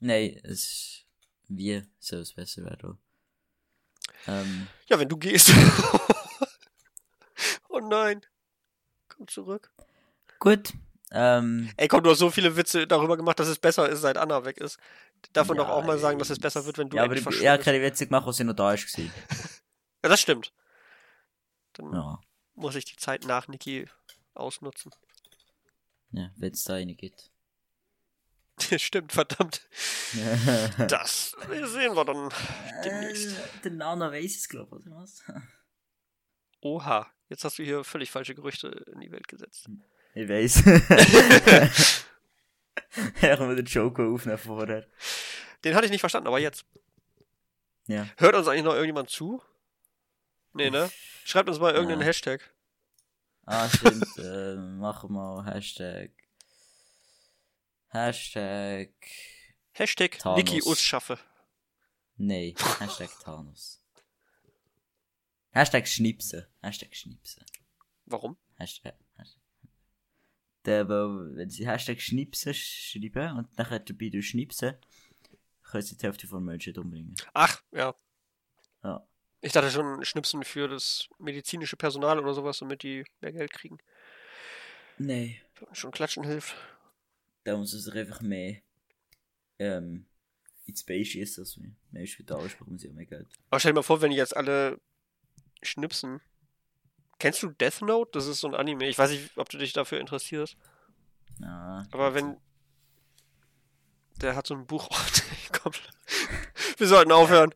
nein, 0.00 0.40
es, 0.42 1.04
wie 1.48 1.82
soll 2.00 2.20
es 2.20 2.34
besser 2.34 2.64
werden? 2.64 2.98
Ähm, 4.26 4.66
Ja, 4.88 4.98
wenn 4.98 5.08
du 5.08 5.16
gehst. 5.16 5.50
oh 7.68 7.80
nein. 7.80 8.22
Komm 9.08 9.28
zurück. 9.28 9.70
gut, 10.40 10.72
ähm, 11.12 11.70
Ey, 11.76 11.88
komm, 11.88 12.02
du 12.02 12.10
hast 12.10 12.18
so 12.18 12.30
viele 12.30 12.56
Witze 12.56 12.86
darüber 12.86 13.16
gemacht, 13.16 13.38
dass 13.38 13.48
es 13.48 13.58
besser 13.58 13.88
ist, 13.88 14.00
seit 14.00 14.16
Anna 14.16 14.44
weg 14.44 14.58
ist. 14.58 14.78
Darf 15.32 15.48
man 15.48 15.56
Ja, 15.56 15.64
doch 15.64 15.70
auch 15.70 15.84
mal 15.84 15.98
sagen, 15.98 16.18
dass 16.18 16.30
es 16.30 16.38
besser 16.38 16.64
wird, 16.66 16.78
wenn 16.78 16.88
du 16.88 16.96
ja, 16.96 17.04
aber 17.04 17.14
er 17.16 17.82
Witze 17.82 18.06
gemacht, 18.06 18.26
als 18.26 18.36
sie 18.36 18.44
noch 18.44 18.54
da 18.54 18.72
ist. 18.74 18.86
gewesen. 18.92 19.12
Ja, 20.02 20.10
das 20.10 20.20
stimmt. 20.20 20.52
Dann 21.72 21.92
Ja, 21.94 22.20
muss 22.54 22.74
ich 22.74 22.84
die 22.84 22.96
Zeit 22.96 23.24
nach 23.24 23.48
Niki 23.48 23.88
ausnutzen. 24.34 24.92
ja 26.12 26.30
wenn 26.36 26.52
es 26.52 26.62
da 26.64 26.74
eine 26.74 26.94
gibt. 26.94 27.30
stimmt, 28.78 29.12
verdammt. 29.12 29.66
Das 30.88 31.30
sehen 31.48 31.96
wir 31.96 32.04
dann 32.04 32.28
demnächst. 32.84 33.30
Äh, 33.38 33.60
der 33.64 33.72
Nano 33.72 34.12
weiß 34.12 34.36
es, 34.36 34.48
glaube 34.48 34.78
ich, 34.78 34.86
oder 34.86 34.96
was? 34.96 35.24
Oha, 36.60 37.10
jetzt 37.30 37.44
hast 37.44 37.58
du 37.58 37.62
hier 37.64 37.82
völlig 37.82 38.10
falsche 38.10 38.34
Gerüchte 38.34 38.68
in 38.92 39.00
die 39.00 39.10
Welt 39.10 39.26
gesetzt. 39.26 39.68
Ich 40.14 40.28
weiß. 40.28 40.62
ja, 43.22 43.36
können 43.36 43.50
wir 43.50 43.56
den 43.56 43.66
Joke 43.66 44.02
aufnehmen 44.02 44.38
vorher. 44.38 44.86
Den 45.64 45.74
hatte 45.74 45.86
ich 45.86 45.90
nicht 45.90 46.00
verstanden, 46.00 46.28
aber 46.28 46.38
jetzt. 46.38 46.64
Ja. 47.86 48.08
Hört 48.16 48.34
uns 48.34 48.48
eigentlich 48.48 48.64
noch 48.64 48.74
irgendjemand 48.74 49.10
zu? 49.10 49.42
Nee, 50.52 50.70
ne? 50.70 50.90
Schreibt 51.24 51.48
uns 51.48 51.58
mal 51.58 51.72
irgendeinen 51.72 52.00
Ja. 52.00 52.06
Hashtag. 52.06 52.54
Ah, 53.46 53.68
stimmt. 53.68 54.06
äh, 54.18 54.54
machen 54.56 55.12
wir 55.12 55.44
Hashtag. 55.44 56.12
Hashtag. 57.88 58.90
Hashtag 59.72 60.18
Thanos. 60.18 60.38
Niki 60.38 60.62
Usschaffe. 60.62 61.18
Nee, 62.16 62.54
Hashtag 62.78 63.10
Thanos. 63.22 63.82
Hashtag 65.50 65.86
Schnipsen. 65.86 66.46
Hashtag 66.62 66.94
Schnipsen. 66.94 67.44
Warum? 68.06 68.36
Hashtag. 68.56 68.94
Der, 70.64 70.88
weil, 70.88 71.36
wenn 71.36 71.50
sie 71.50 71.66
Hashtag 71.66 72.00
Schnipsen 72.00 72.54
schreiben 72.54 73.36
und 73.36 73.58
nachher 73.58 73.80
dabei 73.80 74.08
durch 74.08 74.28
Schnipsen, 74.28 74.76
können 75.62 75.82
sie 75.82 75.96
die 75.96 76.06
Hälfte 76.06 76.26
von 76.26 76.44
Menschen 76.44 76.76
umbringen. 76.78 77.14
Ach, 77.34 77.62
ja. 77.72 77.94
Ja. 78.82 79.06
Ich 79.40 79.52
dachte 79.52 79.70
schon 79.70 80.04
Schnipsen 80.04 80.42
für 80.44 80.68
das 80.68 81.08
medizinische 81.18 81.76
Personal 81.76 82.18
oder 82.18 82.32
sowas, 82.32 82.58
damit 82.58 82.82
die 82.82 83.04
mehr 83.20 83.32
Geld 83.32 83.52
kriegen. 83.52 83.78
Nee. 84.96 85.42
Schon 85.72 85.90
klatschen 85.90 86.24
hilft. 86.24 86.54
Da 87.44 87.56
muss 87.56 87.74
es 87.74 87.88
einfach 87.88 88.22
mehr 88.22 88.62
ähm, 89.58 90.06
ins 90.64 90.82
Bein 90.82 91.04
schießen, 91.04 91.42
als 91.42 91.60
wir 91.60 91.70
mehr 91.90 92.06
Spital 92.06 92.48
bekommen 92.48 92.78
sie 92.78 92.88
auch 92.88 92.94
mehr 92.94 93.06
Geld. 93.06 93.28
Aber 93.50 93.60
stell 93.60 93.72
dir 93.72 93.76
mal 93.76 93.82
vor, 93.82 94.00
wenn 94.00 94.10
die 94.10 94.16
jetzt 94.16 94.36
alle 94.36 94.80
schnipsen. 95.62 96.20
Kennst 97.18 97.42
du 97.42 97.50
Death 97.50 97.80
Note? 97.82 98.10
Das 98.12 98.26
ist 98.26 98.40
so 98.40 98.48
ein 98.48 98.54
Anime. 98.54 98.88
Ich 98.88 98.98
weiß 98.98 99.10
nicht, 99.10 99.36
ob 99.36 99.48
du 99.48 99.58
dich 99.58 99.72
dafür 99.72 100.00
interessierst. 100.00 100.56
Ja, 101.40 101.86
Aber 101.90 102.14
wenn. 102.14 102.36
Der 104.20 104.36
hat 104.36 104.46
so 104.46 104.54
ein 104.54 104.66
Buch. 104.66 104.88
Oh, 105.56 105.58
komm. 105.70 105.72
Wir 106.78 106.86
sollten 106.86 107.12
aufhören. 107.12 107.54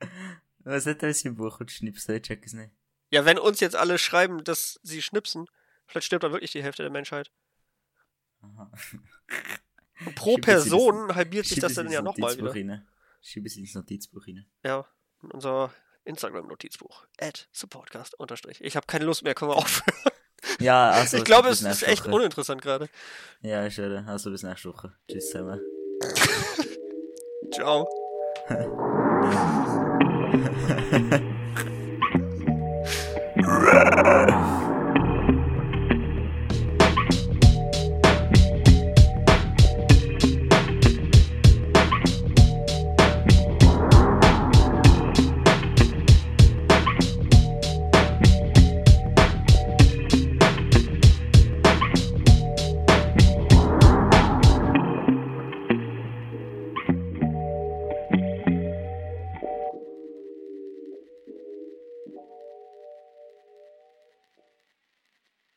Was 0.60 0.86
hat 0.86 1.02
das 1.02 1.24
im 1.24 1.34
Buch 1.36 1.60
und 1.60 1.70
Schnipsen? 1.70 2.14
Ich 2.14 2.22
check 2.22 2.44
es 2.46 2.52
nicht. 2.54 2.70
Ja, 3.10 3.24
wenn 3.24 3.38
uns 3.38 3.60
jetzt 3.60 3.76
alle 3.76 3.98
schreiben, 3.98 4.42
dass 4.44 4.80
sie 4.82 5.02
schnipsen, 5.02 5.46
vielleicht 5.86 6.06
stirbt 6.06 6.24
dann 6.24 6.32
wirklich 6.32 6.52
die 6.52 6.62
Hälfte 6.62 6.82
der 6.82 6.90
Menschheit. 6.90 7.30
Aha. 8.42 8.70
Pro 10.14 10.36
das- 10.36 10.44
Person 10.44 11.14
halbiert 11.14 11.46
sich 11.46 11.58
das 11.60 11.74
dann 11.74 11.90
ja 11.90 12.02
nochmal 12.02 12.36
wieder. 12.36 12.52
rein. 12.54 12.86
Schreib 13.22 13.46
es 13.46 13.56
ins 13.56 13.74
Notizbuch 13.74 14.26
rein. 14.26 14.46
Ja, 14.64 14.86
in 15.22 15.30
unser 15.32 15.72
Instagram-Notizbuch. 16.06 17.04
At 17.20 17.48
supportcast 17.52 18.18
unterstrich. 18.18 18.62
Ich 18.62 18.76
habe 18.76 18.86
keine 18.86 19.04
Lust 19.04 19.22
mehr, 19.22 19.34
können 19.34 19.50
wir 19.50 19.56
aufhören. 19.56 19.94
Ja, 20.60 20.90
also. 20.90 21.18
ich 21.18 21.24
glaube, 21.24 21.48
es 21.48 21.62
ist 21.62 21.82
echt 21.82 22.06
uninteressant 22.06 22.62
gerade. 22.62 22.88
Ja, 23.42 23.66
ich 23.66 23.76
höre. 23.76 24.06
Also 24.08 24.30
bis 24.30 24.42
nächste 24.42 24.72
Woche. 24.72 24.92
Tschüss 25.08 25.30
zusammen. 25.30 25.60
Ciao. 27.52 27.88